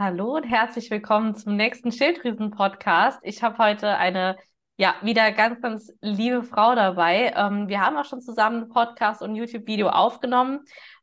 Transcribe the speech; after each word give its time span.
Hallo 0.00 0.36
und 0.36 0.44
herzlich 0.44 0.92
willkommen 0.92 1.34
zum 1.34 1.56
nächsten 1.56 1.90
Schilddrüsen-Podcast. 1.90 3.18
Ich 3.24 3.42
habe 3.42 3.58
heute 3.58 3.96
eine, 3.96 4.36
ja, 4.76 4.94
wieder 5.02 5.32
ganz, 5.32 5.60
ganz 5.60 5.92
liebe 6.00 6.44
Frau 6.44 6.76
dabei. 6.76 7.32
Ähm, 7.34 7.66
wir 7.66 7.80
haben 7.80 7.96
auch 7.96 8.04
schon 8.04 8.20
zusammen 8.20 8.62
einen 8.62 8.68
Podcast 8.68 9.22
und 9.22 9.34
YouTube-Video 9.34 9.88
aufgenommen. 9.88 10.60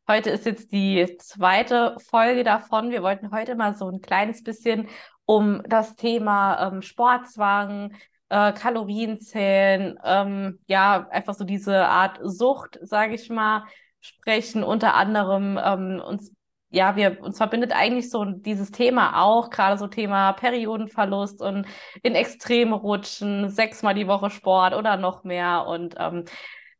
Heute 0.08 0.30
ist 0.30 0.46
jetzt 0.46 0.72
die 0.72 1.14
zweite 1.18 1.96
Folge 2.08 2.42
davon. 2.42 2.90
Wir 2.90 3.02
wollten 3.02 3.32
heute 3.32 3.54
mal 3.54 3.74
so 3.74 3.86
ein 3.90 4.00
kleines 4.00 4.42
bisschen 4.42 4.88
um 5.26 5.62
das 5.68 5.96
Thema 5.96 6.66
ähm, 6.72 6.80
Sportzwang, 6.80 7.94
äh, 8.30 8.52
Kalorienzählen, 8.54 9.98
ähm, 10.04 10.60
ja, 10.68 11.06
einfach 11.10 11.34
so 11.34 11.44
diese 11.44 11.86
Art 11.86 12.18
Sucht, 12.22 12.78
sage 12.80 13.14
ich 13.14 13.28
mal, 13.28 13.64
sprechen. 14.00 14.64
Unter 14.64 14.94
anderem 14.94 15.60
ähm, 15.62 16.00
uns 16.00 16.32
ja, 16.70 16.96
wir, 16.96 17.20
uns 17.22 17.38
verbindet 17.38 17.72
eigentlich 17.72 18.10
so 18.10 18.24
dieses 18.24 18.70
Thema 18.70 19.22
auch, 19.22 19.50
gerade 19.50 19.78
so 19.78 19.86
Thema 19.86 20.32
Periodenverlust 20.32 21.40
und 21.40 21.66
in 22.02 22.14
Extreme 22.14 22.74
rutschen, 22.74 23.48
sechsmal 23.48 23.94
die 23.94 24.08
Woche 24.08 24.30
Sport 24.30 24.74
oder 24.74 24.96
noch 24.96 25.24
mehr. 25.24 25.66
Und 25.66 25.94
ähm, 25.98 26.24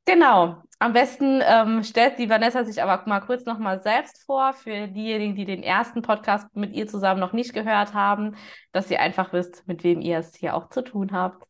genau, 0.05 0.57
am 0.79 0.93
besten 0.93 1.41
ähm, 1.45 1.83
stellt 1.85 2.19
die 2.19 2.29
Vanessa 2.29 2.65
sich 2.65 2.83
aber 2.83 3.03
mal 3.07 3.21
kurz 3.21 3.45
nochmal 3.47 3.81
selbst 3.83 4.25
vor, 4.25 4.53
für 4.53 4.89
diejenigen, 4.89 5.35
die 5.37 5.45
den 5.45 5.63
ersten 5.63 6.03
Podcast 6.03 6.55
mit 6.55 6.75
ihr 6.75 6.87
zusammen 6.89 7.21
noch 7.21 7.33
nicht 7.33 7.55
gehört 7.55 7.95
haben, 7.95 8.37
dass 8.73 8.91
ihr 8.91 9.01
einfach 9.01 9.33
wisst, 9.33 9.67
mit 9.69 9.85
wem 9.85 10.01
ihr 10.01 10.19
es 10.19 10.35
hier 10.35 10.55
auch 10.55 10.69
zu 10.69 10.83
tun 10.83 11.13
habt. 11.13 11.47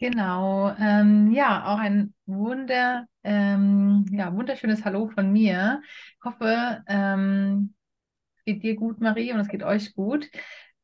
Genau, 0.00 0.70
ähm, 0.78 1.32
ja, 1.32 1.64
auch 1.66 1.78
ein 1.78 2.14
Wunder, 2.26 3.06
ähm, 3.24 4.06
ja, 4.12 4.32
wunderschönes 4.32 4.84
Hallo 4.84 5.08
von 5.08 5.32
mir. 5.32 5.82
Ich 5.84 6.24
hoffe, 6.24 6.84
ähm, 6.86 7.74
es 8.36 8.44
geht 8.44 8.62
dir 8.62 8.76
gut, 8.76 9.00
Marie, 9.00 9.32
und 9.32 9.40
es 9.40 9.48
geht 9.48 9.64
euch 9.64 9.94
gut. 9.94 10.30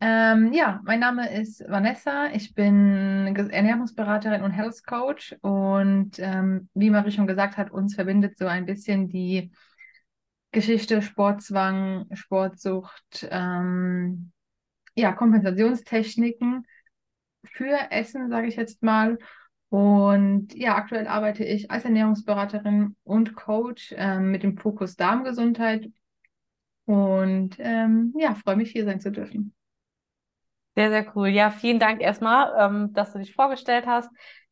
Ähm, 0.00 0.53
ja, 0.53 0.80
mein 0.84 0.98
Name 1.00 1.33
ist 1.33 1.61
Vanessa. 1.69 2.28
Ich 2.34 2.55
bin 2.55 3.36
Ernährungsberaterin 3.36 4.42
und 4.42 4.50
Health 4.50 4.84
Coach. 4.84 5.36
Und 5.42 6.19
ähm, 6.19 6.69
wie 6.75 6.91
Marie 6.91 7.12
schon 7.12 7.28
gesagt 7.28 7.56
hat, 7.56 7.70
uns 7.70 7.94
verbindet 7.94 8.36
so 8.36 8.47
ein 8.47 8.66
bisschen 8.66 9.08
die 9.08 9.53
Geschichte 10.53 11.03
Sportzwang, 11.03 12.06
Sportsucht, 12.14 13.28
ähm, 13.31 14.33
ja, 14.97 15.12
Kompensationstechniken 15.12 16.66
für 17.53 17.91
Essen, 17.91 18.28
sage 18.28 18.48
ich 18.48 18.56
jetzt 18.56 18.83
mal. 18.83 19.19
Und 19.69 20.55
ja, 20.55 20.77
aktuell 20.77 21.09
arbeite 21.09 21.45
ich 21.45 21.70
als 21.70 21.84
Ernährungsberaterin 21.84 22.95
und 23.03 23.34
Coach 23.34 23.92
ähm, 23.97 24.31
mit 24.31 24.42
dem 24.42 24.56
Fokus 24.56 24.97
Darmgesundheit. 24.97 25.91
Und 26.84 27.56
ähm, 27.59 28.15
ja, 28.17 28.34
freue 28.34 28.56
mich 28.56 28.70
hier 28.70 28.84
sein 28.84 29.00
zu 29.00 29.11
dürfen. 29.11 29.55
Sehr, 30.77 30.91
sehr 30.91 31.17
cool. 31.17 31.28
Ja, 31.28 31.50
vielen 31.50 31.78
Dank 31.78 32.00
erstmal, 32.03 32.53
ähm, 32.59 32.92
dass 32.92 33.12
du 33.12 33.19
dich 33.19 33.34
vorgestellt 33.34 33.87
hast. 33.87 34.11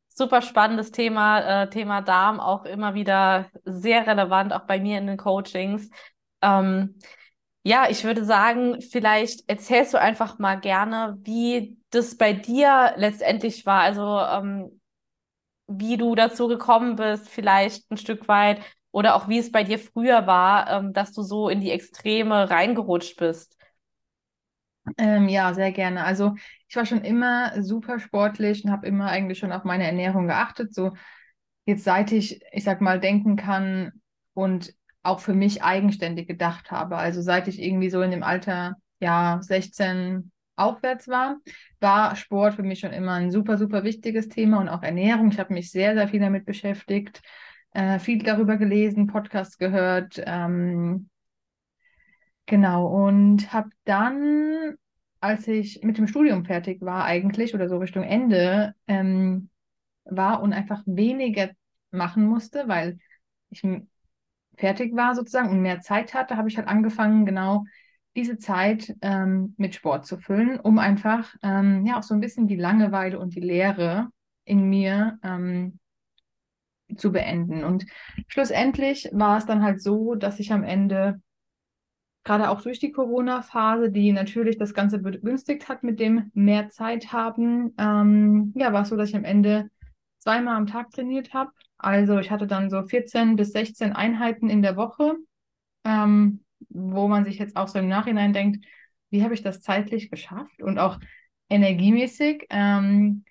Super 0.09 0.43
spannendes 0.43 0.91
Thema, 0.91 1.63
äh, 1.63 1.71
Thema 1.71 2.01
Darm, 2.01 2.39
auch 2.39 2.65
immer 2.65 2.95
wieder 2.95 3.51
sehr 3.65 4.07
relevant, 4.07 4.53
auch 4.53 4.67
bei 4.67 4.79
mir 4.79 4.99
in 4.99 5.07
den 5.07 5.17
Coachings. 5.17 5.91
Ähm, 6.41 6.97
ja, 7.63 7.89
ich 7.89 8.05
würde 8.05 8.25
sagen, 8.25 8.81
vielleicht 8.81 9.49
erzählst 9.49 9.95
du 9.95 10.01
einfach 10.01 10.39
mal 10.39 10.57
gerne, 10.57 11.19
wie 11.23 11.79
das 11.91 12.17
bei 12.17 12.33
dir 12.33 12.95
letztendlich 12.97 13.67
war. 13.67 13.83
Also 13.83 14.19
ähm, 14.19 14.81
wie 15.69 15.97
du 15.97 16.15
dazu 16.15 16.49
gekommen 16.49 16.97
bist, 16.97 17.29
vielleicht 17.29 17.91
ein 17.91 17.97
Stück 17.97 18.29
weit, 18.29 18.61
oder 18.91 19.15
auch 19.17 19.29
wie 19.29 19.39
es 19.39 19.51
bei 19.51 19.65
dir 19.65 19.79
früher 19.79 20.27
war, 20.27 20.71
ähm, 20.71 20.93
dass 20.93 21.13
du 21.13 21.23
so 21.23 21.49
in 21.49 21.61
die 21.61 21.71
Extreme 21.71 22.51
reingerutscht 22.51 23.17
bist. 23.17 23.57
Ähm, 24.99 25.29
ja, 25.29 25.55
sehr 25.55 25.73
gerne. 25.73 26.05
Also 26.05 26.35
ich 26.69 26.77
war 26.77 26.85
schon 26.85 27.03
immer 27.05 27.63
super 27.63 27.99
sportlich 27.99 28.65
und 28.65 28.71
habe 28.71 28.87
immer 28.87 29.07
eigentlich 29.07 29.39
schon 29.39 29.53
auf 29.53 29.65
meine 29.65 29.85
Ernährung 29.87 30.27
geachtet. 30.27 30.75
So 30.75 30.93
jetzt 31.65 31.85
seit 31.85 32.13
ich, 32.13 32.41
ich 32.53 32.65
sag 32.65 32.81
mal, 32.81 33.01
denken 33.01 33.37
kann 33.37 33.93
und 34.35 34.75
auch 35.03 35.21
für 35.21 35.35
mich 35.35 35.63
eigenständig 35.63 36.29
gedacht 36.29 36.71
habe. 36.71 36.97
Also 36.97 37.23
seit 37.23 37.49
ich 37.49 37.61
irgendwie 37.61 37.91
so 37.91 38.03
in 38.03 38.11
dem 38.11 38.23
Alter, 38.23 38.77
ja, 39.01 39.39
16 39.43 40.31
aufwärts 40.57 41.09
war, 41.09 41.39
war 41.81 42.15
Sport 42.17 42.55
für 42.55 42.63
mich 42.63 42.81
schon 42.81 42.93
immer 42.93 43.15
ein 43.15 43.31
super, 43.31 43.59
super 43.59 43.85
wichtiges 43.85 44.29
Thema 44.29 44.61
und 44.61 44.69
auch 44.69 44.83
Ernährung. 44.83 45.31
Ich 45.31 45.39
habe 45.39 45.55
mich 45.55 45.71
sehr, 45.71 45.95
sehr 45.95 46.09
viel 46.09 46.21
damit 46.21 46.45
beschäftigt, 46.45 47.23
äh, 47.73 47.99
viel 47.99 48.23
darüber 48.23 48.57
gelesen, 48.57 49.07
Podcasts 49.07 49.59
gehört. 49.59 50.23
Ähm, 50.25 51.09
genau, 52.47 52.87
und 52.87 53.53
habe 53.53 53.71
dann, 53.85 54.77
als 55.21 55.49
ich 55.49 55.83
mit 55.83 55.99
dem 55.99 56.07
Studium 56.07 56.45
fertig 56.45 56.81
war 56.83 57.05
eigentlich 57.05 57.55
oder 57.55 57.69
so 57.69 57.79
Richtung 57.79 58.05
Ende, 58.05 58.75
ähm, 58.87 59.49
war 60.05 60.43
und 60.43 60.53
einfach 60.53 60.83
weniger 60.87 61.51
machen 61.91 62.25
musste, 62.25 62.69
weil 62.69 62.99
ich 63.51 63.63
fertig 64.57 64.95
war 64.95 65.15
sozusagen 65.15 65.51
und 65.51 65.63
mehr 65.63 65.81
Zeit 65.81 66.15
hatte, 66.15 66.37
habe 66.37 66.49
ich 66.49 66.57
halt 66.57 66.69
angefangen, 66.69 67.27
genau 67.27 67.65
diese 68.15 68.39
Zeit 68.39 68.95
ähm, 69.01 69.55
mit 69.57 69.75
Sport 69.75 70.07
zu 70.07 70.19
füllen, 70.19 70.61
um 70.61 70.79
einfach 70.79 71.35
ähm, 71.43 71.87
ja 71.87 71.99
auch 71.99 72.03
so 72.03 72.15
ein 72.15 72.21
bisschen 72.21 72.47
die 72.47 72.57
Langeweile 72.57 73.19
und 73.19 73.35
die 73.35 73.41
Leere 73.41 74.09
in 74.45 74.69
mir 74.69 75.19
ähm, 75.23 75.79
zu 76.97 77.11
beenden. 77.13 77.65
Und 77.65 77.87
schlussendlich 78.29 79.09
war 79.13 79.39
es 79.39 79.47
dann 79.47 79.63
halt 79.63 79.81
so, 79.83 80.15
dass 80.15 80.41
ich 80.41 80.53
am 80.53 80.63
Ende 80.63 81.21
gerade 82.25 82.51
auch 82.51 82.63
durch 82.63 82.79
die 82.79 82.93
Corona-Phase, 82.93 83.91
die 83.91 84.13
natürlich 84.13 84.59
das 84.59 84.75
Ganze 84.75 84.99
begünstigt 84.99 85.69
hat 85.69 85.83
mit 85.83 85.99
dem 85.99 86.31
mehr 86.35 86.71
Zeit 86.71 87.13
haben, 87.13 87.75
ähm, 87.79 88.53
ja, 88.57 88.73
war 88.73 88.83
es 88.83 88.91
so, 88.91 88.97
dass 88.97 89.09
ich 89.09 89.17
am 89.17 89.25
Ende 89.25 89.71
zweimal 90.19 90.57
am 90.57 90.67
Tag 90.67 90.91
trainiert 90.91 91.35
habe. 91.35 91.51
Also 91.83 92.19
ich 92.19 92.31
hatte 92.31 92.47
dann 92.47 92.71
so 92.71 92.83
14 92.83 93.37
bis 93.37 93.53
16 93.53 93.93
Einheiten 93.93 94.49
in 94.49 94.63
der 94.63 94.77
Woche. 94.77 95.17
Ähm, 95.85 96.45
wo 96.69 97.09
man 97.09 97.25
sich 97.25 97.39
jetzt 97.39 97.57
auch 97.57 97.69
so 97.69 97.79
im 97.79 97.89
Nachhinein 97.89 98.33
denkt, 98.33 98.65
wie 99.11 99.23
habe 99.23 99.35
ich 99.35 99.43
das 99.43 99.61
zeitlich 99.61 100.11
geschafft 100.11 100.63
und 100.63 100.79
auch 100.79 100.99
energiemäßig. 101.49 102.47
Ähm, 102.51 103.25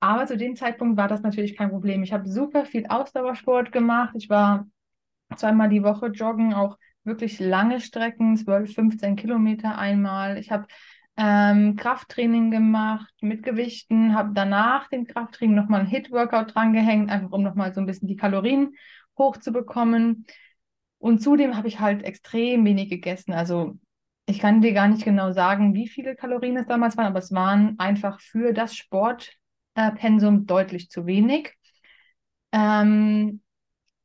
aber 0.00 0.26
zu 0.26 0.36
dem 0.36 0.56
Zeitpunkt 0.56 0.96
war 0.96 1.08
das 1.08 1.22
natürlich 1.22 1.56
kein 1.56 1.70
Problem. 1.70 2.02
Ich 2.02 2.12
habe 2.12 2.28
super 2.28 2.66
viel 2.66 2.86
Ausdauersport 2.86 3.72
gemacht. 3.72 4.14
Ich 4.16 4.28
war 4.28 4.66
zweimal 5.36 5.68
die 5.68 5.82
Woche 5.82 6.08
joggen, 6.08 6.52
auch 6.52 6.78
wirklich 7.04 7.40
lange 7.40 7.80
Strecken, 7.80 8.36
12, 8.36 8.74
15 8.74 9.16
Kilometer 9.16 9.78
einmal. 9.78 10.38
Ich 10.38 10.50
habe 10.50 10.66
ähm, 11.16 11.76
Krafttraining 11.76 12.50
gemacht 12.50 13.12
mit 13.20 13.42
Gewichten, 13.42 14.14
habe 14.14 14.30
danach 14.34 14.88
den 14.88 15.06
Krafttraining 15.06 15.56
nochmal 15.56 15.80
ein 15.80 15.86
Hit-Workout 15.86 16.54
drangehängt, 16.54 17.10
einfach 17.10 17.30
um 17.30 17.42
nochmal 17.42 17.72
so 17.74 17.80
ein 17.80 17.86
bisschen 17.86 18.08
die 18.08 18.16
Kalorien 18.16 18.74
hochzubekommen. 19.16 20.26
Und 20.98 21.20
zudem 21.22 21.56
habe 21.56 21.68
ich 21.68 21.80
halt 21.80 22.02
extrem 22.04 22.64
wenig 22.64 22.90
gegessen. 22.90 23.32
Also 23.32 23.78
ich 24.26 24.40
kann 24.40 24.60
dir 24.60 24.72
gar 24.72 24.88
nicht 24.88 25.04
genau 25.04 25.32
sagen, 25.32 25.74
wie 25.74 25.88
viele 25.88 26.16
Kalorien 26.16 26.56
es 26.56 26.66
damals 26.66 26.96
waren, 26.96 27.06
aber 27.06 27.20
es 27.20 27.32
waren 27.32 27.78
einfach 27.78 28.20
für 28.20 28.52
das 28.52 28.74
Sportpensum 28.74 30.42
äh, 30.42 30.44
deutlich 30.44 30.90
zu 30.90 31.06
wenig. 31.06 31.54
Ähm, 32.52 33.40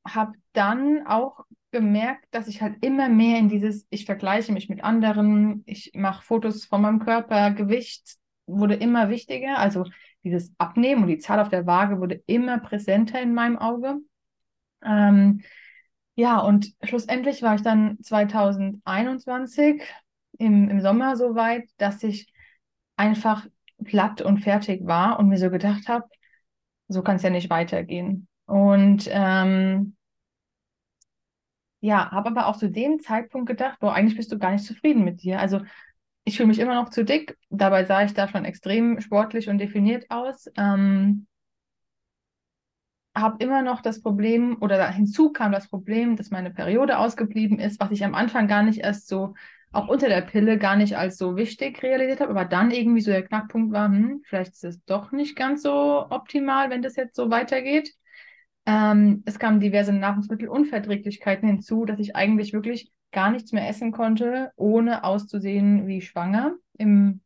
habe 0.08 0.34
dann 0.54 1.06
auch 1.08 1.46
gemerkt, 1.72 2.26
dass 2.32 2.48
ich 2.48 2.62
halt 2.62 2.84
immer 2.84 3.10
mehr 3.10 3.40
in 3.40 3.50
dieses, 3.50 3.88
ich 3.90 4.06
vergleiche 4.06 4.52
mich 4.52 4.70
mit 4.70 4.84
anderen, 4.84 5.64
ich 5.66 5.92
mache 5.96 6.24
Fotos 6.24 6.66
von 6.66 6.82
meinem 6.82 7.00
Körper, 7.00 7.52
Gewicht 7.52 8.18
wurde 8.46 8.76
immer 8.76 9.10
wichtiger. 9.10 9.58
Also 9.58 9.86
dieses 10.24 10.54
Abnehmen 10.58 11.04
und 11.04 11.08
die 11.08 11.20
Zahl 11.20 11.40
auf 11.40 11.50
der 11.50 11.66
Waage 11.66 12.00
wurde 12.00 12.22
immer 12.26 12.60
präsenter 12.60 13.22
in 13.22 13.34
meinem 13.34 13.58
Auge. 13.58 13.98
Ähm, 14.84 15.42
ja, 16.16 16.40
und 16.40 16.74
schlussendlich 16.84 17.42
war 17.42 17.56
ich 17.56 17.62
dann 17.62 17.98
2021 18.02 19.82
im, 20.38 20.70
im 20.70 20.82
Sommer 20.82 21.16
so 21.16 21.36
weit, 21.36 21.70
dass 21.78 22.04
ich 22.04 22.32
einfach 22.98 23.48
platt 23.84 24.22
und 24.22 24.40
fertig 24.40 24.86
war 24.86 25.20
und 25.20 25.30
mir 25.30 25.38
so 25.38 25.50
gedacht 25.50 25.88
habe, 25.88 26.06
so 26.88 27.02
kann 27.02 27.16
es 27.16 27.24
ja 27.24 27.30
nicht 27.30 27.50
weitergehen. 27.50 28.28
Und 28.46 29.08
ähm, 29.10 29.96
ja, 31.82 32.12
habe 32.12 32.30
aber 32.30 32.48
auch 32.48 32.58
zu 32.58 32.70
dem 32.70 33.00
Zeitpunkt 33.00 33.48
gedacht, 33.48 33.80
boah, 33.80 33.94
eigentlich 33.94 34.16
bist 34.18 34.32
du 34.32 34.40
gar 34.40 34.52
nicht 34.52 34.66
zufrieden 34.66 35.04
mit 35.04 35.24
dir. 35.24 35.40
Also 35.40 35.62
ich 36.24 36.38
fühle 36.38 36.48
mich 36.48 36.60
immer 36.60 36.76
noch 36.76 36.90
zu 36.90 37.04
dick. 37.04 37.38
Dabei 37.50 37.86
sah 37.86 38.04
ich 38.04 38.14
da 38.14 38.28
schon 38.28 38.46
extrem 38.46 39.02
sportlich 39.02 39.50
und 39.50 39.58
definiert 39.58 40.10
aus. 40.12 40.48
Ähm, 40.58 41.28
habe 43.16 43.44
immer 43.44 43.62
noch 43.62 43.82
das 43.82 44.02
Problem, 44.02 44.58
oder 44.62 44.90
hinzu 44.90 45.32
kam 45.32 45.52
das 45.52 45.68
Problem, 45.68 46.16
dass 46.16 46.30
meine 46.32 46.52
Periode 46.52 46.98
ausgeblieben 46.98 47.60
ist, 47.60 47.80
was 47.80 47.92
ich 47.92 48.06
am 48.06 48.16
Anfang 48.16 48.48
gar 48.48 48.64
nicht 48.64 48.80
erst 48.80 49.08
so, 49.08 49.34
auch 49.74 49.88
unter 49.88 50.08
der 50.10 50.22
Pille, 50.22 50.58
gar 50.58 50.76
nicht 50.76 50.98
als 50.98 51.18
so 51.18 51.36
wichtig 51.36 51.82
realisiert 51.84 52.20
habe, 52.22 52.32
aber 52.32 52.46
dann 52.46 52.72
irgendwie 52.72 53.02
so 53.02 53.12
der 53.12 53.24
Knackpunkt 53.26 53.74
war, 53.74 53.88
hm, 53.88 54.22
vielleicht 54.26 54.54
ist 54.54 54.64
es 54.64 54.84
doch 54.86 55.12
nicht 55.12 55.36
ganz 55.36 55.64
so 55.64 56.08
optimal, 56.10 56.70
wenn 56.70 56.82
das 56.82 56.96
jetzt 56.96 57.16
so 57.16 57.30
weitergeht. 57.30 57.94
Ähm, 58.66 59.24
es 59.26 59.40
kamen 59.40 59.60
diverse 59.60 59.94
Nahrungsmittelunverträglichkeiten 59.94 61.48
hinzu, 61.48 61.86
dass 61.86 62.00
ich 62.00 62.16
eigentlich 62.16 62.54
wirklich 62.54 62.92
gar 63.12 63.32
nichts 63.32 63.52
mehr 63.52 63.68
essen 63.68 63.92
konnte, 63.92 64.52
ohne 64.56 65.04
auszusehen 65.04 65.88
wie 65.88 66.02
schwanger. 66.02 66.56
Im, 66.78 67.22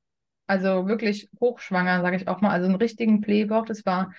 also 0.48 0.88
wirklich 0.88 1.30
hochschwanger, 1.40 2.02
sage 2.02 2.16
ich 2.16 2.28
auch 2.28 2.42
mal. 2.42 2.52
Also 2.52 2.66
einen 2.68 2.76
richtigen 2.76 3.22
Blähbauch. 3.22 3.66
Das 3.66 3.86
war 3.86 4.14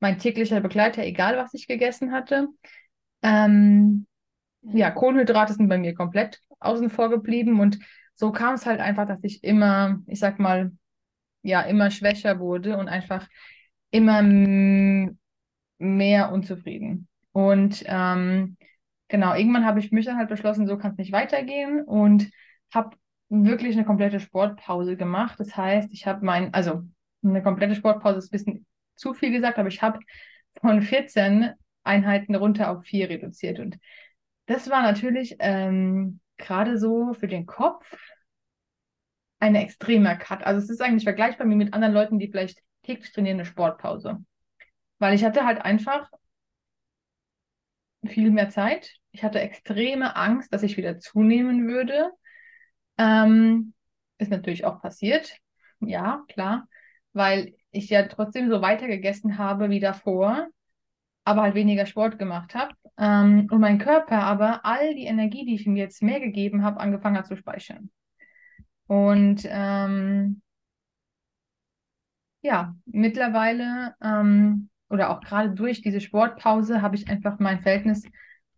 mein 0.00 0.18
täglicher 0.18 0.60
Begleiter, 0.60 1.02
egal 1.04 1.36
was 1.36 1.54
ich 1.54 1.66
gegessen 1.66 2.12
hatte. 2.12 2.48
Ähm, 3.22 4.06
ja, 4.62 4.90
Kohlenhydrate 4.90 5.54
sind 5.54 5.68
bei 5.68 5.78
mir 5.78 5.94
komplett 5.94 6.40
außen 6.60 6.90
vor 6.90 7.10
geblieben 7.10 7.60
und 7.60 7.78
so 8.14 8.30
kam 8.30 8.54
es 8.54 8.66
halt 8.66 8.80
einfach, 8.80 9.06
dass 9.06 9.18
ich 9.22 9.42
immer, 9.42 10.00
ich 10.06 10.20
sag 10.20 10.38
mal, 10.38 10.72
ja, 11.42 11.62
immer 11.62 11.90
schwächer 11.90 12.38
wurde 12.38 12.76
und 12.76 12.88
einfach 12.88 13.28
immer 13.90 14.22
mehr 15.82 16.32
unzufrieden. 16.32 17.08
Und 17.32 17.82
ähm, 17.86 18.56
genau, 19.08 19.34
irgendwann 19.34 19.66
habe 19.66 19.80
ich 19.80 19.90
mich 19.92 20.06
dann 20.06 20.16
halt 20.16 20.28
beschlossen, 20.28 20.66
so 20.66 20.78
kann 20.78 20.92
es 20.92 20.98
nicht 20.98 21.12
weitergehen 21.12 21.82
und 21.82 22.30
habe 22.72 22.96
wirklich 23.28 23.74
eine 23.74 23.84
komplette 23.84 24.20
Sportpause 24.20 24.96
gemacht. 24.96 25.40
Das 25.40 25.56
heißt, 25.56 25.92
ich 25.92 26.06
habe 26.06 26.24
mein, 26.24 26.52
also 26.54 26.82
eine 27.24 27.42
komplette 27.42 27.74
Sportpause 27.74 28.18
ist 28.18 28.28
ein 28.28 28.30
bisschen 28.30 28.66
zu 28.94 29.14
viel 29.14 29.30
gesagt, 29.30 29.58
aber 29.58 29.68
ich 29.68 29.82
habe 29.82 29.98
von 30.60 30.82
14 30.82 31.50
Einheiten 31.82 32.34
runter 32.34 32.70
auf 32.70 32.84
vier 32.84 33.08
reduziert. 33.08 33.58
Und 33.58 33.78
das 34.46 34.70
war 34.70 34.82
natürlich 34.82 35.36
ähm, 35.38 36.20
gerade 36.36 36.78
so 36.78 37.14
für 37.14 37.28
den 37.28 37.46
Kopf 37.46 37.96
ein 39.40 39.54
extremer 39.56 40.14
Cut. 40.14 40.44
Also 40.44 40.60
es 40.60 40.70
ist 40.70 40.80
eigentlich 40.80 41.04
vergleichbar 41.04 41.46
mit 41.46 41.74
anderen 41.74 41.94
Leuten, 41.94 42.18
die 42.18 42.28
vielleicht 42.28 42.60
täglich 42.82 43.12
trainieren, 43.12 43.38
eine 43.38 43.46
Sportpause. 43.46 44.24
Weil 45.02 45.14
ich 45.14 45.24
hatte 45.24 45.44
halt 45.44 45.60
einfach 45.60 46.08
viel 48.06 48.30
mehr 48.30 48.50
Zeit. 48.50 48.88
Ich 49.10 49.24
hatte 49.24 49.40
extreme 49.40 50.14
Angst, 50.14 50.52
dass 50.52 50.62
ich 50.62 50.76
wieder 50.76 51.00
zunehmen 51.00 51.66
würde. 51.66 52.12
Ähm, 52.98 53.74
ist 54.18 54.30
natürlich 54.30 54.64
auch 54.64 54.80
passiert. 54.80 55.36
Ja, 55.80 56.22
klar. 56.28 56.68
Weil 57.14 57.56
ich 57.72 57.90
ja 57.90 58.06
trotzdem 58.06 58.48
so 58.48 58.62
weiter 58.62 58.86
gegessen 58.86 59.38
habe 59.38 59.70
wie 59.70 59.80
davor, 59.80 60.46
aber 61.24 61.42
halt 61.42 61.56
weniger 61.56 61.86
Sport 61.86 62.20
gemacht 62.20 62.54
habe. 62.54 62.72
Ähm, 62.96 63.48
und 63.50 63.58
mein 63.58 63.80
Körper 63.80 64.22
aber 64.22 64.64
all 64.64 64.94
die 64.94 65.06
Energie, 65.06 65.44
die 65.44 65.56
ich 65.56 65.66
ihm 65.66 65.74
jetzt 65.74 66.00
mehr 66.04 66.20
gegeben 66.20 66.62
habe, 66.62 66.78
angefangen 66.78 67.18
hat 67.18 67.26
zu 67.26 67.34
speichern. 67.34 67.90
Und 68.86 69.42
ähm, 69.50 70.42
ja, 72.42 72.76
mittlerweile 72.86 73.96
ähm, 74.00 74.68
oder 74.92 75.10
auch 75.10 75.22
gerade 75.22 75.50
durch 75.50 75.80
diese 75.80 76.02
Sportpause 76.02 76.82
habe 76.82 76.96
ich 76.96 77.08
einfach 77.08 77.38
mein 77.38 77.60
Verhältnis 77.62 78.04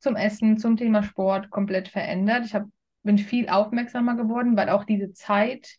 zum 0.00 0.16
Essen, 0.16 0.58
zum 0.58 0.76
Thema 0.76 1.04
Sport 1.04 1.48
komplett 1.48 1.88
verändert. 1.88 2.44
Ich 2.44 2.54
hab, 2.56 2.64
bin 3.04 3.18
viel 3.18 3.48
aufmerksamer 3.48 4.16
geworden, 4.16 4.56
weil 4.56 4.68
auch 4.68 4.82
diese 4.82 5.12
Zeit, 5.12 5.76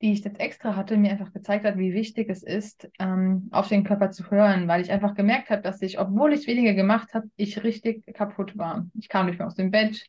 die 0.00 0.12
ich 0.12 0.24
jetzt 0.24 0.40
extra 0.40 0.74
hatte, 0.74 0.96
mir 0.96 1.10
einfach 1.10 1.34
gezeigt 1.34 1.66
hat, 1.66 1.76
wie 1.76 1.92
wichtig 1.92 2.30
es 2.30 2.42
ist, 2.42 2.88
ähm, 2.98 3.48
auf 3.52 3.68
den 3.68 3.84
Körper 3.84 4.10
zu 4.10 4.30
hören, 4.30 4.68
weil 4.68 4.80
ich 4.80 4.90
einfach 4.90 5.14
gemerkt 5.14 5.50
habe, 5.50 5.60
dass 5.60 5.82
ich, 5.82 6.00
obwohl 6.00 6.32
ich 6.32 6.46
weniger 6.46 6.72
gemacht 6.72 7.12
habe, 7.12 7.28
ich 7.36 7.62
richtig 7.62 8.06
kaputt 8.14 8.56
war. 8.56 8.86
Ich 8.98 9.10
kam 9.10 9.26
nicht 9.26 9.38
mehr 9.38 9.48
aus 9.48 9.54
dem 9.54 9.70
Bett. 9.70 10.02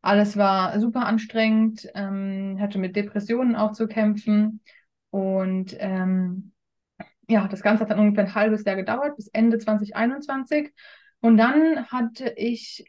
Alles 0.00 0.38
war 0.38 0.80
super 0.80 1.04
anstrengend, 1.04 1.86
ähm, 1.94 2.56
hatte 2.60 2.78
mit 2.78 2.96
Depressionen 2.96 3.56
auch 3.56 3.72
zu 3.72 3.88
kämpfen. 3.88 4.62
Und 5.10 5.76
ähm, 5.80 6.52
ja, 7.28 7.48
das 7.48 7.62
Ganze 7.62 7.82
hat 7.82 7.90
dann 7.90 7.98
ungefähr 7.98 8.24
ein 8.24 8.34
halbes 8.34 8.64
Jahr 8.64 8.76
gedauert, 8.76 9.16
bis 9.16 9.28
Ende 9.28 9.58
2021. 9.58 10.72
Und 11.20 11.36
dann 11.36 11.86
hatte 11.86 12.32
ich 12.36 12.84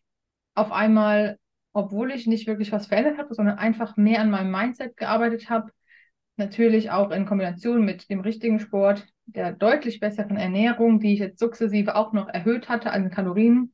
auf 0.54 0.72
einmal, 0.72 1.38
obwohl 1.74 2.12
ich 2.12 2.28
nicht 2.28 2.48
wirklich 2.48 2.72
was 2.72 2.88
verändert 2.88 3.18
habe, 3.18 3.34
sondern 3.34 3.58
einfach 3.58 3.98
mehr 3.98 4.22
an 4.22 4.30
meinem 4.30 4.52
Mindset 4.52 4.98
gearbeitet 4.98 5.50
habe, 5.50 5.72
Natürlich 6.38 6.92
auch 6.92 7.10
in 7.10 7.26
Kombination 7.26 7.84
mit 7.84 8.12
dem 8.12 8.20
richtigen 8.20 8.60
Sport, 8.60 9.08
der 9.26 9.54
deutlich 9.54 10.00
besseren 10.00 10.38
Ernährung, 10.38 11.00
die 11.00 11.14
ich 11.14 11.20
jetzt 11.20 11.40
sukzessive 11.40 11.96
auch 11.96 12.14
noch 12.14 12.28
erhöht 12.28 12.70
hatte 12.70 12.92
an 12.92 13.10
Kalorien, 13.10 13.74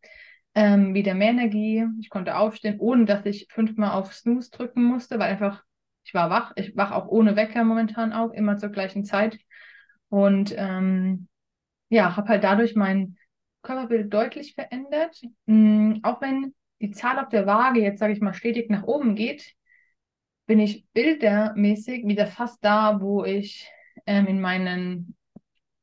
ähm, 0.55 0.93
wieder 0.93 1.13
mehr 1.13 1.31
Energie. 1.31 1.85
Ich 1.99 2.09
konnte 2.09 2.37
aufstehen, 2.37 2.79
ohne 2.79 3.03
dass 3.03 3.25
ich 3.25 3.47
fünfmal 3.49 3.91
auf 3.91 4.13
Snooze 4.13 4.49
drücken 4.51 4.83
musste, 4.83 5.19
weil 5.19 5.31
einfach 5.31 5.63
ich 6.05 6.13
war 6.13 6.29
wach. 6.29 6.53
Ich 6.55 6.75
wach 6.75 6.91
auch 6.91 7.07
ohne 7.07 7.35
Wecker 7.35 7.63
momentan 7.63 8.13
auf, 8.13 8.33
immer 8.33 8.57
zur 8.57 8.69
gleichen 8.69 9.03
Zeit. 9.03 9.37
Und 10.13 10.53
ähm, 10.55 11.27
ja, 11.89 12.15
habe 12.15 12.27
halt 12.27 12.43
dadurch 12.43 12.75
mein 12.75 13.17
Körperbild 13.63 14.13
deutlich 14.13 14.53
verändert. 14.53 15.19
Mhm, 15.47 16.01
auch 16.03 16.21
wenn 16.21 16.53
die 16.79 16.91
Zahl 16.91 17.17
auf 17.17 17.29
der 17.29 17.47
Waage 17.47 17.81
jetzt, 17.81 17.97
sage 17.97 18.13
ich 18.13 18.21
mal, 18.21 18.35
stetig 18.35 18.69
nach 18.69 18.83
oben 18.83 19.15
geht, 19.15 19.55
bin 20.45 20.59
ich 20.59 20.85
bildermäßig 20.93 22.05
wieder 22.05 22.27
fast 22.27 22.63
da, 22.63 23.01
wo 23.01 23.25
ich 23.25 23.67
ähm, 24.05 24.27
in 24.27 24.39
meinen 24.39 25.15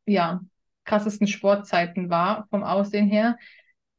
ja, 0.07 0.43
krassesten 0.85 1.27
Sportzeiten 1.27 2.09
war, 2.09 2.47
vom 2.51 2.63
Aussehen 2.63 3.09
her. 3.09 3.37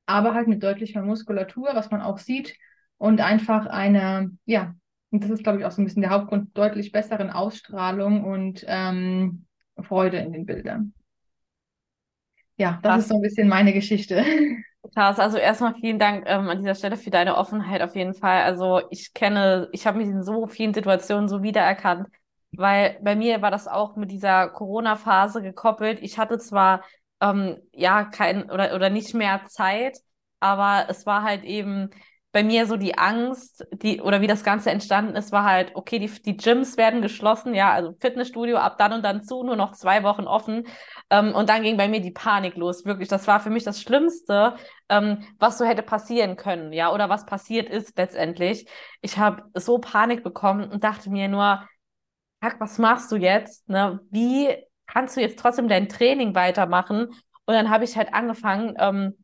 Aber 0.05 0.33
halt 0.33 0.47
mit 0.47 0.63
deutlich 0.63 0.95
mehr 0.95 1.03
Muskulatur, 1.03 1.71
was 1.73 1.91
man 1.91 1.99
auch 2.01 2.19
sieht. 2.19 2.55
Und 2.97 3.19
einfach 3.19 3.65
eine, 3.65 4.31
ja, 4.45 4.75
und 5.09 5.25
das 5.25 5.31
ist, 5.31 5.43
glaube 5.43 5.59
ich, 5.59 5.65
auch 5.65 5.71
so 5.71 5.81
ein 5.81 5.85
bisschen 5.85 6.03
der 6.03 6.11
Hauptgrund, 6.11 6.57
deutlich 6.57 6.93
besseren 6.93 7.31
Ausstrahlung 7.31 8.23
und 8.23 8.63
ähm, 8.65 9.45
Freude 9.83 10.17
in 10.17 10.33
den 10.33 10.45
Bildern. 10.45 10.93
Ja, 12.57 12.79
das 12.83 12.93
Was? 12.93 13.01
ist 13.03 13.09
so 13.09 13.15
ein 13.15 13.21
bisschen 13.21 13.47
meine 13.47 13.73
Geschichte. 13.73 14.23
Klaas, 14.93 15.19
also 15.19 15.37
erstmal 15.37 15.75
vielen 15.75 15.99
Dank 15.99 16.25
ähm, 16.27 16.49
an 16.49 16.57
dieser 16.59 16.75
Stelle 16.75 16.97
für 16.97 17.11
deine 17.11 17.37
Offenheit 17.37 17.81
auf 17.81 17.95
jeden 17.95 18.13
Fall. 18.13 18.41
Also 18.43 18.81
ich 18.89 19.13
kenne, 19.13 19.69
ich 19.71 19.85
habe 19.87 19.97
mich 19.99 20.07
in 20.07 20.23
so 20.23 20.47
vielen 20.47 20.73
Situationen 20.73 21.29
so 21.29 21.43
wiedererkannt, 21.43 22.07
weil 22.51 22.97
bei 23.01 23.15
mir 23.15 23.41
war 23.41 23.51
das 23.51 23.67
auch 23.67 23.95
mit 23.95 24.11
dieser 24.11 24.49
Corona-Phase 24.49 25.41
gekoppelt. 25.43 25.99
Ich 26.01 26.17
hatte 26.17 26.39
zwar 26.39 26.83
ähm, 27.21 27.57
ja 27.73 28.03
kein 28.05 28.49
oder 28.49 28.75
oder 28.75 28.89
nicht 28.89 29.13
mehr 29.13 29.41
Zeit, 29.47 29.97
aber 30.39 30.87
es 30.89 31.05
war 31.05 31.23
halt 31.23 31.43
eben 31.43 31.91
bei 32.31 32.43
mir 32.43 32.65
so 32.65 32.77
die 32.77 32.97
Angst, 32.97 33.65
die, 33.73 33.99
oder 34.01 34.21
wie 34.21 34.27
das 34.27 34.43
Ganze 34.43 34.71
entstanden 34.71 35.15
ist, 35.15 35.31
war 35.33 35.43
halt, 35.43 35.71
okay, 35.75 35.99
die, 35.99 36.07
die 36.07 36.37
Gyms 36.37 36.77
werden 36.77 37.01
geschlossen, 37.01 37.53
ja, 37.53 37.71
also 37.73 37.93
Fitnessstudio 37.99 38.57
ab 38.57 38.77
dann 38.77 38.93
und 38.93 39.03
dann 39.03 39.23
zu, 39.23 39.43
nur 39.43 39.57
noch 39.57 39.73
zwei 39.73 40.03
Wochen 40.03 40.27
offen. 40.27 40.65
Ähm, 41.09 41.35
und 41.35 41.49
dann 41.49 41.63
ging 41.63 41.75
bei 41.75 41.89
mir 41.89 41.99
die 41.99 42.11
Panik 42.11 42.55
los, 42.55 42.85
wirklich. 42.85 43.09
Das 43.09 43.27
war 43.27 43.41
für 43.41 43.49
mich 43.49 43.63
das 43.63 43.81
Schlimmste, 43.81 44.55
ähm, 44.87 45.23
was 45.39 45.57
so 45.57 45.65
hätte 45.65 45.83
passieren 45.83 46.37
können, 46.37 46.71
ja, 46.71 46.93
oder 46.93 47.09
was 47.09 47.25
passiert 47.25 47.69
ist 47.69 47.97
letztendlich. 47.97 48.65
Ich 49.01 49.17
habe 49.17 49.43
so 49.53 49.79
Panik 49.79 50.23
bekommen 50.23 50.69
und 50.71 50.83
dachte 50.83 51.09
mir 51.09 51.27
nur, 51.27 51.67
was 52.59 52.77
machst 52.77 53.11
du 53.11 53.17
jetzt? 53.17 53.67
Ne? 53.69 53.99
Wie 54.09 54.55
kannst 54.87 55.15
du 55.15 55.21
jetzt 55.21 55.39
trotzdem 55.39 55.67
dein 55.67 55.89
Training 55.89 56.33
weitermachen? 56.33 57.07
Und 57.45 57.55
dann 57.55 57.69
habe 57.69 57.83
ich 57.83 57.97
halt 57.97 58.13
angefangen, 58.13 58.75
ähm, 58.79 59.20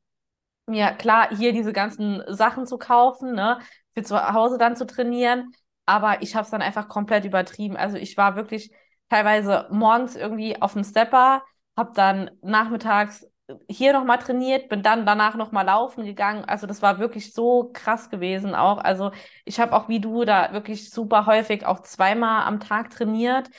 mir 0.68 0.92
klar 0.92 1.30
hier 1.36 1.54
diese 1.54 1.74
ganzen 1.74 2.22
Sachen 2.28 2.66
zu 2.66 2.78
kaufen, 2.78 3.34
ne, 3.34 3.60
für 3.94 4.04
zu 4.04 4.22
Hause 4.34 4.58
dann 4.58 4.76
zu 4.76 4.86
trainieren. 4.86 5.52
Aber 5.86 6.22
ich 6.22 6.36
habe 6.36 6.44
es 6.44 6.52
dann 6.52 6.62
einfach 6.62 6.90
komplett 6.90 7.26
übertrieben. 7.26 7.78
Also 7.78 7.98
ich 7.98 8.18
war 8.18 8.36
wirklich 8.36 8.72
teilweise 9.10 9.68
morgens 9.72 10.16
irgendwie 10.16 10.62
auf 10.62 10.74
dem 10.74 10.84
Stepper, 10.84 11.44
habe 11.78 11.92
dann 11.96 12.32
nachmittags 12.42 13.26
hier 13.70 13.94
nochmal 13.94 14.18
trainiert, 14.18 14.68
bin 14.70 14.84
dann 14.84 15.06
danach 15.06 15.36
nochmal 15.36 15.66
laufen 15.66 16.04
gegangen. 16.06 16.44
Also 16.46 16.68
das 16.68 16.82
war 16.82 17.00
wirklich 17.00 17.34
so 17.34 17.72
krass 17.74 18.10
gewesen 18.10 18.56
auch. 18.56 18.80
Also 18.80 19.12
ich 19.46 19.60
habe 19.60 19.74
auch 19.74 19.88
wie 19.88 20.02
du 20.02 20.26
da 20.26 20.52
wirklich 20.52 20.90
super 20.90 21.26
häufig 21.26 21.66
auch 21.66 21.80
zweimal 21.82 22.44
am 22.44 22.60
Tag 22.60 22.90
trainiert. 22.90 23.50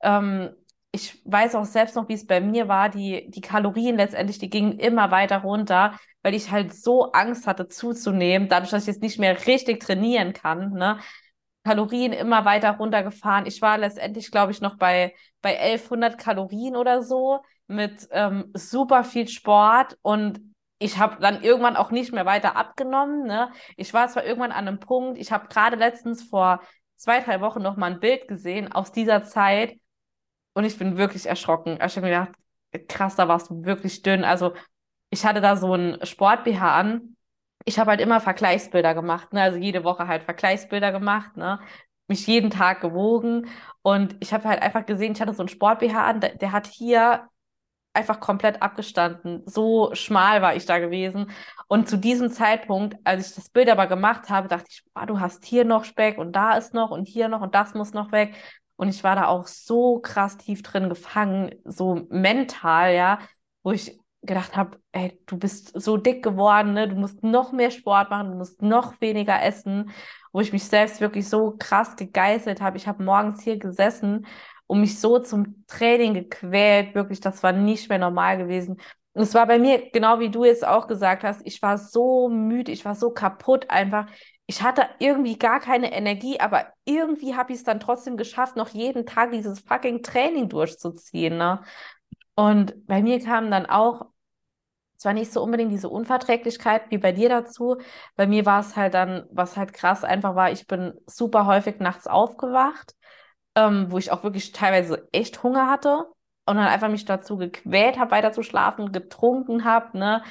Ähm, 0.00 0.50
ich 0.92 1.22
weiß 1.24 1.54
auch 1.54 1.64
selbst 1.64 1.96
noch, 1.96 2.08
wie 2.08 2.14
es 2.14 2.26
bei 2.26 2.40
mir 2.40 2.68
war, 2.68 2.88
die, 2.88 3.30
die 3.30 3.40
Kalorien 3.40 3.96
letztendlich, 3.96 4.38
die 4.38 4.50
gingen 4.50 4.78
immer 4.78 5.10
weiter 5.10 5.38
runter, 5.38 5.98
weil 6.22 6.34
ich 6.34 6.50
halt 6.50 6.74
so 6.74 7.12
Angst 7.12 7.46
hatte 7.46 7.68
zuzunehmen, 7.68 8.48
dadurch, 8.48 8.70
dass 8.70 8.82
ich 8.82 8.88
jetzt 8.88 9.02
nicht 9.02 9.18
mehr 9.18 9.46
richtig 9.46 9.80
trainieren 9.80 10.32
kann, 10.32 10.72
ne? 10.72 10.98
Kalorien 11.64 12.12
immer 12.12 12.44
weiter 12.44 12.72
runtergefahren. 12.72 13.46
Ich 13.46 13.62
war 13.62 13.78
letztendlich, 13.78 14.32
glaube 14.32 14.50
ich, 14.50 14.60
noch 14.60 14.78
bei, 14.78 15.14
bei 15.42 15.58
1100 15.60 16.18
Kalorien 16.18 16.76
oder 16.76 17.02
so 17.02 17.40
mit 17.68 18.08
ähm, 18.10 18.50
super 18.54 19.04
viel 19.04 19.28
Sport 19.28 19.96
und 20.02 20.40
ich 20.78 20.98
habe 20.98 21.20
dann 21.20 21.42
irgendwann 21.42 21.76
auch 21.76 21.92
nicht 21.92 22.12
mehr 22.12 22.26
weiter 22.26 22.56
abgenommen. 22.56 23.24
Ne? 23.24 23.52
Ich 23.76 23.94
war 23.94 24.08
zwar 24.08 24.24
irgendwann 24.24 24.50
an 24.50 24.66
einem 24.66 24.80
Punkt, 24.80 25.18
ich 25.18 25.30
habe 25.30 25.46
gerade 25.46 25.76
letztens 25.76 26.24
vor 26.24 26.60
zwei, 26.96 27.20
drei 27.20 27.40
Wochen 27.40 27.62
noch 27.62 27.76
mal 27.76 27.92
ein 27.92 28.00
Bild 28.00 28.26
gesehen 28.26 28.72
aus 28.72 28.90
dieser 28.90 29.22
Zeit 29.22 29.78
und 30.54 30.64
ich 30.64 30.78
bin 30.78 30.96
wirklich 30.96 31.26
erschrocken. 31.26 31.78
Ich 31.84 31.96
habe 31.96 32.06
mir 32.06 32.10
gedacht, 32.10 32.88
krass, 32.88 33.16
da 33.16 33.28
warst 33.28 33.50
du 33.50 33.64
wirklich 33.64 34.02
dünn. 34.02 34.24
Also 34.24 34.54
ich 35.12 35.26
hatte 35.26 35.42
da 35.42 35.56
so 35.56 35.74
ein 35.74 35.98
Sport-BH 36.02 36.74
an. 36.74 37.16
Ich 37.66 37.78
habe 37.78 37.90
halt 37.90 38.00
immer 38.00 38.20
Vergleichsbilder 38.20 38.94
gemacht, 38.94 39.32
ne? 39.34 39.42
Also 39.42 39.58
jede 39.58 39.84
Woche 39.84 40.08
halt 40.08 40.22
Vergleichsbilder 40.24 40.90
gemacht, 40.90 41.36
ne? 41.36 41.60
Mich 42.08 42.26
jeden 42.26 42.50
Tag 42.50 42.80
gewogen. 42.80 43.48
Und 43.82 44.16
ich 44.20 44.32
habe 44.32 44.48
halt 44.48 44.62
einfach 44.62 44.86
gesehen, 44.86 45.12
ich 45.12 45.20
hatte 45.20 45.34
so 45.34 45.42
ein 45.42 45.48
Sport-BH 45.48 46.02
an, 46.04 46.20
der, 46.20 46.36
der 46.36 46.52
hat 46.52 46.66
hier 46.66 47.28
einfach 47.92 48.20
komplett 48.20 48.62
abgestanden. 48.62 49.42
So 49.46 49.94
schmal 49.94 50.40
war 50.40 50.56
ich 50.56 50.64
da 50.64 50.78
gewesen. 50.78 51.30
Und 51.68 51.90
zu 51.90 51.98
diesem 51.98 52.30
Zeitpunkt, 52.30 52.96
als 53.04 53.28
ich 53.28 53.34
das 53.34 53.50
Bild 53.50 53.68
aber 53.68 53.86
gemacht 53.88 54.30
habe, 54.30 54.48
dachte 54.48 54.68
ich, 54.70 54.82
boah, 54.94 55.04
du 55.04 55.20
hast 55.20 55.44
hier 55.44 55.66
noch 55.66 55.84
Speck 55.84 56.16
und 56.16 56.32
da 56.32 56.56
ist 56.56 56.72
noch 56.72 56.90
und 56.90 57.06
hier 57.06 57.28
noch 57.28 57.42
und 57.42 57.54
das 57.54 57.74
muss 57.74 57.92
noch 57.92 58.12
weg. 58.12 58.34
Und 58.76 58.88
ich 58.88 59.04
war 59.04 59.14
da 59.14 59.26
auch 59.26 59.46
so 59.46 60.00
krass 60.00 60.38
tief 60.38 60.62
drin 60.62 60.88
gefangen, 60.88 61.54
so 61.64 62.06
mental, 62.08 62.94
ja, 62.94 63.18
wo 63.62 63.72
ich 63.72 63.98
gedacht 64.22 64.56
habe, 64.56 64.78
ey, 64.92 65.18
du 65.26 65.36
bist 65.36 65.72
so 65.80 65.96
dick 65.96 66.22
geworden, 66.22 66.74
ne? 66.74 66.88
Du 66.88 66.94
musst 66.94 67.22
noch 67.22 67.52
mehr 67.52 67.70
Sport 67.70 68.10
machen, 68.10 68.30
du 68.32 68.38
musst 68.38 68.62
noch 68.62 69.00
weniger 69.00 69.42
essen, 69.42 69.90
wo 70.32 70.40
ich 70.40 70.52
mich 70.52 70.64
selbst 70.64 71.00
wirklich 71.00 71.28
so 71.28 71.56
krass 71.58 71.96
gegeißelt 71.96 72.60
habe. 72.60 72.76
Ich 72.76 72.86
habe 72.86 73.02
morgens 73.02 73.42
hier 73.42 73.58
gesessen 73.58 74.26
und 74.66 74.80
mich 74.80 75.00
so 75.00 75.18
zum 75.18 75.64
Training 75.66 76.14
gequält, 76.14 76.94
wirklich, 76.94 77.20
das 77.20 77.42
war 77.42 77.52
nicht 77.52 77.88
mehr 77.88 77.98
normal 77.98 78.38
gewesen. 78.38 78.80
Und 79.14 79.22
es 79.22 79.34
war 79.34 79.46
bei 79.46 79.58
mir, 79.58 79.90
genau 79.90 80.20
wie 80.20 80.30
du 80.30 80.44
jetzt 80.44 80.66
auch 80.66 80.86
gesagt 80.86 81.24
hast, 81.24 81.42
ich 81.44 81.60
war 81.60 81.76
so 81.76 82.28
müde, 82.28 82.72
ich 82.72 82.84
war 82.84 82.94
so 82.94 83.10
kaputt 83.10 83.68
einfach. 83.70 84.06
Ich 84.46 84.62
hatte 84.62 84.86
irgendwie 84.98 85.38
gar 85.38 85.60
keine 85.60 85.92
Energie, 85.92 86.40
aber 86.40 86.66
irgendwie 86.84 87.34
habe 87.34 87.52
ich 87.52 87.58
es 87.58 87.64
dann 87.64 87.80
trotzdem 87.80 88.16
geschafft, 88.16 88.56
noch 88.56 88.70
jeden 88.70 89.04
Tag 89.04 89.32
dieses 89.32 89.60
fucking 89.60 90.02
Training 90.02 90.48
durchzuziehen. 90.48 91.36
Ne? 91.36 91.62
Und 92.34 92.86
bei 92.86 93.02
mir 93.02 93.20
kam 93.20 93.50
dann 93.50 93.66
auch 93.66 94.06
zwar 95.02 95.12
nicht 95.14 95.32
so 95.32 95.42
unbedingt 95.42 95.72
diese 95.72 95.88
Unverträglichkeit 95.88 96.90
wie 96.90 96.98
bei 96.98 97.12
dir 97.12 97.28
dazu. 97.28 97.78
Bei 98.16 98.26
mir 98.26 98.46
war 98.46 98.60
es 98.60 98.76
halt 98.76 98.94
dann, 98.94 99.24
was 99.30 99.56
halt 99.56 99.72
krass 99.72 100.04
einfach 100.04 100.34
war, 100.34 100.50
ich 100.52 100.66
bin 100.66 100.94
super 101.06 101.46
häufig 101.46 101.78
nachts 101.80 102.06
aufgewacht, 102.06 102.94
ähm, 103.54 103.86
wo 103.90 103.98
ich 103.98 104.10
auch 104.12 104.22
wirklich 104.24 104.52
teilweise 104.52 105.08
echt 105.12 105.42
Hunger 105.42 105.68
hatte 105.68 106.06
und 106.46 106.56
dann 106.56 106.66
einfach 106.66 106.88
mich 106.88 107.04
dazu 107.04 107.36
gequält 107.36 107.98
habe, 107.98 108.10
weiter 108.12 108.32
zu 108.32 108.42
schlafen, 108.42 108.92
getrunken 108.92 109.64
habe, 109.64 109.98
ne? 109.98 110.22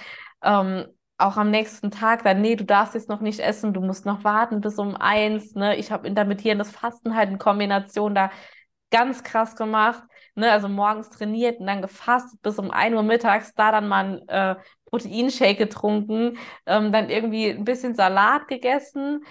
Ähm, 0.43 0.87
auch 1.17 1.37
am 1.37 1.51
nächsten 1.51 1.91
Tag 1.91 2.23
dann, 2.23 2.41
nee, 2.41 2.55
du 2.55 2.65
darfst 2.65 2.95
jetzt 2.95 3.07
noch 3.09 3.21
nicht 3.21 3.39
essen, 3.39 3.73
du 3.73 3.81
musst 3.81 4.07
noch 4.07 4.23
warten 4.23 4.59
bis 4.59 4.79
um 4.79 4.95
eins, 4.95 5.53
ne? 5.53 5.75
Ich 5.75 5.91
habe 5.91 6.07
intermittierendes 6.07 6.71
Fasten 6.71 7.15
halt 7.15 7.29
in 7.29 7.37
Kombination 7.37 8.15
da 8.15 8.31
ganz 8.89 9.23
krass 9.23 9.55
gemacht 9.55 10.03
ne, 10.35 10.51
also 10.51 10.67
morgens 10.69 11.09
trainiert 11.09 11.59
und 11.59 11.67
dann 11.67 11.81
gefastet 11.81 12.41
bis 12.41 12.57
um 12.59 12.71
1 12.71 12.95
Uhr 12.95 13.03
mittags, 13.03 13.53
da 13.53 13.71
dann 13.71 13.87
mal 13.87 14.05
ein 14.05 14.27
äh, 14.27 14.55
Proteinshake 14.85 15.55
getrunken, 15.57 16.37
ähm, 16.65 16.91
dann 16.91 17.09
irgendwie 17.09 17.49
ein 17.49 17.65
bisschen 17.65 17.95
Salat 17.95 18.47
gegessen 18.47 19.23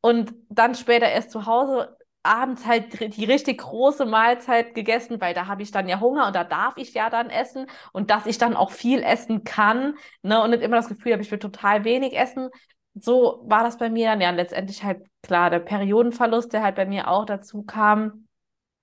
und 0.00 0.32
dann 0.48 0.74
später 0.74 1.08
erst 1.08 1.30
zu 1.30 1.46
Hause 1.46 1.96
abends 2.22 2.66
halt 2.66 3.16
die 3.16 3.24
richtig 3.24 3.58
große 3.58 4.04
Mahlzeit 4.04 4.74
gegessen, 4.74 5.20
weil 5.20 5.32
da 5.34 5.46
habe 5.46 5.62
ich 5.62 5.70
dann 5.70 5.88
ja 5.88 6.00
Hunger 6.00 6.26
und 6.26 6.36
da 6.36 6.44
darf 6.44 6.74
ich 6.76 6.92
ja 6.92 7.08
dann 7.08 7.30
essen 7.30 7.66
und 7.92 8.10
dass 8.10 8.26
ich 8.26 8.36
dann 8.38 8.56
auch 8.56 8.70
viel 8.72 9.02
essen 9.02 9.42
kann, 9.44 9.94
ne, 10.22 10.42
und 10.42 10.50
nicht 10.50 10.62
immer 10.62 10.76
das 10.76 10.88
Gefühl 10.88 11.12
habe, 11.12 11.22
ich 11.22 11.30
will 11.30 11.38
total 11.38 11.84
wenig 11.84 12.16
essen. 12.16 12.50
So 12.94 13.42
war 13.46 13.62
das 13.64 13.78
bei 13.78 13.88
mir 13.88 14.08
dann 14.08 14.20
ja 14.20 14.30
letztendlich 14.30 14.82
halt 14.84 15.06
klar, 15.22 15.48
der 15.48 15.60
Periodenverlust, 15.60 16.52
der 16.52 16.62
halt 16.62 16.76
bei 16.76 16.86
mir 16.86 17.08
auch 17.08 17.24
dazu 17.24 17.62
kam, 17.62 18.26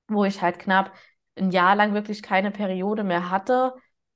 wo 0.07 0.25
ich 0.25 0.41
halt 0.41 0.59
knapp 0.59 0.91
ein 1.37 1.51
Jahr 1.51 1.75
lang 1.75 1.93
wirklich 1.93 2.21
keine 2.21 2.51
Periode 2.51 3.03
mehr 3.03 3.29
hatte, 3.29 3.73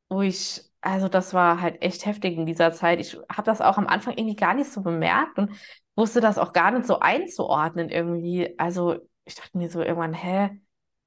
wo 0.10 0.22
ich, 0.22 0.62
also 0.82 1.08
das 1.08 1.34
war 1.34 1.62
halt 1.62 1.82
echt 1.82 2.06
heftig 2.06 2.38
in 2.38 2.46
dieser 2.46 2.74
Zeit. 2.74 3.00
Ich 3.00 3.18
habe 3.30 3.44
das 3.44 3.62
auch 3.62 3.78
am 3.78 3.88
Anfang 3.88 4.16
irgendwie 4.18 4.36
gar 4.36 4.54
nicht 4.54 4.72
so 4.72 4.82
bemerkt 4.82 5.38
und 5.38 5.52
wusste 5.96 6.22
das 6.22 6.38
auch 6.38 6.54
gar 6.54 6.72
nicht 6.72 6.86
so 6.86 7.00
einzuordnen 7.00 7.90
irgendwie. 7.90 8.58
Also 8.58 8.98
ich 9.26 9.36
dachte 9.36 9.58
mir 9.58 9.70
so 9.70 9.82
irgendwann, 9.82 10.14
hä, 10.14 10.50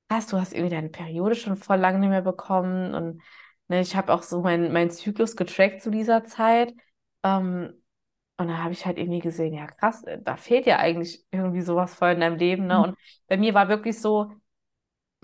krass, 0.09 0.27
du 0.27 0.39
hast 0.39 0.53
irgendwie 0.53 0.75
deine 0.75 0.89
Periode 0.89 1.35
schon 1.35 1.57
voll 1.57 1.79
lange 1.79 1.99
nicht 1.99 2.11
mehr 2.11 2.23
bekommen 2.23 2.95
und 2.95 3.23
ne, 3.69 3.81
ich 3.81 3.97
habe 3.97 4.13
auch 4.13 4.23
so 4.23 4.43
meinen 4.43 4.73
mein 4.73 4.91
Zyklus 4.91 5.37
getrackt 5.37 5.83
zu 5.83 5.91
dieser 5.91 6.25
Zeit. 6.25 6.73
Ähm, 7.23 7.83
und 8.37 8.49
da 8.49 8.59
habe 8.59 8.73
ich 8.73 8.85
halt 8.85 8.99
irgendwie 8.99 9.21
gesehen, 9.21 9.55
ja 9.55 9.67
krass, 9.67 10.03
da 10.23 10.37
fehlt 10.37 10.67
ja 10.67 10.79
eigentlich 10.79 11.25
irgendwie 11.31 11.61
sowas 11.63 11.95
voll 11.95 12.13
in 12.13 12.21
deinem 12.21 12.37
Leben. 12.37 12.67
Ne? 12.67 12.79
Mhm. 12.79 12.85
Und 12.85 12.99
bei 13.29 13.37
mir 13.37 13.55
war 13.55 13.69
wirklich 13.69 14.01
so, 14.01 14.33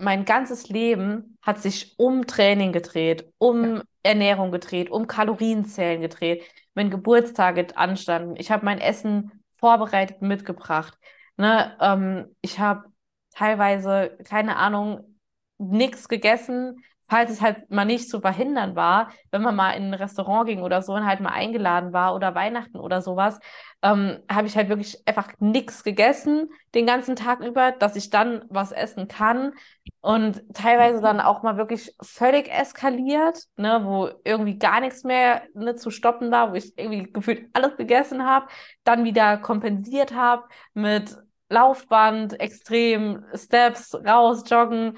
mein 0.01 0.25
ganzes 0.25 0.69
Leben 0.69 1.37
hat 1.41 1.61
sich 1.61 1.97
um 1.97 2.27
Training 2.27 2.71
gedreht, 2.71 3.31
um 3.37 3.75
ja. 3.75 3.81
Ernährung 4.03 4.51
gedreht, 4.51 4.89
um 4.89 5.07
Kalorienzählen 5.07 6.01
gedreht. 6.01 6.43
Wenn 6.73 6.89
Geburtstage 6.89 7.67
anstanden, 7.75 8.35
ich 8.37 8.51
habe 8.51 8.65
mein 8.65 8.79
Essen 8.79 9.31
vorbereitet 9.51 10.21
mitgebracht. 10.21 10.97
Ne? 11.37 11.75
Ähm, 11.79 12.35
ich 12.41 12.59
habe 12.59 12.85
teilweise, 13.31 14.17
keine 14.23 14.55
Ahnung, 14.57 15.17
nichts 15.57 16.09
gegessen, 16.09 16.83
falls 17.11 17.29
es 17.29 17.41
halt 17.41 17.69
mal 17.69 17.83
nicht 17.83 18.09
zu 18.09 18.21
verhindern 18.21 18.77
war, 18.77 19.11
wenn 19.31 19.41
man 19.41 19.53
mal 19.53 19.71
in 19.71 19.87
ein 19.87 19.93
Restaurant 19.93 20.47
ging 20.47 20.61
oder 20.61 20.81
so 20.81 20.93
und 20.93 21.05
halt 21.05 21.19
mal 21.19 21.33
eingeladen 21.33 21.91
war 21.91 22.15
oder 22.15 22.35
Weihnachten 22.35 22.77
oder 22.77 23.01
sowas, 23.01 23.37
ähm, 23.81 24.19
habe 24.31 24.47
ich 24.47 24.55
halt 24.55 24.69
wirklich 24.69 25.05
einfach 25.05 25.27
nichts 25.39 25.83
gegessen 25.83 26.47
den 26.73 26.85
ganzen 26.85 27.17
Tag 27.17 27.41
über, 27.41 27.73
dass 27.73 27.97
ich 27.97 28.11
dann 28.11 28.45
was 28.47 28.71
essen 28.71 29.09
kann 29.09 29.51
und 29.99 30.41
teilweise 30.53 31.01
dann 31.01 31.19
auch 31.19 31.43
mal 31.43 31.57
wirklich 31.57 31.93
völlig 32.01 32.49
eskaliert, 32.49 33.43
ne, 33.57 33.81
wo 33.83 34.09
irgendwie 34.23 34.57
gar 34.57 34.79
nichts 34.79 35.03
mehr 35.03 35.41
ne, 35.53 35.75
zu 35.75 35.89
stoppen 35.89 36.31
war, 36.31 36.51
wo 36.51 36.55
ich 36.55 36.77
irgendwie 36.77 37.11
gefühlt 37.11 37.49
alles 37.51 37.75
gegessen 37.75 38.25
habe, 38.25 38.47
dann 38.85 39.03
wieder 39.03 39.35
kompensiert 39.37 40.15
habe 40.15 40.43
mit 40.73 41.17
Laufband, 41.49 42.39
extrem 42.39 43.25
Steps, 43.35 43.93
raus, 43.95 44.43
joggen, 44.49 44.97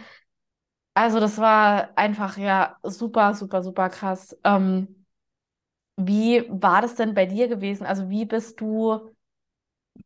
also 0.93 1.19
das 1.19 1.37
war 1.37 1.89
einfach 1.97 2.37
ja 2.37 2.77
super, 2.83 3.33
super, 3.33 3.63
super 3.63 3.89
krass. 3.89 4.37
Ähm, 4.43 5.05
wie 5.97 6.45
war 6.49 6.81
das 6.81 6.95
denn 6.95 7.13
bei 7.13 7.25
dir 7.25 7.47
gewesen? 7.47 7.85
Also 7.85 8.09
wie 8.09 8.25
bist 8.25 8.59
du 8.61 9.11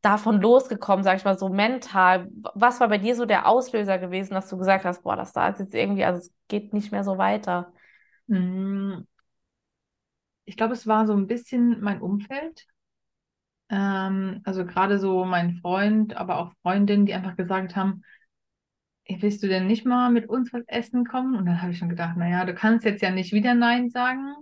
davon 0.01 0.41
losgekommen, 0.41 1.03
sag 1.03 1.17
ich 1.17 1.25
mal, 1.25 1.38
so 1.38 1.50
mental? 1.50 2.29
Was 2.56 2.79
war 2.79 2.89
bei 2.89 2.98
dir 2.98 3.15
so 3.15 3.25
der 3.25 3.48
Auslöser 3.48 3.98
gewesen, 4.00 4.34
dass 4.34 4.50
du 4.50 4.58
gesagt 4.58 4.86
hast, 4.86 5.03
boah, 5.03 5.15
das 5.15 5.34
da 5.34 5.50
ist 5.50 5.60
jetzt 5.60 5.75
irgendwie, 5.75 6.06
also 6.06 6.20
es 6.20 6.34
geht 6.48 6.74
nicht 6.74 6.91
mehr 6.91 7.03
so 7.03 7.17
weiter? 7.17 7.74
Mm. 8.27 9.01
Ich 10.46 10.58
glaube, 10.58 10.74
es 10.74 10.88
war 10.88 11.06
so 11.06 11.13
ein 11.13 11.27
bisschen 11.27 11.79
mein 11.82 12.01
Umfeld. 12.01 12.65
Ähm, 13.70 14.41
also 14.46 14.65
gerade 14.65 15.00
so 15.00 15.25
mein 15.25 15.58
Freund, 15.58 16.15
aber 16.15 16.38
auch 16.39 16.53
Freundinnen, 16.62 17.06
die 17.06 17.13
einfach 17.13 17.36
gesagt 17.36 17.75
haben, 17.75 18.03
willst 19.10 19.44
du 19.44 19.48
denn 19.48 19.68
nicht 19.68 19.86
mal 19.86 20.12
mit 20.12 20.28
uns 20.30 20.52
was 20.54 20.64
essen 20.68 21.06
kommen? 21.06 21.36
Und 21.36 21.46
dann 21.46 21.62
habe 21.62 21.72
ich 21.72 21.78
schon 21.78 21.90
gedacht, 21.90 22.18
naja, 22.18 22.46
du 22.46 22.54
kannst 22.54 22.86
jetzt 22.86 23.02
ja 23.02 23.12
nicht 23.12 23.34
wieder 23.34 23.54
Nein 23.54 23.90
sagen. 23.90 24.36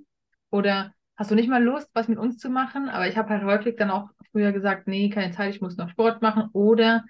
Oder 0.49 0.93
hast 1.17 1.31
du 1.31 1.35
nicht 1.35 1.49
mal 1.49 1.63
Lust, 1.63 1.89
was 1.93 2.07
mit 2.07 2.17
uns 2.17 2.37
zu 2.37 2.49
machen? 2.49 2.89
Aber 2.89 3.07
ich 3.07 3.17
habe 3.17 3.29
halt 3.29 3.43
häufig 3.43 3.75
dann 3.77 3.91
auch 3.91 4.09
früher 4.31 4.51
gesagt, 4.51 4.87
nee, 4.87 5.09
keine 5.09 5.31
Zeit, 5.33 5.53
ich 5.55 5.61
muss 5.61 5.77
noch 5.77 5.89
Sport 5.89 6.21
machen. 6.21 6.49
Oder 6.53 7.05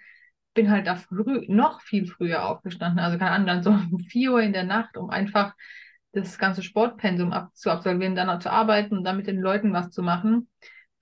bin 0.54 0.72
halt 0.72 0.88
da 0.88 0.96
früh, 0.96 1.46
noch 1.48 1.82
viel 1.82 2.08
früher 2.08 2.46
aufgestanden. 2.46 3.00
Also 3.00 3.18
keine 3.18 3.32
Ahnung, 3.32 3.48
dann 3.48 3.64
so 3.64 3.72
um 3.72 4.00
4 4.10 4.32
Uhr 4.34 4.42
in 4.42 4.54
der 4.54 4.64
Nacht, 4.64 4.98
um 4.98 5.10
einfach 5.10 5.54
das 6.14 6.38
ganze 6.38 6.64
Sportpensum 6.64 7.34
ab, 7.34 7.56
zu 7.56 7.70
absolvieren, 7.72 8.16
dann 8.16 8.30
auch 8.30 8.40
zu 8.40 8.52
arbeiten 8.52 8.98
und 8.98 9.04
dann 9.04 9.18
mit 9.18 9.28
den 9.28 9.40
Leuten 9.42 9.74
was 9.74 9.92
zu 9.92 10.02
machen. 10.02 10.50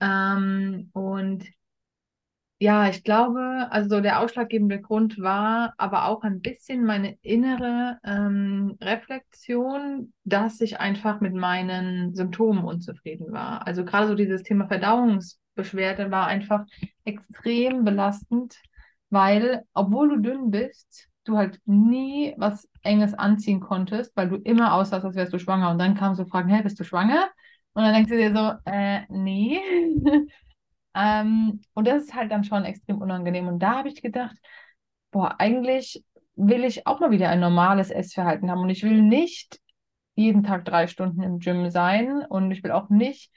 Ähm, 0.00 0.90
und 0.92 1.44
ja, 2.58 2.88
ich 2.88 3.02
glaube, 3.04 3.66
also 3.70 4.00
der 4.00 4.20
ausschlaggebende 4.20 4.80
Grund 4.80 5.20
war 5.20 5.74
aber 5.76 6.06
auch 6.06 6.22
ein 6.22 6.40
bisschen 6.40 6.84
meine 6.84 7.18
innere 7.20 7.98
ähm, 8.04 8.76
Reflexion, 8.80 10.12
dass 10.24 10.60
ich 10.60 10.78
einfach 10.80 11.20
mit 11.20 11.34
meinen 11.34 12.14
Symptomen 12.14 12.64
unzufrieden 12.64 13.32
war. 13.32 13.66
Also 13.66 13.84
gerade 13.84 14.08
so 14.08 14.14
dieses 14.14 14.42
Thema 14.44 14.66
Verdauungsbeschwerde 14.68 16.10
war 16.10 16.26
einfach 16.28 16.64
extrem 17.04 17.84
belastend, 17.84 18.56
weil 19.10 19.62
obwohl 19.74 20.08
du 20.10 20.16
dünn 20.20 20.50
bist, 20.50 21.08
du 21.24 21.36
halt 21.36 21.60
nie 21.66 22.34
was 22.38 22.68
Enges 22.82 23.14
anziehen 23.14 23.60
konntest, 23.60 24.16
weil 24.16 24.28
du 24.28 24.36
immer 24.36 24.74
aussahst, 24.74 25.04
als 25.04 25.16
wärst 25.16 25.32
du 25.32 25.38
schwanger. 25.38 25.70
Und 25.70 25.78
dann 25.78 25.94
kam 25.96 26.14
so 26.14 26.24
Fragen, 26.24 26.48
hey, 26.50 26.62
bist 26.62 26.78
du 26.80 26.84
schwanger? 26.84 27.28
Und 27.74 27.82
dann 27.82 27.92
denkst 27.94 28.10
du 28.10 28.16
dir 28.16 28.32
so, 28.32 28.70
äh, 28.70 29.02
nee. 29.08 29.60
Ähm, 30.94 31.60
und 31.74 31.86
das 31.86 32.04
ist 32.04 32.14
halt 32.14 32.30
dann 32.30 32.44
schon 32.44 32.64
extrem 32.64 32.98
unangenehm. 33.00 33.48
Und 33.48 33.58
da 33.60 33.78
habe 33.78 33.88
ich 33.88 34.02
gedacht, 34.02 34.36
boah, 35.10 35.36
eigentlich 35.38 36.04
will 36.36 36.64
ich 36.64 36.86
auch 36.86 37.00
mal 37.00 37.10
wieder 37.10 37.28
ein 37.28 37.40
normales 37.40 37.90
Essverhalten 37.90 38.50
haben. 38.50 38.60
Und 38.60 38.70
ich 38.70 38.82
will 38.82 39.02
nicht 39.02 39.60
jeden 40.14 40.44
Tag 40.44 40.64
drei 40.64 40.86
Stunden 40.86 41.22
im 41.22 41.38
Gym 41.38 41.70
sein. 41.70 42.24
Und 42.24 42.50
ich 42.50 42.62
will 42.62 42.72
auch 42.72 42.88
nicht 42.90 43.30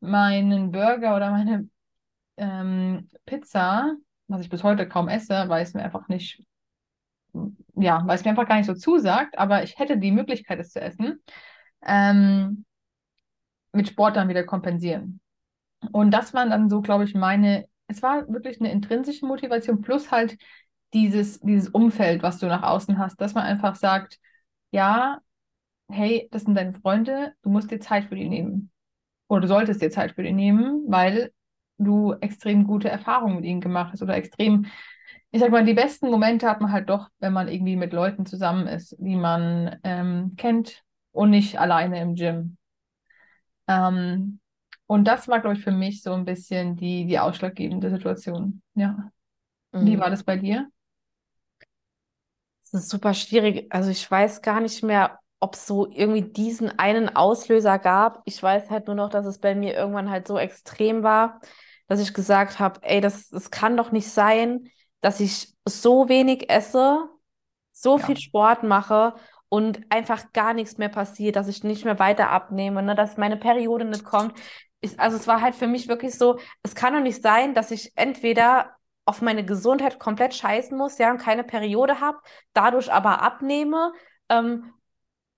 meinen 0.00 0.70
Burger 0.70 1.16
oder 1.16 1.30
meine 1.30 1.68
ähm, 2.36 3.08
Pizza, 3.26 3.94
was 4.28 4.40
ich 4.40 4.48
bis 4.48 4.62
heute 4.62 4.88
kaum 4.88 5.08
esse, 5.08 5.48
weil 5.48 5.62
es 5.62 5.74
mir 5.74 5.82
einfach 5.82 6.08
nicht, 6.08 6.42
ja, 7.74 8.02
weil 8.06 8.16
es 8.16 8.24
mir 8.24 8.30
einfach 8.30 8.48
gar 8.48 8.56
nicht 8.56 8.66
so 8.66 8.74
zusagt, 8.74 9.38
aber 9.38 9.62
ich 9.62 9.78
hätte 9.78 9.98
die 9.98 10.12
Möglichkeit, 10.12 10.58
es 10.58 10.70
zu 10.70 10.80
essen, 10.80 11.22
ähm, 11.84 12.64
mit 13.72 13.88
Sport 13.88 14.16
dann 14.16 14.28
wieder 14.28 14.44
kompensieren. 14.44 15.20
Und 15.92 16.10
das 16.10 16.34
waren 16.34 16.50
dann 16.50 16.70
so, 16.70 16.80
glaube 16.82 17.04
ich, 17.04 17.14
meine, 17.14 17.66
es 17.88 18.02
war 18.02 18.28
wirklich 18.28 18.60
eine 18.60 18.72
intrinsische 18.72 19.26
Motivation 19.26 19.80
plus 19.82 20.10
halt 20.10 20.36
dieses, 20.92 21.40
dieses 21.40 21.68
Umfeld, 21.68 22.22
was 22.22 22.38
du 22.38 22.46
nach 22.46 22.62
außen 22.62 22.98
hast, 22.98 23.20
dass 23.20 23.34
man 23.34 23.44
einfach 23.44 23.76
sagt, 23.76 24.18
ja, 24.70 25.20
hey, 25.90 26.28
das 26.32 26.42
sind 26.44 26.54
deine 26.54 26.74
Freunde, 26.74 27.34
du 27.42 27.50
musst 27.50 27.70
dir 27.70 27.80
Zeit 27.80 28.06
für 28.06 28.16
die 28.16 28.28
nehmen. 28.28 28.70
Oder 29.28 29.42
du 29.42 29.48
solltest 29.48 29.82
dir 29.82 29.90
Zeit 29.90 30.12
für 30.12 30.22
die 30.22 30.32
nehmen, 30.32 30.84
weil 30.88 31.32
du 31.78 32.14
extrem 32.20 32.66
gute 32.66 32.88
Erfahrungen 32.88 33.36
mit 33.36 33.44
ihnen 33.44 33.60
gemacht 33.60 33.92
hast 33.92 34.02
oder 34.02 34.16
extrem, 34.16 34.66
ich 35.30 35.40
sag 35.40 35.50
mal, 35.50 35.64
die 35.64 35.74
besten 35.74 36.10
Momente 36.10 36.48
hat 36.48 36.60
man 36.60 36.72
halt 36.72 36.88
doch, 36.88 37.08
wenn 37.18 37.32
man 37.32 37.48
irgendwie 37.48 37.76
mit 37.76 37.92
Leuten 37.92 38.26
zusammen 38.26 38.66
ist, 38.68 38.96
die 38.98 39.16
man 39.16 39.78
ähm, 39.84 40.34
kennt 40.36 40.84
und 41.12 41.30
nicht 41.30 41.58
alleine 41.60 42.00
im 42.00 42.14
Gym. 42.14 42.56
Ähm, 43.68 44.40
und 44.86 45.04
das 45.06 45.28
war, 45.28 45.40
glaube 45.40 45.56
ich, 45.56 45.64
für 45.64 45.72
mich 45.72 46.02
so 46.02 46.12
ein 46.14 46.24
bisschen 46.24 46.76
die, 46.76 47.06
die 47.06 47.18
ausschlaggebende 47.18 47.90
Situation. 47.90 48.62
Ja. 48.74 49.10
Wie 49.78 49.98
war 49.98 50.10
Mhm. 50.10 50.10
das 50.10 50.24
bei 50.24 50.36
dir? 50.38 50.70
Das 52.62 52.82
ist 52.84 52.90
super 52.90 53.14
schwierig. 53.14 53.66
Also 53.72 53.90
ich 53.90 54.10
weiß 54.10 54.42
gar 54.42 54.60
nicht 54.60 54.82
mehr, 54.82 55.18
ob 55.40 55.54
es 55.54 55.66
so 55.66 55.86
irgendwie 55.90 56.22
diesen 56.22 56.78
einen 56.78 57.14
Auslöser 57.14 57.78
gab. 57.78 58.22
Ich 58.24 58.42
weiß 58.42 58.70
halt 58.70 58.86
nur 58.86 58.96
noch, 58.96 59.10
dass 59.10 59.26
es 59.26 59.38
bei 59.38 59.54
mir 59.54 59.74
irgendwann 59.74 60.10
halt 60.10 60.26
so 60.26 60.38
extrem 60.38 61.02
war, 61.02 61.40
dass 61.86 62.00
ich 62.00 62.14
gesagt 62.14 62.58
habe, 62.58 62.80
ey, 62.82 63.00
das, 63.00 63.28
das 63.28 63.50
kann 63.50 63.76
doch 63.76 63.92
nicht 63.92 64.08
sein, 64.08 64.70
dass 65.00 65.20
ich 65.20 65.54
so 65.66 66.08
wenig 66.08 66.50
esse, 66.50 67.08
so 67.72 67.98
Ja. 67.98 68.08
viel 68.08 68.16
Sport 68.18 68.62
mache 68.62 69.14
und 69.48 69.80
einfach 69.90 70.32
gar 70.32 70.54
nichts 70.54 70.78
mehr 70.78 70.88
passiert, 70.88 71.36
dass 71.36 71.48
ich 71.48 71.62
nicht 71.64 71.84
mehr 71.84 71.98
weiter 71.98 72.30
abnehme, 72.30 72.82
ne, 72.82 72.94
dass 72.94 73.16
meine 73.18 73.36
Periode 73.36 73.84
nicht 73.84 74.04
kommt. 74.04 74.34
Ich, 74.84 75.00
also 75.00 75.16
es 75.16 75.26
war 75.26 75.40
halt 75.40 75.54
für 75.54 75.66
mich 75.66 75.88
wirklich 75.88 76.14
so, 76.16 76.38
es 76.62 76.74
kann 76.74 76.94
doch 76.94 77.00
nicht 77.00 77.22
sein, 77.22 77.54
dass 77.54 77.70
ich 77.70 77.92
entweder 77.96 78.76
auf 79.06 79.22
meine 79.22 79.44
Gesundheit 79.44 79.98
komplett 79.98 80.34
scheißen 80.34 80.76
muss, 80.76 80.98
ja, 80.98 81.10
und 81.10 81.18
keine 81.18 81.44
Periode 81.44 82.00
habe, 82.00 82.18
dadurch 82.52 82.92
aber 82.92 83.22
abnehme, 83.22 83.92
ähm, 84.28 84.72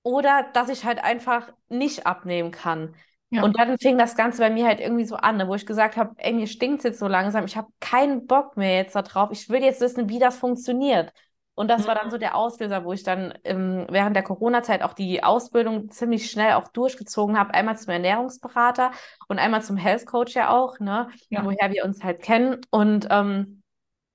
oder 0.02 0.44
dass 0.52 0.68
ich 0.68 0.84
halt 0.84 1.02
einfach 1.02 1.52
nicht 1.68 2.06
abnehmen 2.06 2.52
kann. 2.52 2.94
Ja. 3.30 3.42
Und 3.42 3.58
dann 3.58 3.76
fing 3.78 3.98
das 3.98 4.14
Ganze 4.16 4.38
bei 4.38 4.50
mir 4.50 4.66
halt 4.66 4.80
irgendwie 4.80 5.04
so 5.04 5.16
an, 5.16 5.36
ne, 5.36 5.48
wo 5.48 5.54
ich 5.54 5.66
gesagt 5.66 5.96
habe, 5.96 6.14
ey, 6.18 6.32
mir 6.32 6.46
stinkt's 6.46 6.84
jetzt 6.84 7.00
so 7.00 7.08
langsam, 7.08 7.44
ich 7.44 7.56
habe 7.56 7.68
keinen 7.80 8.26
Bock 8.26 8.56
mehr 8.56 8.76
jetzt 8.76 8.94
da 8.94 9.02
drauf, 9.02 9.30
ich 9.32 9.48
will 9.48 9.62
jetzt 9.62 9.80
wissen, 9.80 10.08
wie 10.08 10.20
das 10.20 10.36
funktioniert. 10.36 11.12
Und 11.56 11.68
das 11.68 11.88
war 11.88 11.96
dann 11.96 12.10
so 12.10 12.18
der 12.18 12.36
Auslöser, 12.36 12.84
wo 12.84 12.92
ich 12.92 13.02
dann 13.02 13.34
ähm, 13.44 13.86
während 13.90 14.14
der 14.14 14.22
Corona-Zeit 14.22 14.82
auch 14.82 14.94
die 14.94 15.24
Ausbildung 15.24 15.90
ziemlich 15.90 16.30
schnell 16.30 16.52
auch 16.54 16.68
durchgezogen 16.68 17.38
habe. 17.38 17.54
Einmal 17.54 17.78
zum 17.78 17.92
Ernährungsberater 17.92 18.92
und 19.28 19.40
einmal 19.40 19.62
zum 19.62 19.76
Health 19.78 20.06
Coach 20.06 20.34
ja 20.36 20.50
auch, 20.50 20.78
ne, 20.80 21.08
Ja. 21.30 21.44
woher 21.44 21.72
wir 21.72 21.84
uns 21.84 22.04
halt 22.04 22.22
kennen. 22.22 22.60
Und 22.70 23.08
ähm, 23.10 23.62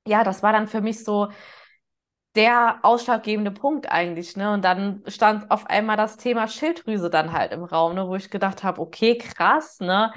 ja, 0.08 0.24
das 0.24 0.44
war 0.44 0.54
dann 0.54 0.68
für 0.68 0.82
mich 0.82 1.04
so 1.04 1.30
der 2.36 2.80
ausschlaggebende 2.84 3.52
Punkt 3.52 3.92
eigentlich, 3.92 4.38
ne? 4.38 4.54
Und 4.54 4.64
dann 4.64 5.04
stand 5.08 5.52
auf 5.52 5.66
einmal 5.68 5.98
das 5.98 6.16
Thema 6.18 6.48
Schilddrüse 6.48 7.10
dann 7.10 7.34
halt 7.34 7.52
im 7.52 7.64
Raum, 7.64 7.96
ne, 7.96 8.08
wo 8.08 8.16
ich 8.16 8.30
gedacht 8.32 8.64
habe, 8.64 8.80
okay, 8.82 9.18
krass, 9.18 9.80
ne? 9.82 10.14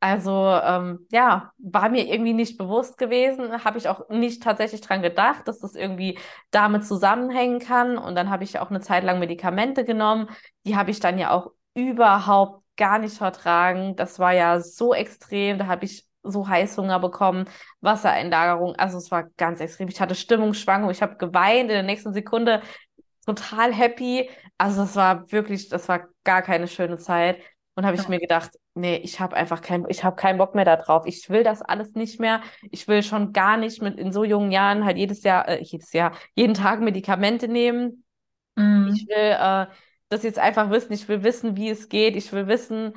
Also 0.00 0.32
ähm, 0.32 1.06
ja, 1.12 1.52
war 1.58 1.90
mir 1.90 2.06
irgendwie 2.06 2.32
nicht 2.32 2.56
bewusst 2.56 2.96
gewesen, 2.96 3.64
habe 3.64 3.76
ich 3.76 3.86
auch 3.86 4.08
nicht 4.08 4.42
tatsächlich 4.42 4.80
dran 4.80 5.02
gedacht, 5.02 5.46
dass 5.46 5.60
das 5.60 5.74
irgendwie 5.74 6.18
damit 6.50 6.86
zusammenhängen 6.86 7.58
kann. 7.58 7.98
Und 7.98 8.14
dann 8.14 8.30
habe 8.30 8.42
ich 8.44 8.58
auch 8.58 8.70
eine 8.70 8.80
Zeit 8.80 9.04
lang 9.04 9.18
Medikamente 9.18 9.84
genommen. 9.84 10.28
Die 10.64 10.74
habe 10.76 10.90
ich 10.90 11.00
dann 11.00 11.18
ja 11.18 11.30
auch 11.32 11.52
überhaupt 11.74 12.64
gar 12.78 12.98
nicht 12.98 13.18
vertragen. 13.18 13.94
Das 13.94 14.18
war 14.18 14.32
ja 14.32 14.58
so 14.60 14.94
extrem. 14.94 15.58
Da 15.58 15.66
habe 15.66 15.84
ich 15.84 16.06
so 16.22 16.48
Heißhunger 16.48 16.98
bekommen, 16.98 17.46
Wassereinlagerung. 17.82 18.76
Also 18.76 18.96
es 18.96 19.10
war 19.10 19.24
ganz 19.36 19.60
extrem. 19.60 19.88
Ich 19.88 20.00
hatte 20.00 20.14
Stimmungsschwankungen. 20.14 20.94
Ich 20.94 21.02
habe 21.02 21.16
geweint 21.16 21.62
in 21.62 21.68
der 21.68 21.82
nächsten 21.82 22.14
Sekunde 22.14 22.62
total 23.26 23.72
happy. 23.74 24.30
Also 24.56 24.82
es 24.82 24.96
war 24.96 25.30
wirklich, 25.30 25.68
das 25.68 25.88
war 25.88 26.08
gar 26.24 26.40
keine 26.42 26.68
schöne 26.68 26.96
Zeit. 26.96 27.42
Und 27.80 27.86
habe 27.86 27.96
ich 27.96 28.02
Ja. 28.02 28.10
mir 28.10 28.20
gedacht, 28.20 28.50
nee, 28.74 28.96
ich 28.98 29.20
habe 29.20 29.34
einfach 29.36 29.62
keinen, 29.62 29.86
ich 29.88 30.04
habe 30.04 30.14
keinen 30.16 30.36
Bock 30.38 30.54
mehr 30.54 30.66
da 30.66 30.76
drauf. 30.76 31.04
Ich 31.06 31.30
will 31.30 31.42
das 31.44 31.62
alles 31.62 31.94
nicht 31.94 32.20
mehr. 32.20 32.42
Ich 32.70 32.86
will 32.88 33.02
schon 33.02 33.32
gar 33.32 33.56
nicht 33.56 33.80
mit 33.80 33.98
in 33.98 34.12
so 34.12 34.22
jungen 34.24 34.52
Jahren 34.52 34.84
halt 34.84 34.98
jedes 34.98 35.22
Jahr, 35.22 35.48
äh, 35.48 35.62
jedes 35.62 35.92
Jahr, 35.94 36.12
jeden 36.34 36.52
Tag 36.54 36.80
Medikamente 36.80 37.48
nehmen. 37.48 38.04
Mhm. 38.56 38.94
Ich 38.94 39.06
will 39.08 39.16
äh, 39.16 39.66
das 40.08 40.22
jetzt 40.22 40.38
einfach 40.38 40.70
wissen. 40.70 40.92
Ich 40.92 41.08
will 41.08 41.22
wissen, 41.22 41.56
wie 41.56 41.70
es 41.70 41.88
geht. 41.88 42.16
Ich 42.16 42.32
will 42.32 42.46
wissen, 42.48 42.94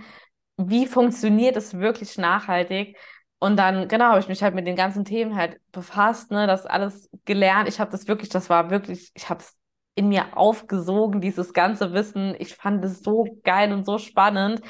wie 0.57 0.87
funktioniert 0.87 1.57
es 1.57 1.77
wirklich 1.79 2.17
nachhaltig. 2.17 2.97
Und 3.39 3.57
dann, 3.57 3.87
genau, 3.87 4.05
habe 4.07 4.19
ich 4.19 4.27
mich 4.29 4.43
halt 4.43 4.55
mit 4.55 4.67
den 4.67 4.75
ganzen 4.75 5.05
Themen 5.05 5.35
halt 5.35 5.59
befasst, 5.71 6.31
ne, 6.31 6.47
das 6.47 6.65
alles 6.65 7.09
gelernt. 7.25 7.67
Ich 7.69 7.79
habe 7.79 7.91
das 7.91 8.07
wirklich, 8.07 8.29
das 8.29 8.49
war 8.49 8.69
wirklich, 8.69 9.11
ich 9.15 9.29
habe 9.29 9.41
es 9.41 9.57
in 9.95 10.09
mir 10.09 10.37
aufgesogen, 10.37 11.21
dieses 11.21 11.53
ganze 11.53 11.93
Wissen. 11.93 12.35
Ich 12.39 12.55
fand 12.55 12.83
es 12.83 13.01
so 13.01 13.25
geil 13.43 13.71
und 13.73 13.85
so 13.85 13.97
spannend. 13.97 14.61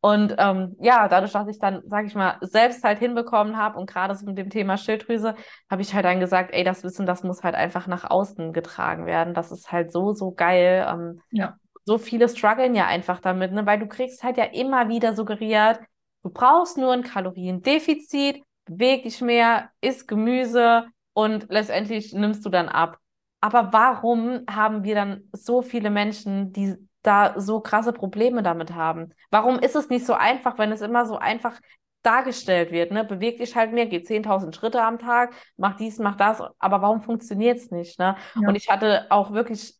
Und 0.00 0.34
ähm, 0.38 0.74
ja, 0.80 1.06
dadurch, 1.06 1.30
dass 1.32 1.46
ich 1.46 1.60
dann, 1.60 1.82
sage 1.86 2.08
ich 2.08 2.14
mal, 2.16 2.36
selbst 2.40 2.82
halt 2.82 2.98
hinbekommen 2.98 3.56
habe 3.56 3.78
und 3.78 3.88
gerade 3.88 4.16
so 4.16 4.26
mit 4.26 4.36
dem 4.36 4.50
Thema 4.50 4.76
Schilddrüse, 4.76 5.36
habe 5.70 5.82
ich 5.82 5.94
halt 5.94 6.04
dann 6.04 6.18
gesagt, 6.18 6.52
ey, 6.52 6.64
das 6.64 6.82
Wissen, 6.82 7.06
das 7.06 7.22
muss 7.22 7.44
halt 7.44 7.54
einfach 7.54 7.86
nach 7.86 8.10
außen 8.10 8.52
getragen 8.52 9.06
werden. 9.06 9.32
Das 9.32 9.52
ist 9.52 9.70
halt 9.70 9.92
so, 9.92 10.12
so 10.12 10.32
geil. 10.32 10.86
Ähm, 10.90 11.20
Ja. 11.30 11.56
so 11.84 11.98
viele 11.98 12.28
strugglen 12.28 12.74
ja 12.74 12.86
einfach 12.86 13.20
damit, 13.20 13.52
ne? 13.52 13.64
Weil 13.64 13.78
du 13.78 13.86
kriegst 13.86 14.24
halt 14.24 14.36
ja 14.38 14.44
immer 14.44 14.88
wieder 14.88 15.14
suggeriert, 15.14 15.80
du 16.24 16.30
brauchst 16.30 16.78
nur 16.78 16.92
ein 16.92 17.02
Kaloriendefizit, 17.04 18.42
beweg 18.64 19.04
dich 19.04 19.20
mehr, 19.20 19.70
isst 19.80 20.08
Gemüse 20.08 20.86
und 21.12 21.46
letztendlich 21.48 22.12
nimmst 22.12 22.44
du 22.44 22.50
dann 22.50 22.68
ab. 22.68 22.98
Aber 23.42 23.72
warum 23.72 24.44
haben 24.48 24.84
wir 24.84 24.94
dann 24.94 25.28
so 25.32 25.60
viele 25.60 25.90
Menschen, 25.90 26.52
die 26.52 26.76
da 27.02 27.34
so 27.38 27.60
krasse 27.60 27.92
Probleme 27.92 28.42
damit 28.42 28.72
haben? 28.74 29.12
Warum 29.30 29.58
ist 29.58 29.76
es 29.76 29.90
nicht 29.90 30.06
so 30.06 30.14
einfach, 30.14 30.56
wenn 30.56 30.72
es 30.72 30.80
immer 30.80 31.04
so 31.04 31.18
einfach 31.18 31.60
dargestellt 32.02 32.72
wird, 32.72 32.90
ne? 32.90 33.04
Beweg 33.04 33.38
dich 33.38 33.54
halt 33.54 33.72
mehr, 33.72 33.86
geh 33.86 33.98
10.000 33.98 34.56
Schritte 34.56 34.82
am 34.82 34.98
Tag, 34.98 35.34
mach 35.56 35.76
dies, 35.76 35.98
mach 35.98 36.16
das, 36.16 36.42
aber 36.58 36.82
warum 36.82 37.02
funktioniert 37.02 37.58
es 37.58 37.70
nicht, 37.70 37.98
ne? 37.98 38.16
Ja. 38.40 38.48
Und 38.48 38.54
ich 38.54 38.70
hatte 38.70 39.06
auch 39.10 39.32
wirklich 39.32 39.76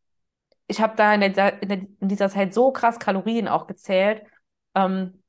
ich 0.73 0.81
habe 0.81 0.97
da 0.97 1.15
in, 1.15 1.21
der, 1.21 1.63
in, 1.63 1.69
der, 1.69 1.79
in 2.01 2.09
dieser 2.09 2.31
Zeit 2.31 2.55
so 2.55 2.73
krass 2.73 2.99
Kalorien 2.99 3.49
auch 3.49 3.67
gezählt. 3.67 4.23
Ähm, 4.75 5.22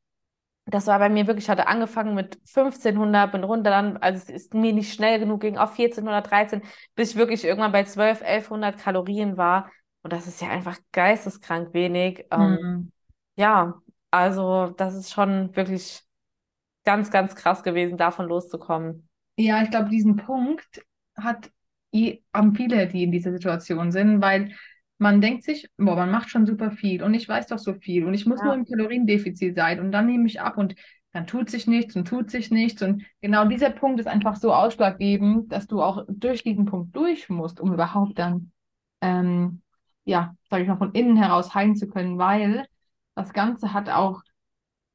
das 0.66 0.88
war 0.88 1.00
bei 1.00 1.10
mir 1.10 1.28
wirklich, 1.28 1.46
ich 1.46 1.50
hatte 1.50 1.68
angefangen 1.68 2.16
mit 2.16 2.40
1500, 2.48 3.32
bin 3.32 3.44
runter 3.44 3.70
dann, 3.72 3.98
also 3.98 4.18
es 4.24 4.30
ist 4.30 4.54
mir 4.54 4.74
nicht 4.74 4.94
schnell 4.94 5.20
genug, 5.20 5.42
ging 5.42 5.58
auf 5.58 5.76
1400, 5.76 6.30
13, 6.32 6.62
bis 6.96 7.12
ich 7.12 7.16
wirklich 7.18 7.44
irgendwann 7.44 7.72
bei 7.72 7.84
12, 7.84 8.22
1100 8.22 8.78
Kalorien 8.80 9.38
war. 9.38 9.72
Und 10.04 10.14
das 10.14 10.28
ist 10.28 10.42
ja 10.42 10.50
einfach 10.50 10.78
geisteskrank 10.92 11.74
wenig. 11.74 12.26
Ähm, 12.32 12.58
Mhm. 12.62 12.92
ja, 13.36 13.82
also 14.12 14.68
das 14.78 14.96
ist 14.96 15.12
schon 15.14 15.56
wirklich 15.56 16.04
ganz, 16.86 17.12
ganz 17.12 17.36
krass 17.36 17.64
gewesen, 17.64 17.98
davon 17.98 18.28
loszukommen. 18.28 19.10
Ja, 19.38 19.64
ich 19.64 19.72
glaube, 19.72 19.90
diesen 19.90 20.16
Punkt 20.18 20.86
hat, 21.16 21.52
haben 22.34 22.56
viele, 22.56 22.88
die 22.88 23.04
in 23.04 23.12
dieser 23.12 23.32
Situation 23.32 23.92
sind, 23.92 24.22
weil 24.22 24.56
man 24.98 25.22
denkt 25.22 25.44
sich, 25.44 25.68
boah, 25.78 25.96
man 25.96 26.12
macht 26.12 26.30
schon 26.30 26.46
super 26.46 26.72
viel 26.72 27.04
und 27.04 27.14
ich 27.14 27.28
weiß 27.28 27.48
doch 27.48 27.60
so 27.60 27.74
viel 27.74 28.06
und 28.06 28.14
ich 28.14 28.26
muss 28.26 28.44
nur 28.44 28.54
Ja. 28.54 28.56
im 28.56 28.66
Kaloriendefizit 28.66 29.56
sein 29.56 29.80
und 29.80 29.92
dann 29.92 30.06
nehme 30.06 30.28
ich 30.28 30.42
ab 30.42 30.58
und 30.58 30.76
dann 31.12 31.28
tut 31.28 31.50
sich 31.50 31.68
nichts 31.68 31.96
und 31.96 32.08
tut 32.08 32.32
sich 32.32 32.52
nichts 32.52 32.82
und 32.82 33.04
genau 33.22 33.46
dieser 33.46 33.70
Punkt 33.70 34.00
ist 34.00 34.08
einfach 34.08 34.36
so 34.36 34.54
ausschlaggebend, 34.54 35.52
dass 35.52 35.68
du 35.68 35.82
auch 35.82 36.06
durch 36.08 36.44
diesen 36.44 36.66
Punkt 36.66 36.96
durch 36.96 37.30
musst, 37.30 37.60
um 37.60 37.74
überhaupt 37.74 38.18
dann, 38.18 38.52
ähm, 39.02 39.62
ja, 40.06 40.36
sage 40.50 40.64
ich 40.64 40.70
mal, 40.70 40.78
von 40.78 40.94
innen 40.94 41.18
heraus 41.18 41.54
heilen 41.54 41.76
zu 41.76 41.88
können, 41.88 42.18
weil 42.18 42.66
das 43.16 43.34
Ganze 43.34 43.74
hat 43.74 43.90
auch 43.90 44.22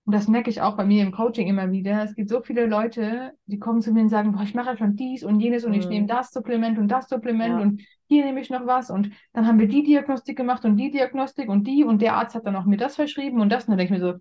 und 0.08 0.14
das 0.14 0.26
merke 0.26 0.48
ich 0.48 0.62
auch 0.62 0.74
bei 0.74 0.86
mir 0.86 1.02
im 1.02 1.12
Coaching 1.12 1.48
immer 1.48 1.70
wieder. 1.70 2.02
Es 2.02 2.14
gibt 2.14 2.30
so 2.30 2.40
viele 2.40 2.64
Leute, 2.64 3.34
die 3.44 3.58
kommen 3.58 3.82
zu 3.82 3.92
mir 3.92 4.00
und 4.00 4.08
sagen, 4.08 4.32
boah, 4.32 4.42
ich 4.42 4.54
mache 4.54 4.70
ja 4.70 4.76
schon 4.78 4.96
dies 4.96 5.22
und 5.22 5.38
jenes 5.38 5.64
und 5.66 5.74
ich 5.74 5.84
Mhm. 5.84 5.90
nehme 5.90 6.06
das 6.06 6.30
Supplement 6.32 6.78
und 6.78 6.88
das 6.88 7.10
Supplement 7.10 7.58
Ja. 7.58 7.60
und 7.60 7.82
hier 8.08 8.24
nehme 8.24 8.40
ich 8.40 8.48
noch 8.48 8.66
was 8.66 8.88
und 8.90 9.12
dann 9.34 9.46
haben 9.46 9.58
wir 9.58 9.68
die 9.68 9.82
Diagnostik 9.82 10.38
gemacht 10.38 10.64
und 10.64 10.78
die 10.78 10.90
Diagnostik 10.90 11.50
und 11.50 11.66
die 11.66 11.84
und 11.84 12.00
der 12.00 12.14
Arzt 12.14 12.34
hat 12.34 12.46
dann 12.46 12.56
auch 12.56 12.64
mir 12.64 12.78
das 12.78 12.96
verschrieben 12.96 13.42
und 13.42 13.50
das. 13.50 13.64
Und 13.64 13.72
dann 13.72 13.78
denke 13.78 13.94
ich 13.96 14.00
mir 14.00 14.12
so, 14.14 14.18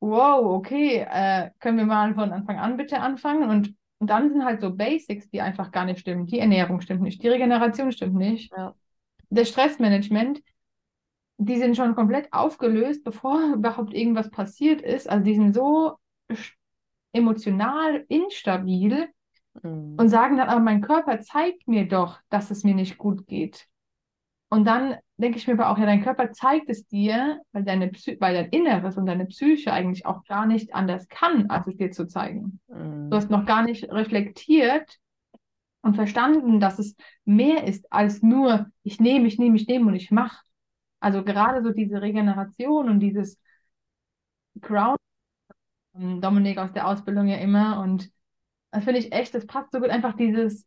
wow, 0.00 0.44
okay, 0.56 1.06
äh, 1.10 1.50
können 1.60 1.78
wir 1.78 1.86
mal 1.86 2.14
von 2.14 2.32
Anfang 2.32 2.58
an 2.58 2.76
bitte 2.76 3.00
anfangen? 3.00 3.50
Und, 3.50 3.74
und 3.98 4.10
dann 4.10 4.30
sind 4.30 4.44
halt 4.44 4.60
so 4.60 4.74
Basics, 4.74 5.30
die 5.30 5.40
einfach 5.42 5.70
gar 5.72 5.84
nicht 5.84 6.00
stimmen. 6.00 6.26
Die 6.26 6.38
Ernährung 6.40 6.80
stimmt 6.80 7.02
nicht, 7.02 7.22
die 7.22 7.28
Regeneration 7.28 7.92
stimmt 7.92 8.14
nicht, 8.14 8.52
Ja. 8.56 8.74
das 9.30 9.48
Stressmanagement 9.50 10.42
die 11.38 11.58
sind 11.58 11.76
schon 11.76 11.94
komplett 11.94 12.32
aufgelöst, 12.32 13.04
bevor 13.04 13.40
überhaupt 13.54 13.94
irgendwas 13.94 14.30
passiert 14.30 14.80
ist. 14.82 15.08
Also 15.08 15.24
die 15.24 15.34
sind 15.34 15.54
so 15.54 15.96
emotional 17.12 18.04
instabil 18.08 19.08
Mhm. 19.62 19.96
und 19.98 20.08
sagen 20.08 20.38
dann, 20.38 20.48
aber 20.48 20.60
mein 20.60 20.80
Körper 20.80 21.20
zeigt 21.20 21.68
mir 21.68 21.86
doch, 21.86 22.18
dass 22.30 22.50
es 22.50 22.64
mir 22.64 22.74
nicht 22.74 22.96
gut 22.96 23.26
geht. 23.26 23.66
Und 24.48 24.64
dann 24.64 24.96
denke 25.18 25.36
ich 25.36 25.46
mir 25.46 25.52
aber 25.52 25.68
auch, 25.68 25.76
ja, 25.76 25.84
dein 25.84 26.02
Körper 26.02 26.32
zeigt 26.32 26.70
es 26.70 26.86
dir, 26.86 27.40
weil 27.52 27.62
deine 27.62 27.88
Psy 27.88 28.16
weil 28.18 28.34
dein 28.34 28.48
Inneres 28.48 28.96
und 28.96 29.04
deine 29.04 29.26
Psyche 29.26 29.70
eigentlich 29.70 30.06
auch 30.06 30.24
gar 30.24 30.46
nicht 30.46 30.74
anders 30.74 31.06
kann, 31.08 31.50
als 31.50 31.66
es 31.66 31.76
dir 31.76 31.90
zu 31.90 32.06
zeigen. 32.06 32.60
Mhm. 32.68 33.10
Du 33.10 33.16
hast 33.16 33.28
noch 33.30 33.44
gar 33.44 33.62
nicht 33.62 33.90
reflektiert 33.90 34.98
und 35.82 35.96
verstanden, 35.96 36.58
dass 36.58 36.78
es 36.78 36.96
mehr 37.26 37.64
ist 37.64 37.92
als 37.92 38.22
nur, 38.22 38.70
ich 38.84 39.00
nehme, 39.00 39.26
ich 39.26 39.38
nehme, 39.38 39.56
ich 39.56 39.66
nehme 39.66 39.86
und 39.88 39.96
ich 39.96 40.10
mache. 40.10 40.38
Also 41.02 41.24
gerade 41.24 41.62
so 41.62 41.70
diese 41.72 42.00
Regeneration 42.02 42.88
und 42.88 43.00
dieses 43.00 43.38
Ground, 44.60 44.98
Dominik 45.94 46.58
aus 46.58 46.72
der 46.72 46.86
Ausbildung 46.88 47.28
ja 47.28 47.36
immer. 47.36 47.80
Und 47.80 48.10
das 48.70 48.84
finde 48.84 49.00
ich 49.00 49.12
echt, 49.12 49.34
das 49.34 49.46
passt 49.46 49.72
so 49.72 49.80
gut, 49.80 49.90
einfach 49.90 50.14
dieses 50.16 50.66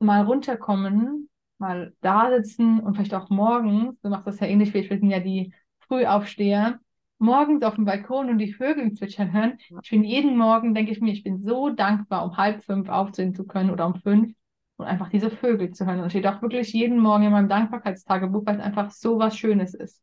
mal 0.00 0.22
runterkommen, 0.24 1.28
mal 1.58 1.94
da 2.02 2.30
sitzen 2.36 2.80
und 2.80 2.94
vielleicht 2.96 3.14
auch 3.14 3.30
morgens, 3.30 4.00
du 4.02 4.10
machst 4.10 4.26
das 4.26 4.40
ja 4.40 4.46
ähnlich 4.46 4.74
wie 4.74 4.78
ich, 4.78 4.90
wir 4.90 4.98
sind 4.98 5.10
ja 5.10 5.20
die 5.20 5.54
Frühaufsteher, 5.88 6.80
morgens 7.18 7.64
auf 7.64 7.76
dem 7.76 7.84
Balkon 7.86 8.30
und 8.30 8.38
die 8.38 8.52
Vögel 8.52 8.92
zwitschern 8.94 9.32
hören. 9.32 9.58
Ich 9.82 9.90
bin 9.90 10.04
jeden 10.04 10.36
Morgen, 10.38 10.74
denke 10.74 10.92
ich 10.92 11.00
mir, 11.00 11.12
ich 11.12 11.24
bin 11.24 11.42
so 11.42 11.70
dankbar, 11.70 12.24
um 12.24 12.36
halb 12.36 12.64
fünf 12.64 12.88
aufstehen 12.88 13.34
zu 13.34 13.46
können 13.46 13.70
oder 13.70 13.86
um 13.86 13.96
fünf 13.96 14.34
und 14.78 14.86
einfach 14.86 15.10
diese 15.10 15.30
Vögel 15.30 15.72
zu 15.72 15.84
hören. 15.84 16.00
Und 16.00 16.10
steht 16.10 16.26
auch 16.26 16.40
wirklich 16.40 16.72
jeden 16.72 16.98
Morgen 16.98 17.24
in 17.24 17.32
meinem 17.32 17.48
Dankbarkeitstagebuch, 17.48 18.46
weil 18.46 18.56
es 18.56 18.64
einfach 18.64 18.90
so 18.90 19.18
was 19.18 19.36
Schönes 19.36 19.74
ist. 19.74 20.02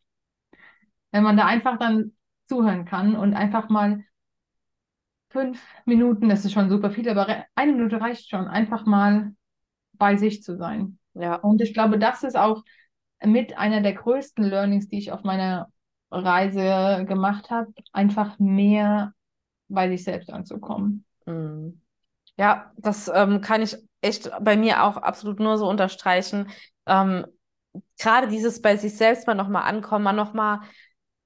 Wenn 1.11 1.23
man 1.23 1.37
da 1.37 1.45
einfach 1.45 1.79
dann 1.79 2.11
zuhören 2.45 2.85
kann 2.85 3.15
und 3.15 3.33
einfach 3.33 3.69
mal 3.69 4.03
fünf 5.29 5.61
Minuten, 5.85 6.29
das 6.29 6.45
ist 6.45 6.53
schon 6.53 6.69
super 6.69 6.91
viel, 6.91 7.09
aber 7.09 7.45
eine 7.55 7.71
Minute 7.71 7.99
reicht 7.99 8.29
schon, 8.29 8.47
einfach 8.47 8.85
mal 8.85 9.33
bei 9.93 10.17
sich 10.17 10.43
zu 10.43 10.57
sein. 10.57 10.99
Ja. 11.13 11.35
Und 11.35 11.61
ich 11.61 11.73
glaube, 11.73 11.97
das 11.97 12.23
ist 12.23 12.37
auch 12.37 12.63
mit 13.23 13.57
einer 13.57 13.81
der 13.81 13.93
größten 13.93 14.43
Learnings, 14.43 14.89
die 14.89 14.97
ich 14.97 15.11
auf 15.11 15.23
meiner 15.23 15.69
Reise 16.11 17.05
gemacht 17.05 17.49
habe, 17.49 17.73
einfach 17.93 18.37
mehr 18.39 19.13
bei 19.67 19.89
sich 19.89 20.03
selbst 20.03 20.31
anzukommen. 20.31 21.05
Mhm. 21.25 21.81
Ja, 22.37 22.71
das 22.77 23.09
ähm, 23.13 23.41
kann 23.41 23.61
ich 23.61 23.77
echt 24.01 24.29
bei 24.41 24.57
mir 24.57 24.83
auch 24.83 24.97
absolut 24.97 25.39
nur 25.39 25.57
so 25.57 25.67
unterstreichen. 25.67 26.49
Ähm, 26.85 27.25
gerade 27.99 28.27
dieses 28.27 28.61
bei 28.61 28.77
sich 28.77 28.95
selbst 28.97 29.27
mal 29.27 29.35
nochmal 29.35 29.63
ankommen, 29.63 30.03
mal 30.03 30.13
nochmal 30.13 30.59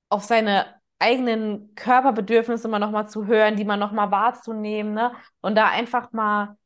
auf 0.09 0.23
seine 0.23 0.65
eigenen 0.99 1.73
Körperbedürfnisse 1.75 2.67
mal 2.67 2.79
nochmal 2.79 3.09
zu 3.09 3.25
hören, 3.25 3.55
die 3.55 3.65
man 3.65 3.79
nochmal 3.79 4.11
wahrzunehmen, 4.11 4.93
ne? 4.93 5.13
Und 5.41 5.55
da 5.55 5.67
einfach 5.69 6.11
mal, 6.11 6.57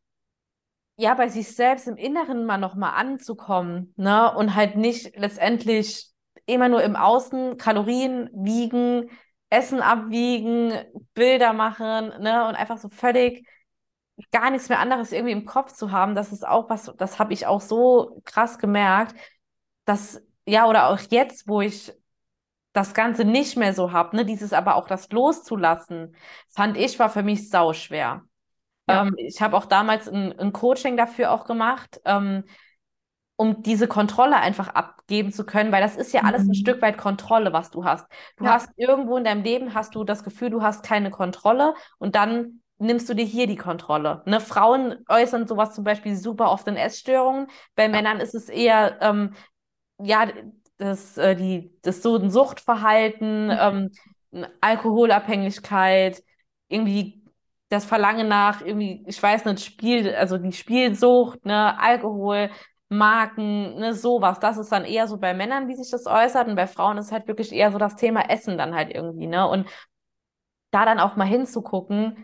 ja, 0.97 1.13
bei 1.15 1.27
sich 1.29 1.55
selbst 1.55 1.87
im 1.87 1.97
Inneren 1.97 2.45
mal 2.45 2.57
nochmal 2.57 2.93
anzukommen, 2.95 3.93
ne? 3.97 4.33
Und 4.35 4.55
halt 4.55 4.75
nicht 4.75 5.17
letztendlich 5.17 6.09
immer 6.45 6.69
nur 6.69 6.83
im 6.83 6.95
Außen 6.95 7.57
Kalorien 7.57 8.29
wiegen, 8.33 9.09
Essen 9.49 9.81
abwiegen, 9.81 10.73
Bilder 11.13 11.53
machen, 11.53 12.09
ne? 12.21 12.47
Und 12.47 12.55
einfach 12.55 12.77
so 12.77 12.89
völlig 12.89 13.47
gar 14.31 14.51
nichts 14.51 14.69
mehr 14.69 14.79
anderes 14.79 15.11
irgendwie 15.11 15.31
im 15.33 15.45
Kopf 15.45 15.73
zu 15.73 15.91
haben, 15.91 16.15
das 16.15 16.31
ist 16.31 16.47
auch 16.47 16.69
was, 16.69 16.93
das 16.97 17.19
habe 17.19 17.33
ich 17.33 17.47
auch 17.47 17.61
so 17.61 18.21
krass 18.25 18.59
gemerkt, 18.59 19.15
dass, 19.85 20.21
ja, 20.45 20.67
oder 20.67 20.89
auch 20.89 20.99
jetzt, 21.09 21.47
wo 21.47 21.61
ich 21.61 21.93
das 22.73 22.93
Ganze 22.93 23.25
nicht 23.25 23.55
mehr 23.57 23.73
so 23.73 23.91
habe, 23.91 24.15
ne, 24.15 24.25
dieses 24.25 24.53
aber 24.53 24.75
auch 24.75 24.87
das 24.87 25.09
loszulassen, 25.11 26.15
fand 26.49 26.77
ich, 26.77 26.97
war 26.99 27.09
für 27.09 27.23
mich 27.23 27.49
sau 27.49 27.73
schwer. 27.73 28.23
Ja. 28.87 29.03
Ähm, 29.03 29.15
ich 29.17 29.41
habe 29.41 29.55
auch 29.55 29.65
damals 29.65 30.09
ein, 30.09 30.37
ein, 30.39 30.53
Coaching 30.53 30.97
dafür 30.97 31.31
auch 31.31 31.45
gemacht, 31.45 32.01
ähm, 32.05 32.43
um 33.35 33.61
diese 33.63 33.87
Kontrolle 33.87 34.37
einfach 34.37 34.69
abgeben 34.69 35.31
zu 35.31 35.45
können, 35.45 35.71
weil 35.71 35.81
das 35.81 35.95
ist 35.95 36.13
ja 36.13 36.21
alles 36.23 36.43
ein 36.43 36.49
Mhm. 36.49 36.55
Stück 36.55 36.81
weit 36.81 36.97
Kontrolle, 36.97 37.53
was 37.53 37.71
du 37.71 37.85
hast. 37.85 38.07
Du 38.37 38.45
Ja. 38.45 38.53
hast 38.53 38.69
irgendwo 38.75 39.17
in 39.17 39.23
deinem 39.23 39.43
Leben 39.43 39.73
hast 39.73 39.95
du 39.95 40.03
das 40.03 40.23
Gefühl, 40.23 40.49
du 40.49 40.61
hast 40.61 40.83
keine 40.83 41.11
Kontrolle 41.11 41.73
und 41.99 42.15
dann 42.15 42.62
nimmst 42.77 43.09
du 43.09 43.13
dir 43.13 43.25
hier 43.25 43.47
die 43.47 43.55
Kontrolle. 43.55 44.21
Ne? 44.25 44.39
Frauen 44.39 44.97
äußern 45.07 45.47
sowas 45.47 45.73
zum 45.73 45.83
Beispiel 45.83 46.15
super 46.15 46.51
oft 46.51 46.67
in 46.67 46.75
Essstörungen. 46.75 47.47
Bei 47.75 47.87
Männern 47.87 48.19
ist 48.19 48.35
es 48.35 48.49
eher, 48.49 48.97
ähm, 49.01 49.33
ja, 49.99 50.27
das, 50.77 51.17
äh, 51.17 51.35
die, 51.35 51.71
das 51.81 52.01
so 52.01 52.17
ein 52.17 52.29
Suchtverhalten, 52.29 53.49
ähm, 53.51 53.91
eine 54.33 54.49
Alkoholabhängigkeit, 54.61 56.23
irgendwie 56.67 57.23
das 57.69 57.85
Verlangen 57.85 58.27
nach, 58.27 58.61
irgendwie, 58.61 59.03
ich 59.07 59.21
weiß 59.21 59.45
nicht, 59.45 59.63
Spiel, 59.63 60.13
also 60.15 60.37
die 60.37 60.51
Spielsucht, 60.51 61.45
ne, 61.45 61.79
Alkohol, 61.79 62.49
Marken, 62.89 63.75
ne, 63.75 63.93
sowas. 63.93 64.39
Das 64.39 64.57
ist 64.57 64.71
dann 64.71 64.85
eher 64.85 65.07
so 65.07 65.17
bei 65.17 65.33
Männern, 65.33 65.67
wie 65.67 65.75
sich 65.75 65.89
das 65.89 66.05
äußert. 66.05 66.47
Und 66.47 66.55
bei 66.55 66.67
Frauen 66.67 66.97
ist 66.97 67.11
halt 67.11 67.27
wirklich 67.27 67.51
eher 67.51 67.71
so 67.71 67.77
das 67.77 67.95
Thema 67.95 68.29
Essen 68.29 68.57
dann 68.57 68.75
halt 68.75 68.93
irgendwie, 68.93 69.27
ne? 69.27 69.47
Und 69.47 69.67
da 70.71 70.85
dann 70.85 70.99
auch 70.99 71.15
mal 71.15 71.25
hinzugucken, 71.25 72.17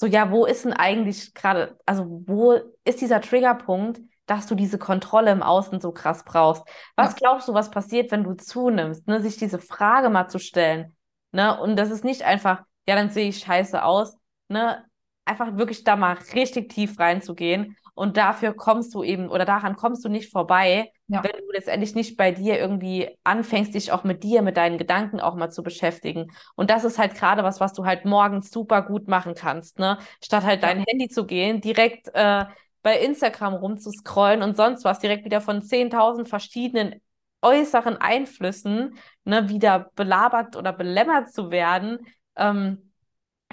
so, 0.00 0.06
ja, 0.06 0.30
wo 0.30 0.46
ist 0.46 0.64
denn 0.64 0.72
eigentlich 0.72 1.34
gerade, 1.34 1.76
also 1.84 2.22
wo 2.26 2.58
ist 2.84 3.02
dieser 3.02 3.20
Triggerpunkt, 3.20 4.00
dass 4.24 4.46
du 4.46 4.54
diese 4.54 4.78
Kontrolle 4.78 5.30
im 5.30 5.42
Außen 5.42 5.78
so 5.78 5.92
krass 5.92 6.24
brauchst? 6.24 6.62
Was 6.96 7.10
Ja. 7.12 7.16
glaubst 7.18 7.48
du, 7.48 7.52
was 7.52 7.70
passiert, 7.70 8.10
wenn 8.10 8.24
du 8.24 8.32
zunimmst, 8.32 9.06
ne, 9.06 9.20
sich 9.20 9.36
diese 9.36 9.58
Frage 9.58 10.08
mal 10.08 10.28
zu 10.28 10.38
stellen, 10.38 10.96
ne? 11.32 11.60
Und 11.60 11.76
das 11.76 11.90
ist 11.90 12.02
nicht 12.02 12.22
einfach, 12.22 12.62
ja, 12.86 12.94
dann 12.96 13.10
sehe 13.10 13.28
ich 13.28 13.40
scheiße 13.40 13.84
aus, 13.84 14.16
ne? 14.48 14.82
Einfach 15.26 15.58
wirklich 15.58 15.84
da 15.84 15.96
mal 15.96 16.16
richtig 16.32 16.70
tief 16.72 16.98
reinzugehen. 16.98 17.76
Und 17.92 18.16
dafür 18.16 18.54
kommst 18.54 18.94
du 18.94 19.02
eben, 19.02 19.28
oder 19.28 19.44
daran 19.44 19.76
kommst 19.76 20.02
du 20.02 20.08
nicht 20.08 20.32
vorbei, 20.32 20.90
Ja. 21.10 21.24
wenn 21.24 21.32
du 21.32 21.52
letztendlich 21.52 21.94
nicht 21.94 22.16
bei 22.16 22.30
dir 22.30 22.58
irgendwie 22.58 23.10
anfängst, 23.24 23.74
dich 23.74 23.90
auch 23.90 24.04
mit 24.04 24.22
dir, 24.22 24.42
mit 24.42 24.56
deinen 24.56 24.78
Gedanken 24.78 25.20
auch 25.20 25.34
mal 25.34 25.50
zu 25.50 25.62
beschäftigen. 25.62 26.30
Und 26.54 26.70
das 26.70 26.84
ist 26.84 26.98
halt 26.98 27.14
gerade 27.14 27.42
was, 27.42 27.58
was 27.58 27.72
du 27.72 27.84
halt 27.84 28.04
morgens 28.04 28.50
super 28.50 28.82
gut 28.82 29.08
machen 29.08 29.34
kannst, 29.34 29.78
ne? 29.78 29.98
Statt 30.22 30.44
halt 30.44 30.62
dein 30.62 30.84
Handy 30.86 31.08
zu 31.08 31.26
gehen, 31.26 31.60
direkt 31.60 32.08
äh, 32.14 32.44
bei 32.82 32.98
Instagram 33.00 33.54
rumzuscrollen 33.54 34.42
und 34.42 34.56
sonst 34.56 34.84
was, 34.84 35.00
direkt 35.00 35.24
wieder 35.24 35.40
von 35.40 35.62
10.000 35.62 36.28
verschiedenen 36.28 37.00
äußeren 37.42 37.96
Einflüssen, 37.96 38.96
ne, 39.24 39.48
wieder 39.48 39.90
belabert 39.96 40.56
oder 40.56 40.72
belämmert 40.72 41.32
zu 41.32 41.50
werden, 41.50 41.98
ähm, 42.36 42.89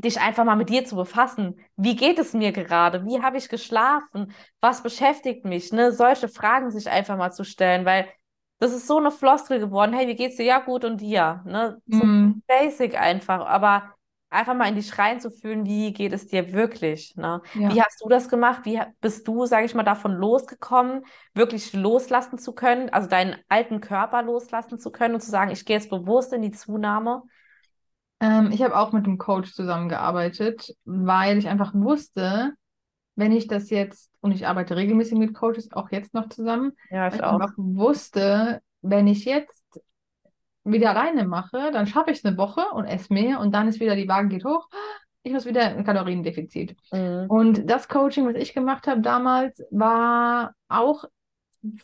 dich 0.04 0.20
einfach 0.20 0.46
mal 0.46 0.56
mit 0.56 0.70
dir 0.70 0.86
zu 0.86 0.96
befassen. 0.96 1.60
Wie 1.76 1.96
geht 1.96 2.20
es 2.20 2.34
mir 2.34 2.52
gerade? 2.52 3.06
Wie 3.06 3.22
habe 3.22 3.38
ich 3.38 3.50
geschlafen? 3.50 4.34
Was 4.62 4.84
beschäftigt 4.84 5.46
mich? 5.46 5.72
Ne? 5.72 5.92
Solche 5.92 6.28
Fragen 6.30 6.72
sich 6.72 6.90
einfach 6.90 7.18
mal 7.18 7.32
zu 7.32 7.44
stellen, 7.44 7.86
weil 7.86 8.08
das 8.60 8.74
ist 8.74 8.88
so 8.88 8.98
eine 8.98 9.12
Floskel 9.12 9.60
geworden. 9.60 9.94
Hey, 9.94 10.08
wie 10.08 10.16
geht's 10.16 10.38
dir? 10.38 10.46
Ja, 10.46 10.60
gut 10.60 10.84
und 10.86 11.02
dir? 11.02 11.42
Ne? 11.46 11.82
So 11.90 12.06
Mhm. 12.06 12.42
basic 12.48 13.00
einfach, 13.00 13.46
aber 13.46 13.94
einfach 14.30 14.54
mal 14.56 14.68
in 14.68 14.76
dich 14.76 14.98
reinzufühlen, 14.98 15.66
wie 15.66 15.94
geht 15.94 16.12
es 16.14 16.28
dir 16.28 16.52
wirklich? 16.54 17.16
Ne? 17.16 17.42
Ja. 17.54 17.70
Wie 17.70 17.82
hast 17.82 18.02
du 18.04 18.10
das 18.10 18.30
gemacht? 18.30 18.62
Wie 18.66 18.80
bist 19.02 19.28
du, 19.28 19.46
sage 19.46 19.66
ich 19.66 19.74
mal, 19.76 19.84
davon 19.84 20.14
losgekommen, 20.16 21.06
wirklich 21.34 21.74
loslassen 21.74 22.38
zu 22.38 22.54
können, 22.54 22.90
also 22.90 23.08
deinen 23.08 23.38
alten 23.48 23.80
Körper 23.82 24.22
loslassen 24.24 24.80
zu 24.80 24.92
können 24.92 25.16
und 25.16 25.22
zu 25.22 25.32
sagen, 25.32 25.52
ich 25.52 25.66
gehe 25.66 25.78
jetzt 25.78 25.90
bewusst 25.90 26.34
in 26.34 26.42
die 26.42 26.52
Zunahme? 26.52 27.24
Ähm, 28.20 28.52
ich 28.52 28.62
habe 28.64 28.76
auch 28.78 28.92
mit 28.94 29.06
einem 29.06 29.18
Coach 29.18 29.54
zusammengearbeitet, 29.54 30.76
weil 30.86 31.38
ich 31.38 31.48
einfach 31.48 31.74
wusste, 31.74 32.54
wenn 33.16 33.32
ich 33.32 33.48
das 33.48 33.70
jetzt, 33.70 34.12
und 34.22 34.32
ich 34.32 34.48
arbeite 34.48 34.76
regelmäßig 34.76 35.18
mit 35.18 35.34
Coaches, 35.34 35.72
auch 35.74 35.92
jetzt 35.92 36.14
noch 36.14 36.30
zusammen, 36.30 36.74
Ja, 36.90 37.08
weil 37.10 37.20
ich 37.20 37.20
ich 37.20 37.24
auch. 37.24 37.40
einfach 37.42 37.54
wusste, 37.58 38.62
wenn 38.82 39.08
ich 39.08 39.26
jetzt 39.26 39.64
wieder 40.64 40.90
alleine 40.92 41.26
mache, 41.26 41.72
dann 41.72 41.88
schaffe 41.88 42.12
ich 42.12 42.20
es 42.20 42.26
eine 42.26 42.38
Woche 42.38 42.62
und 42.74 42.86
esse 42.86 43.14
mehr 43.14 43.40
und 43.40 43.54
dann 43.54 43.68
ist 43.68 43.80
wieder 43.80 43.96
die 43.96 44.08
Waage 44.08 44.28
geht 44.30 44.46
hoch. 44.46 44.68
Ich 45.24 45.34
muss 45.34 45.46
wieder 45.46 45.64
ein 45.68 45.84
Kaloriendefizit. 45.84 46.76
Mhm. 46.92 47.26
Und 47.28 47.70
das 47.70 47.88
Coaching, 47.88 48.28
was 48.28 48.36
ich 48.36 48.54
gemacht 48.54 48.88
habe 48.88 49.02
damals, 49.02 49.64
war 49.72 50.54
auch 50.68 51.06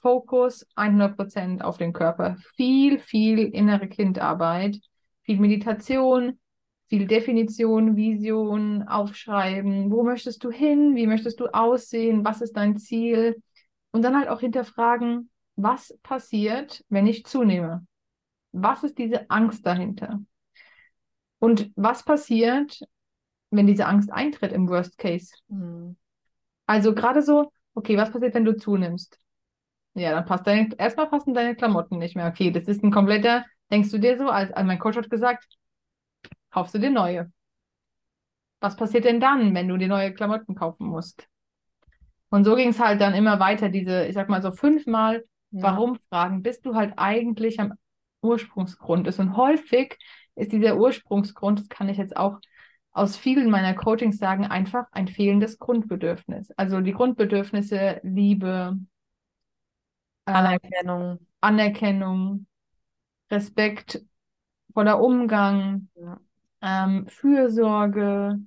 Fokus 0.02 0.66
100% 0.76 1.62
auf 1.62 1.78
den 1.78 1.94
Körper. 1.94 2.38
Viel, 2.56 3.00
viel 3.00 3.40
innere 3.40 3.88
Kindarbeit, 3.88 4.78
viel 5.24 5.40
Meditation, 5.40 6.40
viel 6.88 7.08
Definition, 7.08 7.96
Vision, 7.96 8.84
aufschreiben. 8.84 9.92
Wo 9.92 10.04
möchtest 10.04 10.44
du 10.44 10.52
hin? 10.52 10.96
Wie 10.96 11.08
möchtest 11.08 11.40
du 11.40 11.48
aussehen? 11.48 12.24
Was 12.24 12.42
ist 12.42 12.54
dein 12.54 12.78
Ziel? 12.78 13.42
Und 13.92 14.04
dann 14.04 14.18
halt 14.18 14.28
auch 14.28 14.40
hinterfragen, 14.40 15.30
was 15.56 15.98
passiert, 16.04 16.84
wenn 16.90 17.08
ich 17.08 17.26
zunehme? 17.26 17.86
Was 18.52 18.84
ist 18.84 18.98
diese 18.98 19.30
Angst 19.30 19.66
dahinter? 19.66 20.22
Und 21.40 21.72
was 21.76 22.04
passiert, 22.04 22.80
wenn 23.52 23.68
diese 23.68 23.86
Angst 23.86 24.12
eintritt 24.12 24.52
im 24.52 24.68
Worst 24.70 24.98
Case? 24.98 25.34
Mhm. 25.48 25.96
Also 26.66 26.94
gerade 26.94 27.22
so, 27.22 27.52
okay, 27.74 27.98
was 27.98 28.12
passiert, 28.12 28.34
wenn 28.34 28.46
du 28.46 28.56
zunimmst? 28.56 29.20
Ja, 29.96 30.12
dann 30.12 30.26
passt 30.26 30.48
deine, 30.48 30.70
erstmal 30.78 31.10
passen 31.10 31.34
deine 31.34 31.56
Klamotten 31.56 31.98
nicht 31.98 32.16
mehr. 32.16 32.28
Okay, 32.28 32.52
das 32.52 32.68
ist 32.68 32.84
ein 32.84 32.92
kompletter, 32.92 33.46
denkst 33.74 33.92
du 33.92 33.98
dir 33.98 34.18
so, 34.18 34.30
als, 34.30 34.52
als 34.54 34.66
mein 34.66 34.80
Coach 34.80 34.96
hat 34.98 35.10
gesagt, 35.10 35.46
kaufst 36.52 36.74
du 36.76 36.80
dir 36.80 36.92
neue. 36.92 37.32
Was 38.62 38.78
passiert 38.78 39.04
denn 39.04 39.20
dann, 39.20 39.54
wenn 39.54 39.68
du 39.68 39.76
dir 39.78 39.90
neue 39.90 40.14
Klamotten 40.14 40.56
kaufen 40.56 40.88
musst? 40.88 41.28
Und 42.30 42.46
so 42.46 42.56
ging 42.56 42.70
es 42.70 42.80
halt 42.80 43.02
dann 43.02 43.14
immer 43.14 43.40
weiter, 43.40 43.70
diese, 43.70 44.06
ich 44.06 44.14
sag 44.14 44.30
mal 44.30 44.42
so 44.42 44.52
fünfmal 44.52 45.26
Ja. 45.52 45.64
Warum 45.64 46.00
fragen, 46.10 46.42
bis 46.42 46.62
du 46.62 46.76
halt 46.76 46.94
eigentlich 46.98 47.60
am 47.60 47.74
Ursprungsgrund 48.22 49.08
ist. 49.08 49.20
Und 49.20 49.36
häufig 49.38 49.98
ist 50.36 50.52
dieser 50.52 50.78
Ursprungsgrund, 50.78 51.60
das 51.60 51.70
kann 51.70 51.90
ich 51.90 51.98
jetzt 51.98 52.18
auch 52.18 52.40
aus 52.92 53.18
vielen 53.18 53.50
meiner 53.50 53.74
Coachings 53.76 54.18
sagen, 54.18 54.46
einfach 54.46 54.86
ein 54.92 55.08
fehlendes 55.08 55.60
Grundbedürfnis. 55.60 56.52
Also 56.58 56.82
die 56.82 56.94
Grundbedürfnisse 56.94 58.00
Liebe, 58.04 58.78
äh, 60.26 61.18
Anerkennung. 61.42 62.48
Respekt, 63.34 64.02
voller 64.74 65.02
Umgang, 65.02 65.90
Ja. 65.96 66.20
ähm, 66.62 67.08
Fürsorge 67.08 68.40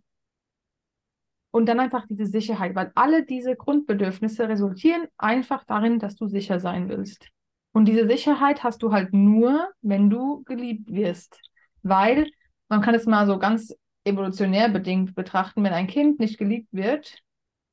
und 1.51 1.66
dann 1.66 1.81
einfach 1.81 2.07
diese 2.09 2.27
Sicherheit, 2.27 2.75
weil 2.75 2.92
alle 2.94 3.25
diese 3.25 3.57
Grundbedürfnisse 3.57 4.49
resultieren 4.49 5.07
einfach 5.16 5.64
darin, 5.64 5.99
dass 5.99 6.16
du 6.16 6.27
sicher 6.27 6.61
sein 6.61 6.88
willst. 6.88 7.29
Und 7.72 7.87
diese 7.87 8.07
Sicherheit 8.07 8.62
hast 8.62 8.83
du 8.83 8.92
halt 8.92 9.12
nur, 9.12 9.68
wenn 9.83 10.11
du 10.11 10.42
geliebt 10.44 10.92
wirst, 10.92 11.40
weil 11.83 12.31
man 12.68 12.81
kann 12.83 12.94
es 12.94 13.07
mal 13.07 13.27
so 13.27 13.38
ganz 13.38 13.75
evolutionär 14.05 14.68
bedingt 14.68 15.14
betrachten, 15.14 15.64
wenn 15.64 15.72
ein 15.72 15.87
Kind 15.87 16.20
nicht 16.20 16.38
geliebt 16.38 16.68
wird, 16.72 17.18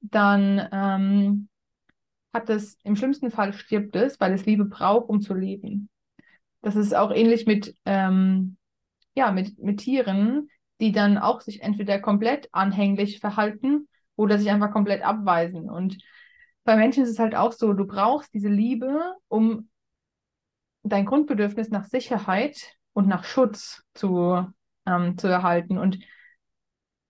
dann 0.02 0.68
ähm, 0.72 1.50
hat 2.34 2.50
es 2.50 2.78
im 2.84 2.96
schlimmsten 2.96 3.32
Fall 3.32 3.54
stirbt 3.54 3.96
es, 3.96 4.20
weil 4.20 4.34
es 4.34 4.46
Liebe 4.46 4.66
braucht, 4.66 5.10
um 5.10 5.22
zu 5.22 5.34
leben. 5.34 5.90
Das 6.64 6.76
ist 6.78 6.96
auch 6.96 7.12
ähnlich 7.12 7.46
mit, 7.46 7.76
ähm, 7.86 8.58
ja, 9.16 9.32
mit, 9.32 9.60
mit 9.60 9.82
Tieren, 9.82 10.50
die 10.80 10.94
dann 10.94 11.18
auch 11.18 11.42
sich 11.42 11.62
entweder 11.62 12.00
komplett 12.00 12.50
anhänglich 12.54 13.20
verhalten 13.20 13.88
oder 14.16 14.40
sich 14.40 14.50
einfach 14.50 14.72
komplett 14.72 15.04
abweisen. 15.04 15.70
Und 15.70 15.98
bei 16.64 16.78
Menschen 16.78 17.04
ist 17.04 17.10
es 17.10 17.20
halt 17.20 17.36
auch 17.36 17.52
so, 17.52 17.74
du 17.74 17.86
brauchst 17.86 18.34
diese 18.34 18.48
Liebe, 18.48 19.14
um 19.28 19.70
dein 20.84 21.06
Grundbedürfnis 21.06 21.70
nach 21.70 21.86
Sicherheit 21.86 22.78
und 22.94 23.08
nach 23.10 23.26
Schutz 23.26 23.84
zu, 23.94 24.48
ähm, 24.86 25.18
zu 25.18 25.28
erhalten. 25.28 25.78
Und 25.78 26.00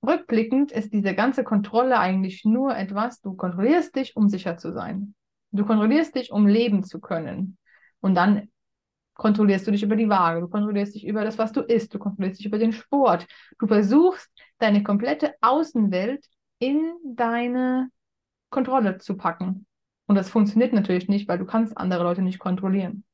rückblickend 0.02 0.72
ist 0.72 0.94
diese 0.94 1.14
ganze 1.14 1.44
Kontrolle 1.44 2.00
eigentlich 2.00 2.44
nur 2.44 2.76
etwas, 2.76 3.22
du 3.22 3.36
kontrollierst 3.36 3.96
dich, 3.96 4.16
um 4.16 4.30
sicher 4.30 4.58
zu 4.58 4.74
sein. 4.74 5.14
Du 5.52 5.64
kontrollierst 5.64 6.16
dich, 6.16 6.32
um 6.32 6.48
leben 6.48 6.84
zu 6.84 7.00
können. 7.00 7.60
Und 8.02 8.16
dann 8.16 8.50
kontrollierst 9.24 9.66
du 9.66 9.72
dich 9.72 9.84
über 9.84 9.96
die 9.96 10.10
Waage, 10.10 10.42
du 10.42 10.50
kontrollierst 10.50 10.96
dich 10.96 11.08
über 11.08 11.24
das, 11.24 11.38
was 11.38 11.54
du 11.54 11.62
isst, 11.62 11.94
du 11.94 11.98
kontrollierst 11.98 12.40
dich 12.40 12.46
über 12.46 12.58
den 12.58 12.74
Sport. 12.74 13.26
Du 13.58 13.68
versuchst, 13.68 14.30
deine 14.58 14.84
komplette 14.84 15.34
Außenwelt 15.40 16.26
in 16.60 16.94
deine 17.06 17.88
Kontrolle 18.50 18.98
zu 18.98 19.16
packen. 19.16 19.66
Und 20.08 20.16
das 20.16 20.30
funktioniert 20.30 20.74
natürlich 20.74 21.08
nicht, 21.08 21.30
weil 21.30 21.38
du 21.38 21.46
kannst 21.46 21.78
andere 21.78 22.04
Leute 22.04 22.22
nicht 22.22 22.38
kontrollieren. 22.38 23.06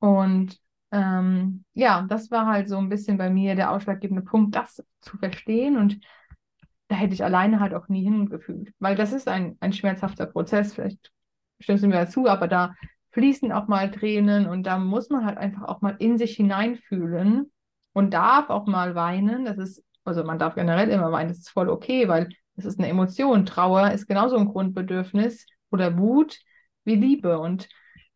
Und 0.00 0.58
ähm, 0.92 1.64
ja, 1.72 2.02
das 2.06 2.30
war 2.30 2.44
halt 2.44 2.68
so 2.68 2.76
ein 2.76 2.90
bisschen 2.90 3.16
bei 3.16 3.30
mir 3.30 3.54
der 3.54 3.72
ausschlaggebende 3.72 4.22
Punkt, 4.22 4.54
das 4.54 4.84
zu 5.00 5.16
verstehen. 5.16 5.78
Und 5.78 5.98
da 6.88 6.96
hätte 6.96 7.14
ich 7.14 7.24
alleine 7.24 7.58
halt 7.58 7.72
auch 7.72 7.88
nie 7.88 8.02
hingefühlt. 8.02 8.74
Weil 8.80 8.96
das 8.96 9.14
ist 9.14 9.28
ein, 9.28 9.56
ein 9.60 9.72
schmerzhafter 9.72 10.26
Prozess, 10.26 10.74
vielleicht 10.74 11.10
stimmst 11.58 11.84
du 11.84 11.88
mir 11.88 11.94
dazu, 11.94 12.28
aber 12.28 12.48
da 12.48 12.74
fließen 13.14 13.52
auch 13.52 13.68
mal 13.68 13.90
Tränen 13.92 14.46
und 14.46 14.64
da 14.64 14.76
muss 14.76 15.08
man 15.08 15.24
halt 15.24 15.38
einfach 15.38 15.62
auch 15.62 15.80
mal 15.80 15.94
in 15.98 16.18
sich 16.18 16.34
hineinfühlen 16.34 17.52
und 17.92 18.12
darf 18.12 18.50
auch 18.50 18.66
mal 18.66 18.96
weinen. 18.96 19.44
Das 19.44 19.56
ist, 19.56 19.84
also 20.04 20.24
man 20.24 20.40
darf 20.40 20.56
generell 20.56 20.90
immer 20.90 21.12
weinen, 21.12 21.28
das 21.28 21.38
ist 21.38 21.50
voll 21.50 21.68
okay, 21.68 22.08
weil 22.08 22.28
das 22.56 22.64
ist 22.64 22.78
eine 22.78 22.88
Emotion. 22.88 23.46
Trauer 23.46 23.92
ist 23.92 24.08
genauso 24.08 24.36
ein 24.36 24.48
Grundbedürfnis 24.48 25.46
oder 25.70 25.96
Wut 25.96 26.40
wie 26.84 26.96
Liebe. 26.96 27.38
Und 27.38 27.68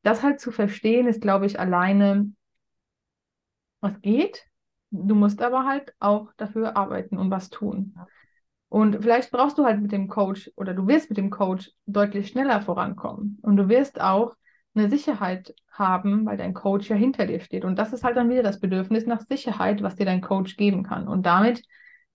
das 0.02 0.24
halt 0.24 0.40
zu 0.40 0.50
verstehen, 0.50 1.06
ist, 1.06 1.22
glaube 1.22 1.46
ich, 1.46 1.60
alleine, 1.60 2.32
was 3.80 4.00
geht. 4.00 4.44
Du 4.90 5.14
musst 5.14 5.42
aber 5.42 5.64
halt 5.64 5.94
auch 6.00 6.32
dafür 6.36 6.76
arbeiten 6.76 7.18
und 7.18 7.30
was 7.30 7.50
tun. 7.50 7.94
Und 8.68 9.02
vielleicht 9.02 9.30
brauchst 9.30 9.58
du 9.58 9.64
halt 9.64 9.80
mit 9.80 9.92
dem 9.92 10.08
Coach 10.08 10.50
oder 10.56 10.74
du 10.74 10.88
wirst 10.88 11.08
mit 11.08 11.18
dem 11.18 11.30
Coach 11.30 11.70
deutlich 11.86 12.28
schneller 12.28 12.60
vorankommen. 12.62 13.38
Und 13.42 13.56
du 13.56 13.68
wirst 13.68 14.00
auch 14.00 14.34
eine 14.78 14.90
Sicherheit 14.90 15.54
haben, 15.70 16.26
weil 16.26 16.36
dein 16.36 16.54
Coach 16.54 16.88
ja 16.88 16.96
hinter 16.96 17.26
dir 17.26 17.40
steht. 17.40 17.64
Und 17.64 17.78
das 17.78 17.92
ist 17.92 18.04
halt 18.04 18.16
dann 18.16 18.30
wieder 18.30 18.42
das 18.42 18.60
Bedürfnis 18.60 19.06
nach 19.06 19.20
Sicherheit, 19.20 19.82
was 19.82 19.96
dir 19.96 20.06
dein 20.06 20.20
Coach 20.20 20.56
geben 20.56 20.82
kann. 20.82 21.08
Und 21.08 21.26
damit 21.26 21.62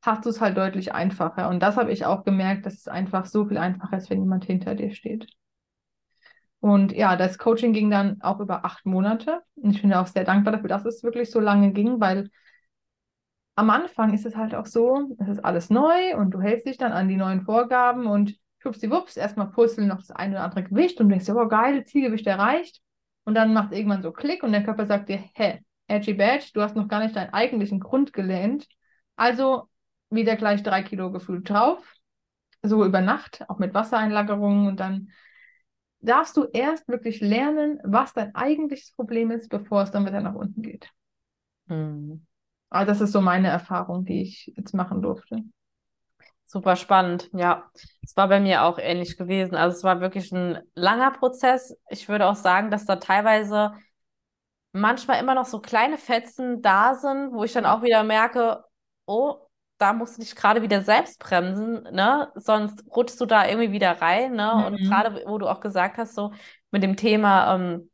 hast 0.02 0.26
du 0.26 0.30
es 0.30 0.42
halt 0.42 0.58
deutlich 0.58 0.94
einfacher. 0.94 1.50
Und 1.50 1.62
das 1.62 1.78
habe 1.78 1.92
ich 1.92 2.06
auch 2.06 2.24
gemerkt, 2.24 2.66
dass 2.66 2.76
es 2.76 2.88
einfach 2.88 3.26
so 3.26 3.46
viel 3.46 3.58
einfacher 3.58 3.98
ist, 3.98 4.10
wenn 4.10 4.20
jemand 4.22 4.46
hinter 4.46 4.76
dir 4.76 4.92
steht. 4.94 5.28
Und 6.60 6.94
ja, 6.94 7.16
das 7.18 7.38
Coaching 7.38 7.74
ging 7.74 7.90
dann 7.92 8.22
auch 8.22 8.40
über 8.40 8.66
acht 8.66 8.86
Monate. 8.86 9.42
Und 9.56 9.72
ich 9.72 9.82
bin 9.82 9.94
auch 9.94 10.08
sehr 10.08 10.24
dankbar 10.24 10.54
dafür, 10.54 10.70
dass 10.70 10.86
es 10.86 11.04
wirklich 11.04 11.30
so 11.30 11.40
lange 11.40 11.72
ging, 11.72 12.00
weil 12.00 12.30
am 13.56 13.70
Anfang 13.70 14.14
ist 14.14 14.26
es 14.26 14.36
halt 14.36 14.56
auch 14.56 14.66
so, 14.66 15.16
es 15.20 15.28
ist 15.28 15.46
alles 15.46 15.70
neu 15.70 16.16
und 16.18 16.32
du 16.32 16.42
hältst 16.42 16.66
dich 16.66 16.78
dann 16.78 16.92
an 16.92 17.08
die 17.08 17.18
neuen 17.18 17.42
Vorgaben 17.42 18.08
und 18.08 18.36
schwuppsiwupps, 18.64 19.18
erstmal 19.18 19.52
puzzeln 19.52 19.88
noch 19.88 19.98
das 19.98 20.12
eine 20.12 20.36
oder 20.36 20.44
andere 20.46 20.64
Gewicht 20.64 21.00
und 21.00 21.10
du 21.10 21.16
denkst, 21.16 21.30
oh 21.30 21.48
geil, 21.48 21.86
Zielgewicht 21.86 22.26
erreicht. 22.26 22.82
Und 23.26 23.36
dann 23.36 23.54
macht 23.54 23.74
irgendwann 23.74 24.02
so 24.02 24.12
Klick 24.12 24.44
und 24.44 24.52
der 24.52 24.64
Körper 24.64 24.86
sagt 24.86 25.10
dir, 25.10 25.24
hä, 25.36 25.60
Edgy 25.88 26.14
Badge, 26.14 26.50
du 26.54 26.62
hast 26.62 26.76
noch 26.76 26.88
gar 26.88 27.02
nicht 27.04 27.16
deinen 27.16 27.34
eigentlichen 27.34 27.80
Grund 27.80 28.14
gelernt. 28.14 28.68
Also 29.16 29.70
wieder 30.10 30.36
gleich 30.36 30.64
drei 30.64 30.82
Kilo 30.82 31.12
gefühlt 31.12 31.50
drauf. 31.50 31.94
So 32.62 32.84
über 32.86 33.02
Nacht, 33.02 33.48
auch 33.50 33.60
mit 33.60 33.74
Wassereinlagerungen 33.74 34.68
und 34.68 34.80
dann 34.80 35.10
darfst 36.00 36.36
du 36.38 36.46
erst 36.46 36.88
wirklich 36.88 37.20
lernen, 37.22 37.80
was 37.84 38.14
dein 38.14 38.34
eigentliches 38.36 38.92
Problem 38.92 39.32
ist, 39.32 39.50
bevor 39.50 39.84
es 39.84 39.92
dann 39.92 40.06
wieder 40.06 40.22
nach 40.22 40.36
unten 40.36 40.62
geht. 40.62 40.90
Hm. 41.68 42.26
Aber 42.70 42.86
das 42.86 43.02
ist 43.02 43.12
so 43.12 43.22
meine 43.22 43.50
Erfahrung, 43.50 44.06
die 44.06 44.22
ich 44.22 44.54
jetzt 44.56 44.74
machen 44.74 45.02
durfte. 45.02 45.44
Super 46.54 46.76
spannend, 46.76 47.32
ja. 47.34 47.64
Es 48.04 48.16
war 48.16 48.28
bei 48.28 48.40
mir 48.40 48.62
auch 48.62 48.78
ähnlich 48.78 49.18
gewesen. 49.18 49.56
Also 49.56 49.76
es 49.76 49.84
war 49.84 50.02
wirklich 50.02 50.32
ein 50.32 50.60
langer 50.76 51.10
Prozess. 51.10 51.76
Ich 51.90 52.08
würde 52.08 52.28
auch 52.28 52.36
sagen, 52.36 52.70
dass 52.70 52.86
da 52.86 52.98
teilweise 52.98 53.74
manchmal 54.72 55.20
immer 55.20 55.34
noch 55.34 55.46
so 55.48 55.60
kleine 55.62 55.98
Fetzen 55.98 56.62
da 56.62 56.94
sind, 56.94 57.34
wo 57.34 57.44
ich 57.44 57.54
dann 57.54 57.66
auch 57.66 57.82
wieder 57.82 58.04
merke, 58.04 58.64
oh, 59.08 59.38
da 59.80 59.94
musst 59.94 60.18
du 60.18 60.22
dich 60.22 60.36
gerade 60.36 60.62
wieder 60.62 60.84
selbst 60.84 61.18
bremsen, 61.18 61.82
ne? 61.92 62.32
Sonst 62.36 62.86
rutschst 62.96 63.20
du 63.20 63.26
da 63.26 63.48
irgendwie 63.48 63.72
wieder 63.72 64.00
rein, 64.00 64.34
ne? 64.34 64.54
Mhm. 64.56 64.66
Und 64.66 64.78
gerade, 64.88 65.24
wo 65.26 65.40
du 65.40 65.48
auch 65.48 65.60
gesagt 65.60 65.98
hast, 65.98 66.14
so 66.14 66.34
mit 66.70 66.84
dem 66.84 66.98
Thema 66.98 67.56
ähm, 67.56 67.90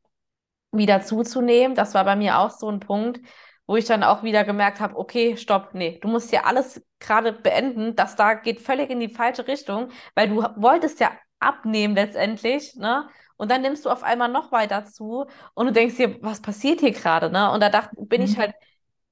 wieder 0.73 0.99
zuzunehmen, 0.99 1.75
das 1.75 1.93
war 1.93 2.03
bei 2.03 2.17
mir 2.17 2.39
auch 2.39 2.51
so 2.51 2.69
ein 2.69 2.81
Punkt, 2.81 3.21
wo 3.69 3.75
ich 3.77 3.85
dann 3.85 4.03
auch 4.03 4.23
wieder 4.23 4.43
gemerkt 4.43 4.79
habe, 4.79 4.97
okay, 4.97 5.37
stopp, 5.37 5.73
nee, 5.75 5.99
du 6.01 6.07
musst 6.07 6.31
hier 6.31 6.45
alles 6.47 6.81
gerade 6.99 7.33
beenden, 7.33 7.95
das 7.95 8.15
da 8.15 8.33
geht 8.33 8.61
völlig 8.61 8.89
in 8.89 8.99
die 8.99 9.09
falsche 9.09 9.47
Richtung, 9.47 9.89
weil 10.15 10.29
du 10.29 10.37
wolltest 10.55 10.99
ja 10.99 11.11
abnehmen 11.39 11.95
letztendlich, 11.95 12.75
ne? 12.75 13.07
Und 13.37 13.51
dann 13.51 13.61
nimmst 13.61 13.85
du 13.85 13.89
auf 13.89 14.03
einmal 14.03 14.29
noch 14.29 14.51
weiter 14.51 14.85
zu 14.85 15.25
und 15.53 15.67
du 15.67 15.71
denkst 15.73 15.97
dir, 15.97 16.21
was 16.23 16.41
passiert 16.41 16.81
hier 16.81 16.91
gerade, 16.91 17.29
ne? 17.31 17.51
Und 17.51 17.61
da 17.61 17.69
dachte, 17.69 17.95
bin 18.07 18.21
ich 18.23 18.37
Mhm. 18.37 18.39
halt, 18.39 18.53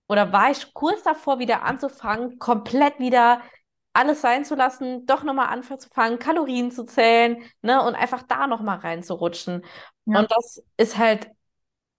oder 0.07 0.31
war 0.33 0.51
ich 0.51 0.73
kurz 0.73 1.03
davor, 1.03 1.39
wieder 1.39 1.63
anzufangen, 1.63 2.39
komplett 2.39 2.99
wieder 2.99 3.41
alles 3.93 4.21
sein 4.21 4.45
zu 4.45 4.55
lassen, 4.55 5.05
doch 5.07 5.23
nochmal 5.23 5.47
anzufangen, 5.49 6.19
Kalorien 6.19 6.71
zu 6.71 6.85
zählen, 6.85 7.43
ne? 7.61 7.81
Und 7.83 7.95
einfach 7.95 8.23
da 8.23 8.47
nochmal 8.47 8.79
reinzurutschen. 8.79 9.65
Ja. 10.05 10.13
Und 10.13 10.31
das 10.31 10.63
ist 10.77 10.97
halt 10.97 11.29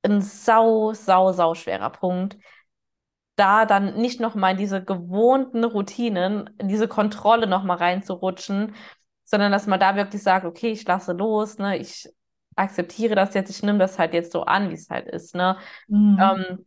ein 0.02 0.20
sau, 0.22 0.92
sau, 0.94 1.32
sau 1.32 1.54
schwerer 1.54 1.90
Punkt, 1.90 2.36
da 3.36 3.66
dann 3.66 3.96
nicht 3.96 4.20
nochmal 4.20 4.52
in 4.52 4.58
diese 4.58 4.84
gewohnten 4.84 5.64
Routinen, 5.64 6.50
in 6.58 6.68
diese 6.68 6.88
Kontrolle 6.88 7.46
nochmal 7.46 7.76
reinzurutschen, 7.78 8.74
sondern 9.24 9.52
dass 9.52 9.66
man 9.66 9.78
da 9.80 9.94
wirklich 9.96 10.22
sagt, 10.22 10.44
okay, 10.44 10.72
ich 10.72 10.86
lasse 10.86 11.12
los, 11.12 11.58
ne, 11.58 11.76
ich 11.78 12.08
akzeptiere 12.56 13.14
das 13.14 13.34
jetzt, 13.34 13.50
ich 13.50 13.62
nehme 13.62 13.78
das 13.78 13.98
halt 13.98 14.12
jetzt 14.14 14.32
so 14.32 14.42
an, 14.44 14.70
wie 14.70 14.74
es 14.74 14.90
halt 14.90 15.06
ist, 15.08 15.34
ne. 15.34 15.56
Mhm. 15.86 16.18
Ähm, 16.20 16.66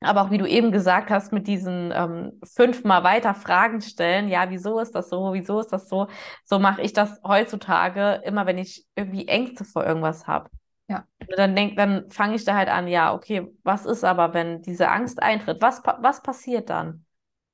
aber 0.00 0.22
auch 0.22 0.30
wie 0.30 0.38
du 0.38 0.46
eben 0.46 0.72
gesagt 0.72 1.10
hast, 1.10 1.32
mit 1.32 1.46
diesen 1.46 1.92
ähm, 1.94 2.40
fünfmal 2.44 3.04
weiter 3.04 3.34
Fragen 3.34 3.80
stellen, 3.80 4.28
ja, 4.28 4.50
wieso 4.50 4.78
ist 4.80 4.94
das 4.94 5.08
so, 5.08 5.32
wieso 5.32 5.60
ist 5.60 5.72
das 5.72 5.88
so, 5.88 6.08
so 6.44 6.58
mache 6.58 6.82
ich 6.82 6.92
das 6.92 7.20
heutzutage 7.24 8.20
immer, 8.24 8.46
wenn 8.46 8.58
ich 8.58 8.86
irgendwie 8.96 9.28
Ängste 9.28 9.64
vor 9.64 9.86
irgendwas 9.86 10.26
habe. 10.26 10.50
Ja. 10.94 11.06
Dann 11.36 11.56
denk, 11.56 11.76
dann 11.76 12.10
fange 12.10 12.34
ich 12.36 12.44
da 12.44 12.54
halt 12.54 12.68
an, 12.68 12.86
ja, 12.88 13.14
okay, 13.14 13.48
was 13.62 13.86
ist 13.86 14.04
aber, 14.04 14.34
wenn 14.34 14.62
diese 14.62 14.88
Angst 14.90 15.22
eintritt? 15.22 15.60
Was, 15.62 15.82
was 15.84 16.22
passiert 16.22 16.70
dann? 16.70 17.04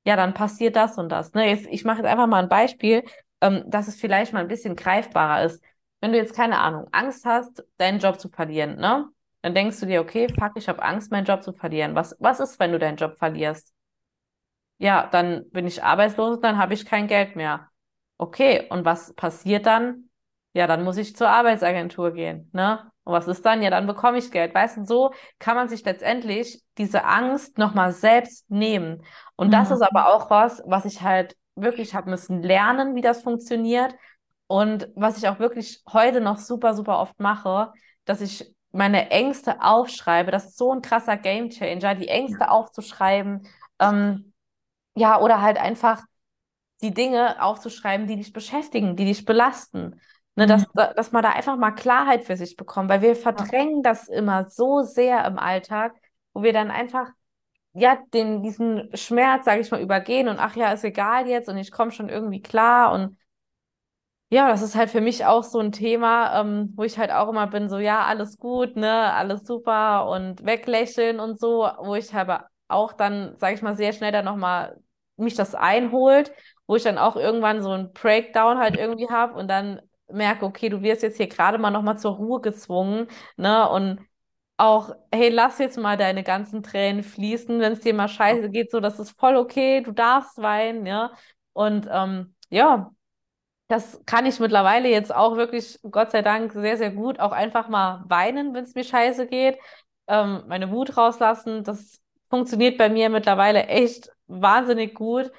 Ja, 0.05 0.15
dann 0.15 0.33
passiert 0.33 0.75
das 0.75 0.97
und 0.97 1.09
das. 1.09 1.33
Ne? 1.33 1.49
Jetzt, 1.49 1.67
ich 1.67 1.85
mache 1.85 1.99
jetzt 1.99 2.07
einfach 2.07 2.27
mal 2.27 2.43
ein 2.43 2.49
Beispiel, 2.49 3.03
ähm, 3.41 3.63
dass 3.67 3.87
es 3.87 3.95
vielleicht 3.99 4.33
mal 4.33 4.39
ein 4.39 4.47
bisschen 4.47 4.75
greifbarer 4.75 5.43
ist. 5.45 5.63
Wenn 6.01 6.11
du 6.11 6.17
jetzt 6.17 6.35
keine 6.35 6.59
Ahnung, 6.59 6.87
Angst 6.91 7.25
hast, 7.25 7.63
deinen 7.77 7.99
Job 7.99 8.19
zu 8.19 8.29
verlieren, 8.29 8.77
ne? 8.77 9.07
Dann 9.43 9.55
denkst 9.55 9.79
du 9.79 9.85
dir, 9.87 10.01
okay, 10.01 10.27
fuck, 10.39 10.51
ich 10.55 10.67
habe 10.69 10.81
Angst, 10.83 11.11
meinen 11.11 11.25
Job 11.25 11.43
zu 11.43 11.53
verlieren. 11.53 11.95
Was, 11.95 12.15
was 12.19 12.39
ist, 12.39 12.59
wenn 12.59 12.71
du 12.71 12.79
deinen 12.79 12.97
Job 12.97 13.17
verlierst? 13.17 13.73
Ja, 14.77 15.07
dann 15.07 15.49
bin 15.51 15.67
ich 15.67 15.83
arbeitslos 15.83 16.37
und 16.37 16.43
dann 16.43 16.57
habe 16.57 16.73
ich 16.73 16.85
kein 16.85 17.07
Geld 17.07 17.35
mehr. 17.35 17.69
Okay, 18.17 18.67
und 18.69 18.83
was 18.85 19.13
passiert 19.13 19.65
dann? 19.65 20.09
Ja, 20.53 20.67
dann 20.67 20.83
muss 20.83 20.97
ich 20.97 21.15
zur 21.15 21.29
Arbeitsagentur 21.29 22.11
gehen, 22.13 22.49
ne? 22.53 22.90
Und 23.11 23.17
was 23.17 23.27
ist 23.27 23.45
dann? 23.45 23.61
Ja, 23.61 23.69
dann 23.69 23.87
bekomme 23.87 24.17
ich 24.17 24.31
Geld. 24.31 24.53
Weißt 24.55 24.77
du, 24.77 24.85
so 24.85 25.11
kann 25.39 25.55
man 25.55 25.69
sich 25.69 25.83
letztendlich 25.85 26.61
diese 26.77 27.03
Angst 27.05 27.57
nochmal 27.57 27.91
selbst 27.93 28.49
nehmen. 28.49 29.03
Und 29.35 29.53
das 29.53 29.69
Mhm. 29.69 29.75
ist 29.75 29.81
aber 29.81 30.13
auch 30.13 30.29
was, 30.29 30.61
was 30.65 30.85
ich 30.85 31.01
halt 31.01 31.35
wirklich 31.55 31.93
habe 31.95 32.09
müssen 32.09 32.41
lernen, 32.41 32.95
wie 32.95 33.01
das 33.01 33.21
funktioniert. 33.23 33.93
Und 34.47 34.89
was 34.95 35.17
ich 35.17 35.27
auch 35.29 35.39
wirklich 35.39 35.81
heute 35.91 36.19
noch 36.21 36.37
super, 36.37 36.73
super 36.73 36.99
oft 36.99 37.19
mache, 37.19 37.71
dass 38.05 38.21
ich 38.21 38.53
meine 38.71 39.09
Ängste 39.11 39.61
aufschreibe, 39.61 40.31
das 40.31 40.45
ist 40.47 40.57
so 40.57 40.73
ein 40.73 40.81
krasser 40.81 41.17
Gamechanger, 41.17 41.95
die 41.95 42.07
Ängste 42.07 42.49
aufzuschreiben, 42.49 43.47
ähm, 43.79 44.33
ja, 44.95 45.19
oder 45.21 45.41
halt 45.41 45.57
einfach 45.57 46.03
die 46.81 46.93
Dinge 46.93 47.41
aufzuschreiben, 47.43 48.07
die 48.07 48.17
dich 48.17 48.33
beschäftigen, 48.33 48.95
die 48.95 49.05
dich 49.05 49.25
belasten. 49.25 50.01
Ne, 50.35 50.47
dass, 50.47 50.63
Mhm. 50.63 50.93
dass 50.95 51.11
man 51.11 51.23
da 51.23 51.31
einfach 51.31 51.57
mal 51.57 51.71
Klarheit 51.71 52.23
für 52.23 52.37
sich 52.37 52.55
bekommt, 52.55 52.89
weil 52.89 53.01
wir 53.01 53.15
verdrängen 53.15 53.83
das 53.83 54.07
immer 54.07 54.49
so 54.49 54.81
sehr 54.81 55.25
im 55.25 55.37
Alltag, 55.37 55.93
wo 56.33 56.41
wir 56.43 56.53
dann 56.53 56.71
einfach 56.71 57.09
ja 57.73 57.97
den 58.13 58.43
diesen 58.43 58.89
Schmerz, 58.97 59.45
sage 59.45 59.61
ich 59.61 59.71
mal, 59.71 59.81
übergehen 59.81 60.27
und 60.29 60.39
ach 60.39 60.55
ja, 60.55 60.71
ist 60.73 60.83
egal 60.85 61.27
jetzt 61.27 61.49
und 61.49 61.57
ich 61.57 61.71
komme 61.71 61.91
schon 61.91 62.09
irgendwie 62.09 62.41
klar 62.41 62.93
und 62.93 63.17
ja, 64.29 64.47
das 64.49 64.61
ist 64.61 64.75
halt 64.75 64.89
für 64.89 65.01
mich 65.01 65.25
auch 65.25 65.43
so 65.43 65.59
ein 65.59 65.71
Thema, 65.73 66.39
ähm, 66.41 66.71
wo 66.75 66.83
ich 66.83 66.97
halt 66.97 67.11
auch 67.11 67.29
immer 67.29 67.47
bin, 67.47 67.69
so 67.69 67.79
ja, 67.79 68.05
alles 68.05 68.37
gut, 68.37 68.75
ne, 68.77 69.13
alles 69.13 69.43
super 69.45 70.07
und 70.09 70.45
weglächeln 70.45 71.19
und 71.19 71.39
so, 71.39 71.69
wo 71.79 71.95
ich 71.95 72.13
aber 72.13 72.47
auch 72.69 72.93
dann, 72.93 73.37
sage 73.37 73.55
ich 73.55 73.61
mal, 73.61 73.75
sehr 73.75 73.91
schnell 73.93 74.11
dann 74.13 74.23
nochmal 74.25 74.79
mich 75.17 75.35
das 75.35 75.53
einholt, 75.55 76.31
wo 76.65 76.75
ich 76.77 76.83
dann 76.83 76.97
auch 76.97 77.15
irgendwann 77.17 77.61
so 77.61 77.71
einen 77.71 77.91
Breakdown 77.93 78.57
halt 78.57 78.75
irgendwie 78.77 79.09
habe 79.09 79.33
und 79.37 79.49
dann 79.49 79.81
merke, 80.13 80.45
okay, 80.45 80.69
du 80.69 80.81
wirst 80.81 81.03
jetzt 81.03 81.17
hier 81.17 81.27
gerade 81.27 81.57
mal 81.57 81.71
nochmal 81.71 81.99
zur 81.99 82.15
Ruhe 82.15 82.41
gezwungen, 82.41 83.07
ne, 83.37 83.69
und 83.69 83.99
auch, 84.57 84.93
hey, 85.11 85.29
lass 85.29 85.57
jetzt 85.59 85.77
mal 85.77 85.97
deine 85.97 86.23
ganzen 86.23 86.63
Tränen 86.63 87.03
fließen, 87.03 87.59
wenn 87.59 87.73
es 87.73 87.81
dir 87.81 87.93
mal 87.93 88.07
scheiße 88.07 88.49
geht, 88.49 88.71
so, 88.71 88.79
das 88.79 88.99
ist 88.99 89.19
voll 89.19 89.35
okay, 89.37 89.81
du 89.81 89.91
darfst 89.91 90.37
weinen, 90.41 90.85
ja, 90.85 91.11
und 91.53 91.87
ähm, 91.91 92.35
ja. 92.49 92.91
Das 93.67 94.01
kann 94.05 94.25
ich 94.25 94.39
mittlerweile 94.39 94.89
jetzt 94.89 95.15
auch 95.15 95.37
wirklich, 95.37 95.79
Gott 95.89 96.11
sei 96.11 96.21
Dank, 96.21 96.51
sehr, 96.51 96.77
sehr 96.77 96.91
gut 96.91 97.19
auch 97.19 97.31
einfach 97.31 97.69
mal 97.69 98.03
weinen, 98.07 98.53
wenn 98.53 98.65
es 98.65 98.75
mir 98.75 98.83
scheiße 98.83 99.27
geht. 99.27 99.57
Ähm, 100.07 100.43
meine 100.47 100.71
Wut 100.71 100.97
rauslassen. 100.97 101.63
Das 101.63 102.01
funktioniert 102.29 102.77
bei 102.77 102.89
mir 102.89 103.09
mittlerweile 103.09 103.67
echt 103.67 104.09
wahnsinnig 104.27 104.93
gut. 104.93 105.31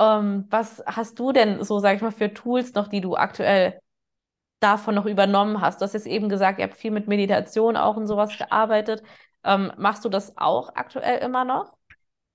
Ähm, 0.00 0.46
was 0.50 0.82
hast 0.86 1.18
du 1.18 1.32
denn 1.32 1.62
so, 1.62 1.78
sag 1.78 1.96
ich 1.96 2.02
mal, 2.02 2.10
für 2.12 2.32
Tools 2.32 2.72
noch, 2.74 2.88
die 2.88 3.00
du 3.02 3.16
aktuell 3.16 3.80
davon 4.64 4.94
noch 4.94 5.06
übernommen 5.06 5.60
hast? 5.60 5.80
Du 5.80 5.84
hast 5.84 5.92
jetzt 5.92 6.06
eben 6.06 6.28
gesagt, 6.28 6.58
ihr 6.58 6.64
habt 6.64 6.76
viel 6.76 6.90
mit 6.90 7.06
Meditation 7.06 7.76
auch 7.76 7.96
und 7.96 8.06
sowas 8.06 8.36
gearbeitet. 8.36 9.02
Ähm, 9.44 9.72
machst 9.76 10.04
du 10.04 10.08
das 10.08 10.36
auch 10.36 10.74
aktuell 10.74 11.18
immer 11.18 11.44
noch? 11.44 11.76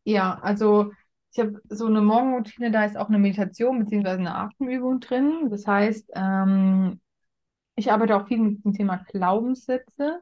Ja, 0.04 0.40
also 0.42 0.92
ich 1.32 1.40
habe 1.40 1.62
so 1.70 1.88
eine 1.88 2.02
Morgenroutine, 2.02 2.72
da 2.72 2.86
ist 2.86 2.98
auch 2.98 3.10
eine 3.10 3.20
Meditation 3.20 3.80
bzw. 3.80 4.10
eine 4.10 4.36
Atemübung 4.36 5.00
drin. 5.00 5.50
Das 5.50 5.68
heißt, 5.68 6.12
ähm, 6.16 7.02
ich 7.76 7.92
arbeite 7.92 8.16
auch 8.16 8.28
viel 8.28 8.40
mit 8.40 8.64
dem 8.64 8.74
Thema 8.74 8.98
Glaubenssätze. 8.98 10.22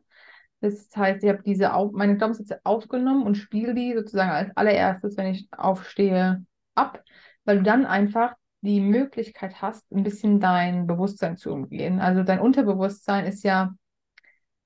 Das 0.59 0.89
heißt, 0.95 1.23
ich 1.23 1.29
habe 1.29 1.43
diese 1.43 1.73
auf, 1.73 1.91
meine 1.91 2.17
Glaubenssätze 2.17 2.59
aufgenommen 2.63 3.23
und 3.23 3.35
spiele 3.35 3.73
die 3.73 3.93
sozusagen 3.93 4.31
als 4.31 4.55
allererstes, 4.55 5.17
wenn 5.17 5.27
ich 5.27 5.47
aufstehe, 5.51 6.45
ab, 6.75 7.03
weil 7.45 7.57
du 7.57 7.63
dann 7.63 7.85
einfach 7.85 8.33
die 8.61 8.81
Möglichkeit 8.81 9.61
hast, 9.61 9.91
ein 9.91 10.03
bisschen 10.03 10.39
dein 10.39 10.87
Bewusstsein 10.87 11.37
zu 11.37 11.51
umgehen. 11.51 11.99
Also 11.99 12.23
dein 12.23 12.39
Unterbewusstsein 12.39 13.25
ist 13.25 13.43
ja 13.43 13.73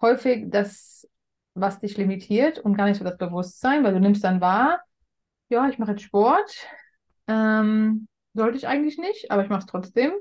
häufig 0.01 0.45
das, 0.49 1.07
was 1.53 1.79
dich 1.79 1.97
limitiert 1.97 2.59
und 2.59 2.75
gar 2.75 2.85
nicht 2.85 2.97
so 2.97 3.03
das 3.03 3.17
Bewusstsein, 3.17 3.83
weil 3.83 3.93
du 3.93 3.99
nimmst 3.99 4.23
dann 4.23 4.41
wahr, 4.41 4.79
ja, 5.49 5.67
ich 5.67 5.77
mache 5.77 5.91
jetzt 5.91 6.03
Sport, 6.03 6.67
ähm, 7.27 8.07
sollte 8.33 8.57
ich 8.57 8.67
eigentlich 8.67 8.97
nicht, 8.97 9.31
aber 9.31 9.43
ich 9.43 9.49
mache 9.49 9.59
es 9.59 9.65
trotzdem. 9.65 10.13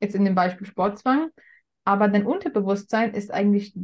Jetzt 0.00 0.14
in 0.14 0.24
dem 0.24 0.34
Beispiel 0.34 0.66
Sportzwang. 0.66 1.30
Aber 1.84 2.08
dein 2.08 2.26
Unterbewusstsein 2.26 3.14
ist 3.14 3.30
eigentlich 3.32 3.74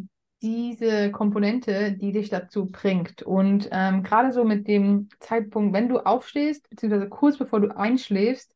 diese 0.42 1.10
Komponente, 1.10 1.92
die 1.92 2.12
dich 2.12 2.28
dazu 2.28 2.66
bringt. 2.66 3.22
Und 3.22 3.68
ähm, 3.72 4.02
gerade 4.02 4.32
so 4.32 4.44
mit 4.44 4.68
dem 4.68 5.08
Zeitpunkt, 5.20 5.74
wenn 5.74 5.88
du 5.88 5.98
aufstehst, 6.00 6.68
beziehungsweise 6.70 7.08
kurz 7.08 7.38
bevor 7.38 7.60
du 7.60 7.74
einschläfst, 7.76 8.53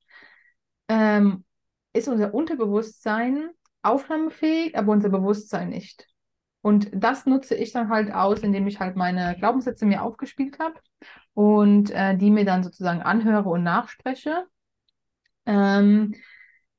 ähm, 0.89 1.45
ist 1.93 2.09
unser 2.09 2.35
Unterbewusstsein 2.35 3.51
aufnahmefähig, 3.83 4.77
aber 4.77 4.93
unser 4.93 5.09
Bewusstsein 5.09 5.71
nicht. 5.71 6.07
Und 6.61 6.91
das 6.93 7.27
nutze 7.27 7.55
ich 7.55 7.73
dann 7.73 7.89
halt 7.89 8.13
aus, 8.13 8.41
indem 8.41 8.67
ich 8.67 8.81
halt 8.81 8.97
meine 8.97 9.37
Glaubenssätze 9.39 9.87
mir 9.87 10.03
aufgespielt 10.03 10.59
habe 10.59 10.75
und 11.35 11.91
äh, 11.91 12.17
die 12.17 12.31
mir 12.31 12.45
dann 12.45 12.65
sozusagen 12.65 13.01
anhöre 13.01 13.49
und 13.49 13.63
nachspreche. 13.63 14.47
Ähm, 15.47 16.15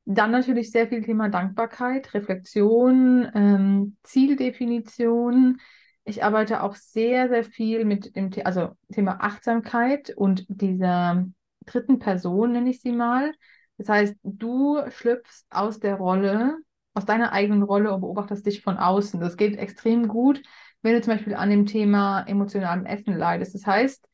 dann 0.06 0.32
natürlich 0.32 0.72
sehr 0.72 0.88
viel 0.88 1.04
Thema 1.04 1.30
Dankbarkeit, 1.30 2.14
Reflexion, 2.14 3.30
ähm, 3.34 3.98
Zieldefinition. 4.04 5.60
Ich 6.04 6.24
arbeite 6.24 6.64
auch 6.64 6.76
sehr, 6.76 7.30
sehr 7.30 7.44
viel 7.44 7.86
mit 7.86 8.16
dem 8.16 8.32
The 8.32 8.46
also 8.46 8.72
Thema 8.92 9.20
Achtsamkeit 9.22 10.12
und 10.16 10.46
dieser 10.50 11.26
dritten 11.66 12.00
Person, 12.00 12.52
nenne 12.54 12.72
ich 12.72 12.82
sie 12.82 12.92
mal. 12.92 13.32
Das 13.80 13.90
heißt, 13.90 14.16
du 14.24 14.78
schlüpfst 14.92 15.46
aus 15.50 15.80
der 15.80 15.96
Rolle, 15.96 16.58
aus 16.94 17.06
deiner 17.06 17.32
eigenen 17.32 17.64
Rolle 17.64 17.92
und 17.94 18.02
beobachtest 18.02 18.46
dich 18.46 18.62
von 18.62 18.78
außen. 18.78 19.20
Das 19.20 19.38
geht 19.38 19.58
extrem 19.58 20.08
gut, 20.08 20.44
wenn 20.84 20.94
du 20.94 21.02
zum 21.02 21.14
Beispiel 21.14 21.34
an 21.34 21.50
dem 21.50 21.66
Thema 21.66 22.22
emotionalem 22.28 22.86
Essen 22.86 23.18
leidest. 23.18 23.56
Das 23.56 23.66
heißt, 23.66 24.08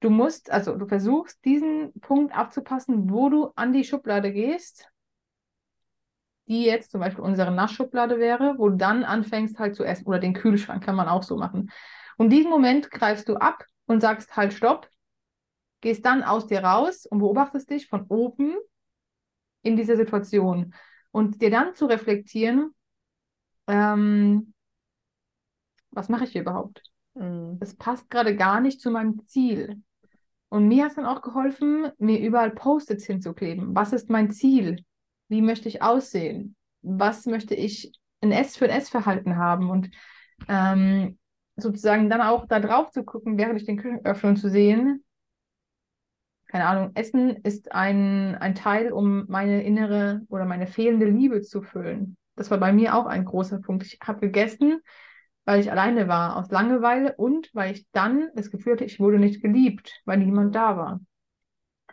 du 0.00 0.10
musst, 0.10 0.50
also 0.50 0.76
du 0.76 0.86
versuchst, 0.86 1.44
diesen 1.44 1.92
Punkt 2.00 2.34
abzupassen, 2.34 3.10
wo 3.10 3.28
du 3.28 3.50
an 3.56 3.74
die 3.74 3.84
Schublade 3.84 4.32
gehst 4.32 4.90
die 6.50 6.64
jetzt 6.64 6.90
zum 6.90 7.00
Beispiel 7.00 7.22
unsere 7.22 7.52
Naschschublade 7.52 8.18
wäre, 8.18 8.56
wo 8.58 8.70
du 8.70 8.76
dann 8.76 9.04
anfängst 9.04 9.60
halt 9.60 9.76
zu 9.76 9.84
essen. 9.84 10.04
Oder 10.06 10.18
den 10.18 10.34
Kühlschrank 10.34 10.82
kann 10.84 10.96
man 10.96 11.08
auch 11.08 11.22
so 11.22 11.36
machen. 11.36 11.70
Und 12.18 12.30
diesen 12.30 12.50
Moment 12.50 12.90
greifst 12.90 13.28
du 13.28 13.36
ab 13.36 13.64
und 13.86 14.00
sagst 14.00 14.36
halt 14.36 14.52
Stopp, 14.52 14.88
gehst 15.80 16.04
dann 16.04 16.24
aus 16.24 16.48
dir 16.48 16.64
raus 16.64 17.06
und 17.06 17.20
beobachtest 17.20 17.70
dich 17.70 17.86
von 17.86 18.04
oben 18.08 18.56
in 19.62 19.76
dieser 19.76 19.96
Situation. 19.96 20.74
Und 21.10 21.42
dir 21.42 21.50
dann 21.50 21.74
zu 21.74 21.86
reflektieren, 21.86 22.74
ähm, 23.66 24.54
was 25.90 26.08
mache 26.08 26.24
ich 26.24 26.32
hier 26.32 26.42
überhaupt? 26.42 26.82
Mhm. 27.14 27.58
Das 27.58 27.74
passt 27.74 28.10
gerade 28.10 28.36
gar 28.36 28.60
nicht 28.60 28.80
zu 28.80 28.90
meinem 28.90 29.26
Ziel. 29.26 29.82
Und 30.48 30.66
mir 30.66 30.84
hat 30.84 30.90
es 30.90 30.96
dann 30.96 31.06
auch 31.06 31.22
geholfen, 31.22 31.90
mir 31.98 32.18
überall 32.18 32.50
Post-its 32.50 33.04
hinzukleben. 33.04 33.74
Was 33.74 33.92
ist 33.92 34.10
mein 34.10 34.30
Ziel? 34.30 34.84
Wie 35.28 35.42
möchte 35.42 35.68
ich 35.68 35.82
aussehen? 35.82 36.56
Was 36.82 37.26
möchte 37.26 37.54
ich 37.54 37.92
ein 38.20 38.32
Ess 38.32 38.56
für 38.56 38.64
ein 38.64 38.76
Essverhalten 38.76 39.36
haben? 39.36 39.70
Und 39.70 39.90
ähm, 40.48 41.18
sozusagen 41.56 42.10
dann 42.10 42.20
auch 42.20 42.46
da 42.46 42.58
drauf 42.58 42.90
zu 42.90 43.04
gucken, 43.04 43.38
während 43.38 43.60
ich 43.60 43.66
den 43.66 43.76
Kühlschrank 43.76 44.06
öffne 44.06 44.30
und 44.30 44.36
zu 44.36 44.50
sehen, 44.50 45.04
keine 46.50 46.66
Ahnung, 46.66 46.90
Essen 46.94 47.36
ist 47.44 47.70
ein, 47.70 48.34
ein 48.34 48.56
Teil, 48.56 48.90
um 48.92 49.24
meine 49.28 49.62
innere 49.62 50.22
oder 50.28 50.44
meine 50.46 50.66
fehlende 50.66 51.06
Liebe 51.06 51.42
zu 51.42 51.62
füllen. 51.62 52.16
Das 52.34 52.50
war 52.50 52.58
bei 52.58 52.72
mir 52.72 52.96
auch 52.96 53.06
ein 53.06 53.24
großer 53.24 53.60
Punkt. 53.60 53.84
Ich 53.84 54.00
habe 54.02 54.18
gegessen, 54.20 54.80
weil 55.44 55.60
ich 55.60 55.70
alleine 55.70 56.08
war, 56.08 56.36
aus 56.36 56.50
Langeweile 56.50 57.14
und 57.16 57.50
weil 57.54 57.72
ich 57.72 57.86
dann 57.92 58.30
das 58.34 58.50
Gefühl 58.50 58.72
hatte, 58.72 58.84
ich 58.84 58.98
wurde 58.98 59.20
nicht 59.20 59.42
geliebt, 59.42 60.00
weil 60.04 60.18
niemand 60.18 60.54
da 60.56 60.76
war. 60.76 61.00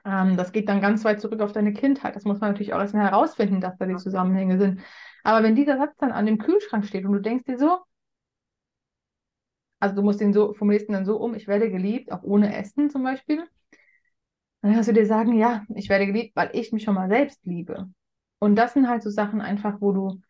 Ähm, 0.06 0.38
das 0.38 0.52
geht 0.52 0.70
dann 0.70 0.82
ganz 0.82 1.06
weit 1.06 1.22
zurück 1.22 1.42
auf 1.42 1.52
deine 1.52 1.74
Kindheit. 1.74 2.16
Das 2.16 2.24
muss 2.24 2.40
man 2.40 2.52
natürlich 2.52 2.74
auch 2.74 2.80
erstmal 2.80 3.06
herausfinden, 3.06 3.62
dass 3.62 3.78
da 3.78 3.86
die 3.86 3.98
Zusammenhänge 3.98 4.58
sind. 4.58 4.82
Aber 5.24 5.44
wenn 5.44 5.56
dieser 5.56 5.78
Satz 5.78 5.96
dann 5.98 6.12
an 6.12 6.26
dem 6.26 6.40
Kühlschrank 6.40 6.86
steht 6.86 7.06
und 7.06 7.14
du 7.14 7.20
denkst 7.20 7.46
dir 7.46 7.60
so, 7.60 7.78
also 9.80 9.96
du 9.96 10.02
musst 10.02 10.20
den 10.22 10.34
so, 10.34 10.54
formulierst 10.54 10.90
ihn 10.90 10.94
dann 10.94 11.06
so 11.06 11.18
um, 11.18 11.36
ich 11.36 11.48
werde 11.48 11.70
geliebt, 11.70 12.12
auch 12.12 12.24
ohne 12.24 12.56
Essen 12.58 12.90
zum 12.90 13.04
Beispiel, 13.04 13.44
dann 14.68 14.76
kannst 14.76 14.90
du 14.90 14.94
dir 14.94 15.06
sagen, 15.06 15.34
ja, 15.38 15.66
ich 15.76 15.90
werde 15.90 16.08
geliebt, 16.08 16.36
weil 16.36 16.50
ich 16.54 16.72
mich 16.72 16.84
schon 16.84 16.96
mal 16.96 17.10
selbst 17.10 17.46
liebe. 17.46 17.90
Und 18.40 18.56
das 18.56 18.74
sind 18.74 18.90
halt 18.90 19.02
so 19.02 19.10
Sachen 19.10 19.42
einfach, 19.42 19.80
wo 19.80 19.92
du 19.94 20.22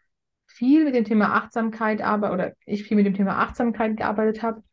viel 0.45 0.85
mit 0.85 0.95
dem 0.95 1.05
Thema 1.05 1.33
Achtsamkeit 1.33 2.01
arbeitest, 2.01 2.33
oder 2.33 2.55
ich 2.65 2.83
viel 2.83 2.97
mit 2.97 3.05
dem 3.05 3.15
Thema 3.15 3.39
Achtsamkeit 3.39 3.97
gearbeitet 3.97 4.43
habe. 4.43 4.63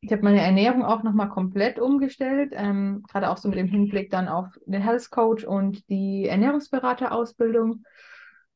Ich 0.00 0.12
habe 0.12 0.22
meine 0.22 0.42
Ernährung 0.42 0.84
auch 0.84 1.02
nochmal 1.02 1.30
komplett 1.30 1.78
umgestellt, 1.78 2.52
ähm, 2.54 3.02
gerade 3.08 3.30
auch 3.30 3.38
so 3.38 3.48
mit 3.48 3.58
dem 3.58 3.68
Hinblick 3.68 4.10
dann 4.10 4.28
auf 4.28 4.48
den 4.66 4.82
Health 4.82 5.10
Coach 5.10 5.44
und 5.44 5.88
die 5.88 6.26
Ernährungsberaterausbildung. 6.26 7.84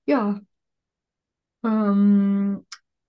Ja, 0.06 0.40
ähm, 1.64 2.66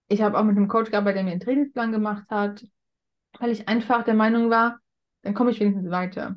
ich 0.08 0.22
habe 0.22 0.38
auch 0.40 0.44
mit 0.44 0.58
einem 0.58 0.68
Coach 0.68 0.92
gearbeitet, 0.92 1.18
der 1.18 1.24
mir 1.24 1.32
einen 1.32 1.42
Trainingsplan 1.42 1.92
gemacht 1.92 2.30
hat, 2.30 2.66
weil 3.40 3.52
ich 3.52 3.68
einfach 3.68 4.04
der 4.04 4.14
Meinung 4.14 4.50
war, 4.50 4.80
dann 5.24 5.34
komme 5.34 5.52
ich 5.52 5.60
wenigstens 5.60 5.92
weiter. 5.92 6.36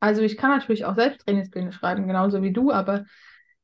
Also 0.00 0.22
ich 0.22 0.36
kann 0.36 0.50
natürlich 0.50 0.84
auch 0.84 0.94
selbst 0.94 1.24
Trainingspläne 1.26 1.72
schreiben, 1.72 2.06
genauso 2.06 2.42
wie 2.42 2.52
du, 2.52 2.72
aber 2.72 3.04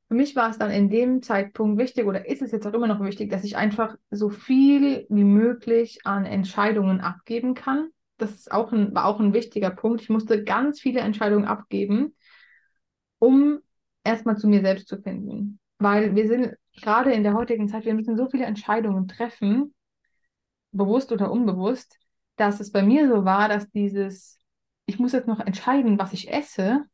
für 0.08 0.14
mich 0.14 0.36
war 0.36 0.50
es 0.50 0.58
dann 0.58 0.70
in 0.70 0.88
dem 0.88 1.22
Zeitpunkt 1.22 1.78
wichtig 1.78 2.06
oder 2.06 2.28
ist 2.28 2.42
es 2.42 2.52
jetzt 2.52 2.66
auch 2.66 2.74
immer 2.74 2.86
noch 2.86 3.00
wichtig, 3.00 3.30
dass 3.30 3.42
ich 3.42 3.56
einfach 3.56 3.96
so 4.10 4.28
viel 4.28 5.06
wie 5.08 5.24
möglich 5.24 6.00
an 6.04 6.24
Entscheidungen 6.26 7.00
abgeben 7.00 7.54
kann. 7.54 7.88
Das 8.18 8.32
ist 8.32 8.52
auch 8.52 8.72
ein, 8.72 8.94
war 8.94 9.06
auch 9.06 9.18
ein 9.18 9.34
wichtiger 9.34 9.70
Punkt. 9.70 10.02
Ich 10.02 10.08
musste 10.08 10.44
ganz 10.44 10.80
viele 10.80 11.00
Entscheidungen 11.00 11.44
abgeben, 11.44 12.14
um 13.18 13.60
erstmal 14.04 14.36
zu 14.36 14.46
mir 14.46 14.60
selbst 14.60 14.88
zu 14.88 15.02
finden. 15.02 15.58
Weil 15.78 16.14
wir 16.14 16.28
sind 16.28 16.54
gerade 16.80 17.12
in 17.12 17.24
der 17.24 17.34
heutigen 17.34 17.68
Zeit, 17.68 17.84
wir 17.84 17.94
müssen 17.94 18.16
so 18.16 18.28
viele 18.28 18.44
Entscheidungen 18.44 19.08
treffen, 19.08 19.74
bewusst 20.70 21.10
oder 21.10 21.30
unbewusst, 21.32 21.98
dass 22.36 22.60
es 22.60 22.70
bei 22.70 22.82
mir 22.82 23.08
so 23.08 23.24
war, 23.24 23.48
dass 23.48 23.70
dieses, 23.70 24.38
ich 24.86 24.98
muss 24.98 25.12
jetzt 25.12 25.28
noch 25.28 25.40
entscheiden, 25.40 25.98
was 25.98 26.12
ich 26.12 26.32
esse, 26.32 26.84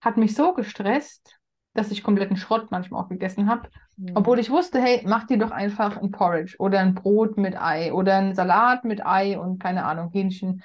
hat 0.00 0.16
mich 0.16 0.34
so 0.34 0.52
gestresst, 0.52 1.38
dass 1.74 1.90
ich 1.90 2.02
kompletten 2.02 2.36
Schrott 2.36 2.70
manchmal 2.70 3.02
auch 3.02 3.08
gegessen 3.08 3.48
habe. 3.48 3.68
Mhm. 3.96 4.12
Obwohl 4.14 4.38
ich 4.38 4.50
wusste, 4.50 4.80
hey, 4.80 5.02
mach 5.06 5.26
dir 5.26 5.38
doch 5.38 5.50
einfach 5.50 5.96
ein 5.96 6.10
Porridge 6.10 6.56
oder 6.58 6.80
ein 6.80 6.94
Brot 6.94 7.36
mit 7.36 7.60
Ei 7.60 7.92
oder 7.92 8.16
ein 8.16 8.34
Salat 8.34 8.84
mit 8.84 9.04
Ei 9.04 9.38
und 9.38 9.58
keine 9.58 9.84
Ahnung, 9.84 10.10
Hähnchen, 10.10 10.62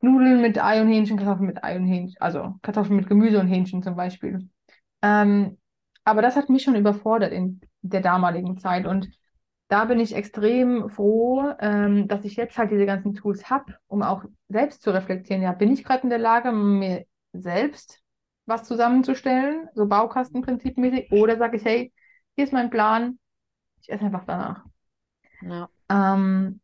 Nudeln 0.00 0.40
mit 0.40 0.62
Ei 0.62 0.80
und 0.80 0.88
Hähnchen, 0.88 1.16
Kartoffeln 1.16 1.46
mit 1.46 1.62
Ei 1.62 1.76
und 1.76 1.86
Hähnchen, 1.86 2.16
also 2.20 2.54
Kartoffeln 2.62 2.96
mit 2.96 3.08
Gemüse 3.08 3.38
und 3.38 3.48
Hähnchen 3.48 3.82
zum 3.82 3.96
Beispiel. 3.96 4.48
Ähm, 5.02 5.58
aber 6.04 6.22
das 6.22 6.36
hat 6.36 6.48
mich 6.48 6.62
schon 6.62 6.76
überfordert 6.76 7.32
in 7.32 7.60
der 7.82 8.00
damaligen 8.00 8.56
Zeit 8.58 8.86
und 8.86 9.08
da 9.68 9.84
bin 9.84 9.98
ich 9.98 10.14
extrem 10.14 10.88
froh, 10.90 11.52
ähm, 11.58 12.06
dass 12.08 12.24
ich 12.24 12.36
jetzt 12.36 12.56
halt 12.56 12.70
diese 12.70 12.86
ganzen 12.86 13.14
Tools 13.14 13.50
habe, 13.50 13.76
um 13.88 14.02
auch 14.02 14.24
selbst 14.48 14.82
zu 14.82 14.90
reflektieren. 14.90 15.42
Ja, 15.42 15.52
bin 15.52 15.72
ich 15.72 15.84
gerade 15.84 16.04
in 16.04 16.10
der 16.10 16.18
Lage, 16.18 16.52
mir 16.52 17.04
selbst 17.32 18.00
was 18.46 18.64
zusammenzustellen, 18.64 19.68
so 19.74 19.86
Baukastenprinzipmäßig, 19.86 21.10
oder 21.10 21.36
sage 21.36 21.56
ich, 21.56 21.64
hey, 21.64 21.92
hier 22.36 22.44
ist 22.44 22.52
mein 22.52 22.70
Plan, 22.70 23.18
ich 23.80 23.90
esse 23.90 24.04
einfach 24.04 24.24
danach. 24.24 24.64
Ja. 25.42 25.68
Ähm, 25.88 26.60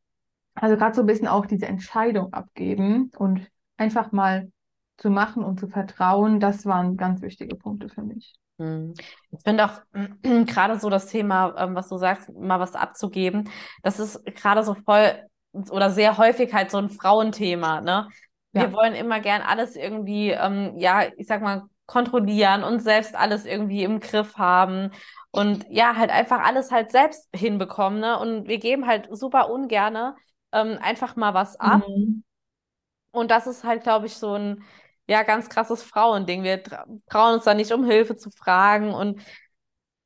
also 0.55 0.77
gerade 0.77 0.95
so 0.95 1.03
ein 1.03 1.07
bisschen 1.07 1.29
auch 1.29 1.47
diese 1.47 1.67
Entscheidung 1.67 2.33
abgeben 2.33 3.11
und 3.17 3.51
einfach 3.77 4.13
mal 4.13 4.53
zu 4.97 5.11
machen 5.11 5.43
und 5.43 5.59
zu 5.59 5.67
vertrauen, 5.67 6.39
das 6.39 6.67
waren 6.67 6.97
ganz 6.97 7.21
wichtige 7.23 7.57
Punkte 7.57 7.89
für 7.89 8.03
mich. 8.03 8.35
Hm. 8.59 8.95
Ich 9.31 9.43
finde 9.43 9.65
auch 9.65 9.81
gerade 10.47 10.79
so 10.79 10.91
das 10.91 11.07
Thema, 11.07 11.55
ähm, 11.59 11.75
was 11.75 11.89
du 11.89 11.97
sagst, 11.99 12.31
mal 12.35 12.61
was 12.61 12.75
abzugeben, 12.75 13.49
das 13.83 13.99
ist 13.99 14.25
gerade 14.37 14.63
so 14.65 14.75
voll 14.75 15.23
oder 15.71 15.91
sehr 15.91 16.17
häufig 16.19 16.53
halt 16.55 16.71
so 16.71 16.79
ein 16.79 16.91
Frauenthema, 16.91 17.81
ne? 17.81 18.09
Wir 18.53 18.65
Ja. 18.65 18.73
wollen 18.73 18.95
immer 18.95 19.21
gern 19.21 19.43
alles 19.43 19.77
irgendwie, 19.77 20.31
ähm, 20.31 20.75
ja, 20.79 21.05
ich 21.17 21.27
sag 21.27 21.43
mal, 21.43 21.63
kontrollieren 21.87 22.63
und 22.65 22.81
selbst 22.81 23.15
alles 23.15 23.45
irgendwie 23.47 23.83
im 23.85 24.01
Griff 24.01 24.37
haben 24.37 24.91
und 25.31 25.67
ja, 25.71 25.97
halt 25.97 26.11
einfach 26.11 26.41
alles 26.43 26.71
halt 26.71 26.91
selbst 26.91 27.29
hinbekommen, 27.35 28.01
ne? 28.01 28.19
Und 28.19 28.49
wir 28.49 28.59
geben 28.59 28.87
halt 28.87 29.09
super 29.11 29.51
ungerne 29.51 30.17
ähm, 30.53 30.79
einfach 30.81 31.17
mal 31.17 31.35
was 31.35 31.59
ab. 31.59 31.83
Mhm. 31.89 32.23
Und 33.11 33.31
das 33.31 33.47
ist 33.47 33.65
halt, 33.65 33.83
glaube 33.83 34.07
ich, 34.07 34.17
so 34.17 34.35
ein 34.35 34.65
ja 35.09 35.23
ganz 35.23 35.49
krasses 35.49 35.83
Frauending. 35.83 36.43
Wir 36.43 36.63
tra- 36.65 36.87
trauen 37.09 37.35
uns 37.35 37.45
da 37.45 37.55
nicht 37.55 37.73
um 37.73 37.85
Hilfe 37.85 38.17
zu 38.17 38.31
fragen 38.31 38.95
und 38.95 39.21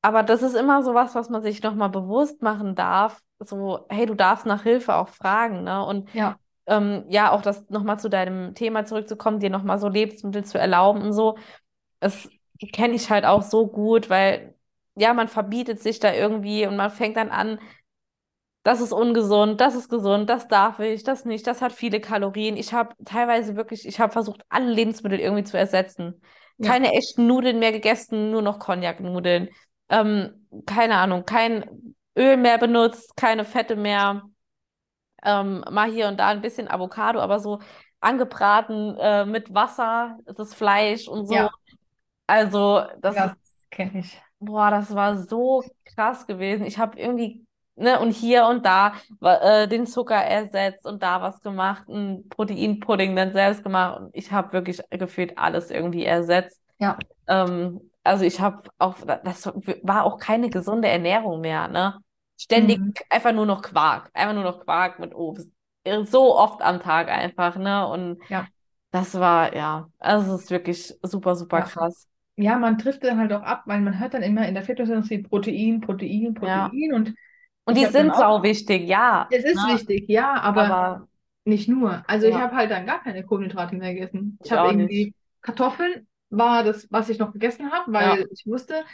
aber 0.03 0.23
das 0.23 0.43
ist 0.43 0.55
immer 0.55 0.83
so 0.83 0.95
was, 0.95 1.15
was 1.15 1.31
man 1.31 1.43
sich 1.43 1.63
nochmal 1.63 1.91
bewusst 1.91 2.43
machen 2.43 2.75
darf. 2.75 3.21
So, 3.41 3.87
hey, 3.89 4.07
du 4.07 4.15
darfst 4.15 4.47
nach 4.47 4.63
Hilfe 4.63 4.95
auch 4.97 5.09
fragen, 5.09 5.65
ne? 5.65 5.85
Und 5.85 6.09
Ja. 6.13 6.39
ähm, 6.67 7.05
ja, 7.09 7.33
auch 7.33 7.43
das 7.43 7.69
nochmal 7.71 7.99
zu 8.01 8.09
deinem 8.11 8.55
Thema 8.55 8.85
zurückzukommen, 8.87 9.41
dir 9.41 9.51
nochmal 9.51 9.79
so 9.79 9.89
Lebensmittel 9.89 10.45
zu 10.45 10.59
erlauben 10.59 11.03
und 11.03 11.13
so. 11.13 11.39
Das 12.01 12.29
kenne 12.73 12.95
ich 12.95 13.11
halt 13.11 13.25
auch 13.25 13.43
so 13.43 13.67
gut, 13.67 14.11
weil 14.11 14.55
ja, 14.97 15.15
man 15.15 15.29
verbietet 15.29 15.81
sich 15.83 16.01
da 16.01 16.13
irgendwie 16.15 16.67
und 16.67 16.77
man 16.77 16.91
fängt 16.91 17.17
dann 17.17 17.31
an, 17.31 17.59
das 18.67 18.81
ist 18.81 18.93
ungesund, 18.93 19.61
das 19.61 19.77
ist 19.77 19.89
gesund, 19.89 20.29
das 20.29 20.49
darf 20.49 20.81
ich, 20.81 21.05
das 21.05 21.25
nicht, 21.25 21.47
das 21.47 21.63
hat 21.63 21.71
viele 21.71 22.01
Kalorien. 22.01 22.57
Ich 22.57 22.75
habe 22.75 22.97
teilweise 23.05 23.55
wirklich, 23.55 23.87
ich 23.87 24.01
habe 24.01 24.13
versucht, 24.13 24.43
alle 24.49 24.73
Lebensmittel 24.73 25.21
irgendwie 25.21 25.45
zu 25.45 25.57
ersetzen. 25.57 26.21
Ja. 26.59 26.73
Keine 26.73 26.93
echten 26.93 27.29
Nudeln 27.29 27.61
mehr 27.61 27.71
gegessen, 27.71 28.33
nur 28.33 28.43
noch 28.43 28.59
Cognac-Nudeln. 28.59 29.51
Ähm, 29.89 30.49
keine 30.67 30.97
Ahnung, 30.97 31.25
kein 31.25 31.95
Öl 32.19 32.37
mehr 32.37 32.59
benutzt, 32.59 33.17
keine 33.17 33.45
Fette 33.45 33.77
mehr. 33.77 34.23
Ähm, 35.23 35.65
mal 35.71 35.89
hier 35.89 36.09
und 36.09 36.19
da 36.19 36.27
ein 36.27 36.41
bisschen 36.41 36.67
Avocado, 36.69 37.21
aber 37.21 37.39
so 37.39 37.61
angebraten 38.01 38.97
äh, 38.99 39.27
mit 39.27 39.55
Wasser, 39.55 40.19
das 40.25 40.55
Fleisch 40.55 41.07
und 41.07 41.29
so. 41.29 41.35
Ja. 41.35 41.51
Also, 42.27 42.83
das 42.99 43.15
Ja, 43.15 43.29
das 43.29 43.71
kenne 43.71 44.01
ich. 44.01 44.21
Boah, 44.41 44.73
das 44.73 44.93
war 44.93 45.19
so 45.19 45.63
krass 45.85 46.27
gewesen. 46.27 46.67
Ich 46.67 46.79
habe 46.79 46.99
irgendwie, 46.99 47.46
ne, 47.77 48.01
und 48.01 48.11
hier 48.11 48.47
und 48.47 48.65
da 48.67 48.95
äh, 49.23 49.69
den 49.69 49.87
Zucker 49.87 50.17
ersetzt 50.17 50.87
und 50.87 51.03
da 51.03 51.23
was 51.23 51.41
gemacht, 51.43 51.89
ein 51.89 52.29
Proteinpudding 52.29 53.15
dann 53.17 53.33
selbst 53.33 53.63
gemacht. 53.63 54.01
Und 54.01 54.11
ich 54.17 54.33
habe 54.33 54.53
wirklich 54.53 54.81
gefühlt 54.91 55.39
alles 55.39 55.71
irgendwie 55.71 56.05
ersetzt. 56.05 56.61
Ja. 56.79 56.99
Ähm, 57.29 57.91
also 58.05 58.25
ich 58.25 58.41
habe 58.41 58.69
auch, 58.79 58.97
das 59.25 59.47
war 59.83 60.05
auch 60.05 60.19
keine 60.19 60.51
gesunde 60.51 60.89
Ernährung 60.89 61.41
mehr, 61.41 61.69
ne? 61.69 61.99
Ständig 62.39 62.79
Mhm. 62.79 62.97
einfach 63.11 63.33
nur 63.33 63.47
noch 63.47 63.63
Quark, 63.63 64.11
einfach 64.15 64.35
nur 64.35 64.45
noch 64.45 64.61
Quark 64.65 64.99
mit 64.99 65.15
Obst. 65.15 65.49
So 66.05 66.37
oft 66.37 66.63
am 66.63 66.81
Tag 66.81 67.09
einfach, 67.09 67.57
ne? 67.57 67.87
Und 67.89 68.21
Ja. 68.29 68.51
das 68.91 69.15
war, 69.15 69.55
ja, 69.57 69.91
also 69.99 70.35
es 70.35 70.43
ist 70.45 70.51
wirklich 70.51 70.95
super, 71.03 71.37
super 71.37 71.63
Ja. 71.63 71.65
krass. 71.65 72.09
Ja, 72.37 72.59
man 72.59 72.79
trifft 72.79 73.05
dann 73.05 73.19
halt 73.19 73.33
auch 73.33 73.43
ab, 73.43 73.65
weil 73.67 73.81
man 73.83 73.99
hört 74.01 74.15
dann 74.15 74.23
immer 74.23 74.47
in 74.49 74.55
der 74.55 74.65
Fitnessindustrie 74.65 75.23
Protein, 75.23 75.81
Protein, 75.81 76.35
Ja. 76.41 76.75
Protein 76.75 76.93
und 76.95 77.15
Und 77.67 77.77
ich 77.77 77.85
die 77.87 77.93
sind 77.93 78.11
auch- 78.11 78.19
sau 78.19 78.43
wichtig, 78.43 78.89
ja. 78.89 79.29
es 79.31 79.45
ist 79.45 79.57
ne? 79.57 79.75
wichtig, 79.75 80.09
ja, 80.09 80.35
aber, 80.41 80.65
Aber 80.65 81.09
nicht 81.45 81.69
nur. 81.69 82.03
Also 82.09 82.27
ich 82.27 82.35
Ja. 82.35 82.41
habe 82.41 82.57
halt 82.57 82.71
dann 82.71 82.87
gar 82.87 83.03
keine 83.03 83.25
Kohlenhydrate 83.25 83.77
mehr 83.77 83.93
gegessen. 83.95 84.39
Ich 84.43 84.51
Ich 84.51 84.57
habe 84.57 84.71
irgendwie 84.71 85.15
Kartoffeln 85.43 86.07
war 86.31 86.65
das, 86.65 86.89
was 86.91 87.09
ich 87.09 87.19
noch 87.19 87.33
gegessen 87.33 87.71
habe, 87.71 87.93
weil 87.93 88.21
Ja. 88.21 88.27
ich 88.33 88.47
wusste, 88.47 88.85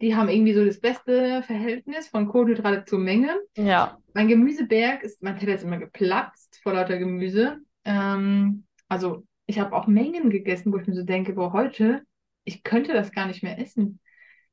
die 0.00 0.14
haben 0.14 0.28
irgendwie 0.28 0.54
so 0.54 0.64
das 0.64 0.78
beste 0.80 1.42
Verhältnis 1.42 2.08
von 2.08 2.28
Kohlenhydrate 2.28 2.84
zur 2.84 2.98
Menge. 3.00 3.30
ja, 3.56 3.98
Mein 4.14 4.28
Gemüseberg 4.28 5.02
ist, 5.02 5.22
mein 5.22 5.38
Teller 5.38 5.54
ist 5.54 5.64
immer 5.64 5.78
geplatzt 5.78 6.60
vor 6.62 6.74
lauter 6.74 6.98
Gemüse. 6.98 7.58
Ähm, 7.84 8.64
also 8.88 9.24
ich 9.46 9.58
habe 9.58 9.74
auch 9.74 9.86
Mengen 9.86 10.30
gegessen, 10.30 10.72
wo 10.72 10.78
ich 10.78 10.86
mir 10.86 10.94
so 10.94 11.02
denke, 11.04 11.32
boah, 11.34 11.52
heute, 11.52 12.02
ich 12.44 12.62
könnte 12.62 12.92
das 12.92 13.10
gar 13.12 13.26
nicht 13.26 13.42
mehr 13.42 13.58
essen. 13.58 13.98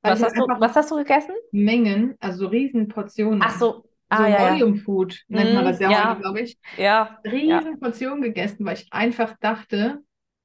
Was 0.05 0.21
hast 0.23 0.37
du, 0.37 0.43
was 0.59 0.75
hast 0.75 0.91
du 0.91 0.95
gegessen? 0.97 1.35
Mengen, 1.51 2.15
also 2.19 2.39
so 2.39 2.47
Riesenportionen. 2.47 3.41
Ach 3.41 3.57
so, 3.57 3.85
So 4.11 4.23
ah 4.23 4.27
ja, 4.27 4.41
ja, 4.41 4.61
Volume 4.61 4.77
Food 4.77 5.23
nennt 5.29 5.53
man 5.53 5.65
Mhm, 5.65 5.65
das 5.65 5.79
ja 5.79 5.93
ja. 5.93 5.95
heute, 5.95 6.15
glaube 6.17 6.41
ich. 6.41 6.57
ja, 6.77 7.25
ja, 7.43 7.61
Riesen 7.63 7.79
Portionen 7.79 8.21
gegessen, 8.21 8.65
weil 8.65 8.75
ich 8.77 8.87
einfach 8.93 9.35
dachte, 9.39 10.03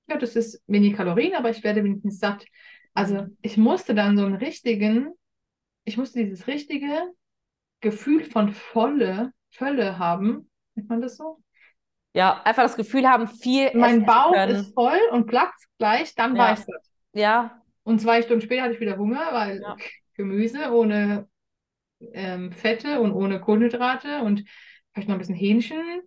ja, 0.08 0.16
das 0.16 0.36
ist 0.36 0.62
wenig 0.66 0.94
Kalorien, 0.96 1.34
aber 1.34 1.50
ich 1.50 1.62
werde 1.64 1.84
wenigstens 1.84 2.18
satt. 2.20 2.46
Also 2.94 3.26
Mhm. 3.26 3.36
ich 3.42 3.56
musste 3.56 3.94
dann 3.94 4.16
so 4.16 4.24
einen 4.24 4.36
richtigen, 4.36 5.12
ich 5.84 5.96
musste 5.98 6.20
dieses 6.24 6.46
richtige 6.46 7.12
Gefühl 7.80 8.24
von 8.24 8.50
Volle, 8.52 9.32
Fülle 9.50 9.98
haben. 9.98 10.50
Nennt 10.74 10.88
man 10.90 11.00
das 11.02 11.16
so? 11.18 11.42
ja, 12.14 12.42
einfach 12.44 12.62
das 12.64 12.76
Gefühl 12.76 13.08
haben, 13.08 13.28
viel 13.28 13.66
essen 13.80 13.80
Mein 13.80 14.04
Bauch 14.04 14.44
können. 14.46 14.46
ist 14.46 14.72
voll 14.74 15.00
und 15.10 15.26
platzt 15.26 15.66
gleich, 15.78 16.14
dann 16.14 16.36
Ja. 16.36 16.38
war 16.38 16.52
ich 16.52 16.60
satt. 16.60 16.84
Ja, 17.12 17.59
Und 17.90 18.00
zwei 18.00 18.22
Stunden 18.22 18.42
später 18.42 18.62
hatte 18.62 18.74
ich 18.74 18.80
wieder 18.80 18.96
Hunger, 18.96 19.28
weil 19.32 19.60
Ja. 19.60 19.76
Gemüse 20.14 20.70
ohne 20.72 21.28
ähm, 22.12 22.52
Fette 22.52 23.00
und 23.00 23.12
ohne 23.12 23.40
Kohlenhydrate 23.40 24.22
und 24.22 24.44
vielleicht 24.92 25.08
noch 25.08 25.16
ein 25.16 25.18
bisschen 25.18 25.34
Hähnchen. 25.34 26.02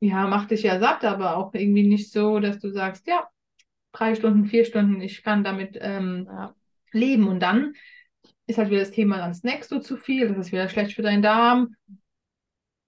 Ja, 0.00 0.26
macht 0.26 0.50
dich 0.50 0.62
ja 0.62 0.78
satt, 0.80 1.04
aber 1.04 1.36
auch 1.36 1.54
irgendwie 1.54 1.86
nicht 1.86 2.10
so, 2.10 2.40
dass 2.40 2.58
du 2.58 2.70
sagst, 2.70 3.06
ja, 3.06 3.28
drei 3.92 4.14
Stunden, 4.14 4.46
vier 4.46 4.64
Stunden, 4.64 5.00
ich 5.00 5.22
kann 5.22 5.44
damit 5.44 5.78
ähm, 5.80 6.26
ja, 6.28 6.54
leben. 6.92 7.28
Und 7.28 7.40
dann 7.40 7.74
ist 8.46 8.58
halt 8.58 8.70
wieder 8.70 8.80
das 8.80 8.90
Thema 8.90 9.22
an 9.22 9.34
Snacks 9.34 9.68
so 9.68 9.78
zu 9.78 9.96
viel, 9.96 10.28
das 10.28 10.38
ist 10.38 10.52
wieder 10.52 10.68
schlecht 10.68 10.94
für 10.94 11.02
deinen 11.02 11.22
Darm. 11.22 11.76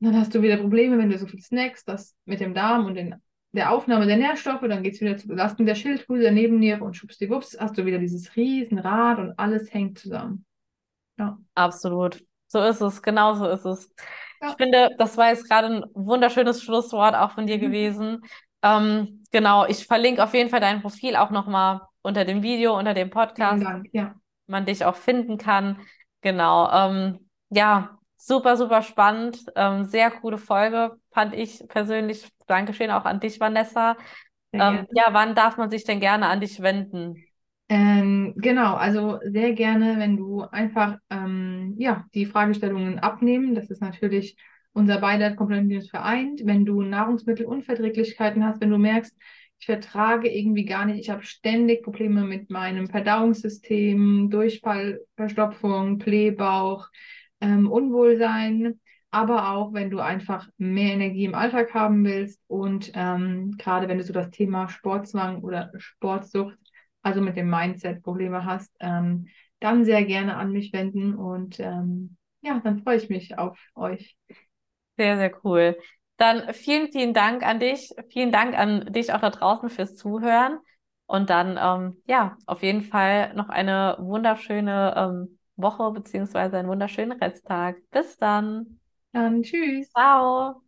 Dann 0.00 0.16
hast 0.16 0.34
du 0.34 0.42
wieder 0.42 0.58
Probleme, 0.58 0.98
wenn 0.98 1.10
du 1.10 1.18
so 1.18 1.26
viel 1.26 1.40
snackst, 1.40 1.88
das 1.88 2.14
mit 2.26 2.40
dem 2.40 2.52
Darm 2.52 2.84
und 2.86 2.96
den, 2.96 3.14
der 3.52 3.72
Aufnahme 3.72 4.06
der 4.06 4.16
Nährstoffe, 4.18 4.60
dann 4.62 4.82
geht 4.82 4.94
es 4.94 5.00
wieder 5.00 5.16
zu 5.16 5.28
Belastung 5.28 5.66
der 5.66 5.74
Schilddrüse, 5.74 6.22
der 6.22 6.32
Nebenniere 6.32 6.84
und 6.84 6.94
schwuppsdiwupps 6.96 7.56
hast 7.58 7.78
du 7.78 7.86
wieder 7.86 7.98
dieses 7.98 8.36
Riesenrad 8.36 9.18
und 9.18 9.38
alles 9.38 9.72
hängt 9.72 9.98
zusammen. 9.98 10.44
Ja. 11.18 11.38
absolut. 11.54 12.22
So 12.48 12.60
ist 12.62 12.80
es, 12.80 13.02
genau 13.02 13.34
so 13.34 13.48
ist 13.48 13.64
es. 13.64 13.90
Ja. 14.42 14.50
Ich 14.50 14.56
finde, 14.56 14.90
das 14.98 15.16
war 15.16 15.30
jetzt 15.30 15.48
gerade 15.48 15.68
ein 15.68 15.84
wunderschönes 15.94 16.62
Schlusswort 16.62 17.14
auch 17.14 17.30
von 17.32 17.46
dir 17.46 17.56
Mhm. 17.56 17.60
gewesen. 17.62 18.22
Ähm, 18.62 19.24
genau, 19.32 19.66
ich 19.66 19.86
verlinke 19.86 20.22
auf 20.22 20.34
jeden 20.34 20.50
Fall 20.50 20.60
dein 20.60 20.82
Profil 20.82 21.16
auch 21.16 21.30
nochmal 21.30 21.80
unter 22.02 22.24
dem 22.24 22.42
Video, 22.42 22.78
unter 22.78 22.94
dem 22.94 23.10
Podcast. 23.10 23.64
Dank. 23.64 23.88
Ja. 23.92 24.14
man 24.46 24.64
dich 24.66 24.84
auch 24.84 24.94
finden 24.94 25.38
kann. 25.38 25.80
Genau. 26.20 26.70
Ähm, 26.70 27.28
ja, 27.50 27.98
super, 28.26 28.56
super 28.56 28.82
spannend. 28.82 29.38
Ähm, 29.54 29.84
sehr 29.84 30.10
coole 30.10 30.38
Folge, 30.38 30.96
fand 31.12 31.34
ich 31.34 31.62
persönlich. 31.68 32.28
Dankeschön 32.46 32.90
auch 32.90 33.04
an 33.04 33.20
dich, 33.20 33.38
Vanessa. 33.38 33.96
Ähm, 34.52 34.86
ja, 34.92 35.08
wann 35.12 35.34
darf 35.34 35.56
man 35.56 35.70
sich 35.70 35.84
denn 35.84 36.00
gerne 36.00 36.26
an 36.26 36.40
dich 36.40 36.60
wenden? 36.60 37.24
Ähm, 37.68 38.34
genau, 38.36 38.74
also 38.74 39.18
sehr 39.24 39.52
gerne, 39.52 39.98
wenn 39.98 40.16
du 40.16 40.42
einfach 40.42 40.98
ähm, 41.10 41.74
ja, 41.78 42.04
die 42.14 42.26
Fragestellungen 42.26 42.98
abnehmen. 42.98 43.54
Das 43.54 43.70
ist 43.70 43.80
natürlich 43.80 44.36
unser 44.72 45.00
beider 45.00 45.34
Komplementierung 45.34 45.88
vereint. 45.88 46.42
Wenn 46.44 46.64
du 46.64 46.82
Nahrungsmittelunverträglichkeiten 46.82 48.44
hast, 48.44 48.60
wenn 48.60 48.70
du 48.70 48.78
merkst, 48.78 49.16
ich 49.58 49.66
vertrage 49.66 50.28
irgendwie 50.28 50.64
gar 50.64 50.84
nicht, 50.84 51.00
ich 51.00 51.10
habe 51.10 51.22
ständig 51.22 51.82
Probleme 51.82 52.24
mit 52.24 52.50
meinem 52.50 52.88
Verdauungssystem, 52.88 54.30
Durchfall, 54.30 55.00
Verstopfung, 55.16 55.98
Blähbauch, 55.98 56.88
ähm, 57.40 57.70
Unwohlsein, 57.70 58.80
aber 59.10 59.52
auch, 59.52 59.72
wenn 59.72 59.90
du 59.90 60.00
einfach 60.00 60.48
mehr 60.58 60.92
Energie 60.92 61.24
im 61.24 61.34
Alltag 61.34 61.72
haben 61.74 62.04
willst 62.04 62.40
und 62.48 62.92
ähm, 62.94 63.56
gerade 63.58 63.88
wenn 63.88 63.98
du 63.98 64.04
so 64.04 64.12
das 64.12 64.30
Thema 64.30 64.68
Sportzwang 64.68 65.42
oder 65.42 65.70
Sportsucht, 65.76 66.58
also 67.02 67.20
mit 67.20 67.36
dem 67.36 67.48
Mindset 67.48 68.02
Probleme 68.02 68.44
hast, 68.44 68.74
ähm, 68.80 69.28
dann 69.60 69.84
sehr 69.84 70.04
gerne 70.04 70.36
an 70.36 70.52
mich 70.52 70.72
wenden 70.72 71.14
und 71.14 71.60
ähm, 71.60 72.16
ja, 72.42 72.60
dann 72.62 72.82
freue 72.82 72.96
ich 72.96 73.08
mich 73.08 73.38
auf 73.38 73.58
euch. 73.74 74.16
Sehr, 74.96 75.16
sehr 75.16 75.32
cool. 75.44 75.76
Dann 76.16 76.54
vielen, 76.54 76.90
vielen 76.90 77.12
Dank 77.12 77.42
an 77.42 77.60
dich. 77.60 77.90
Vielen 78.08 78.32
Dank 78.32 78.58
an 78.58 78.92
dich 78.92 79.12
auch 79.12 79.20
da 79.20 79.30
draußen 79.30 79.68
fürs 79.68 79.96
Zuhören. 79.96 80.58
Und 81.06 81.30
dann, 81.30 81.58
ähm, 81.60 82.02
ja, 82.06 82.36
auf 82.46 82.62
jeden 82.62 82.82
Fall 82.82 83.34
noch 83.34 83.48
eine 83.48 83.96
wunderschöne 84.00 84.94
ähm, 84.96 85.35
Woche 85.56 85.90
beziehungsweise 85.92 86.58
einen 86.58 86.68
wunderschönen 86.68 87.12
Resttag. 87.20 87.76
Bis 87.90 88.16
dann. 88.18 88.80
Dann 89.12 89.42
tschüss. 89.42 89.90
Ciao. 89.92 90.62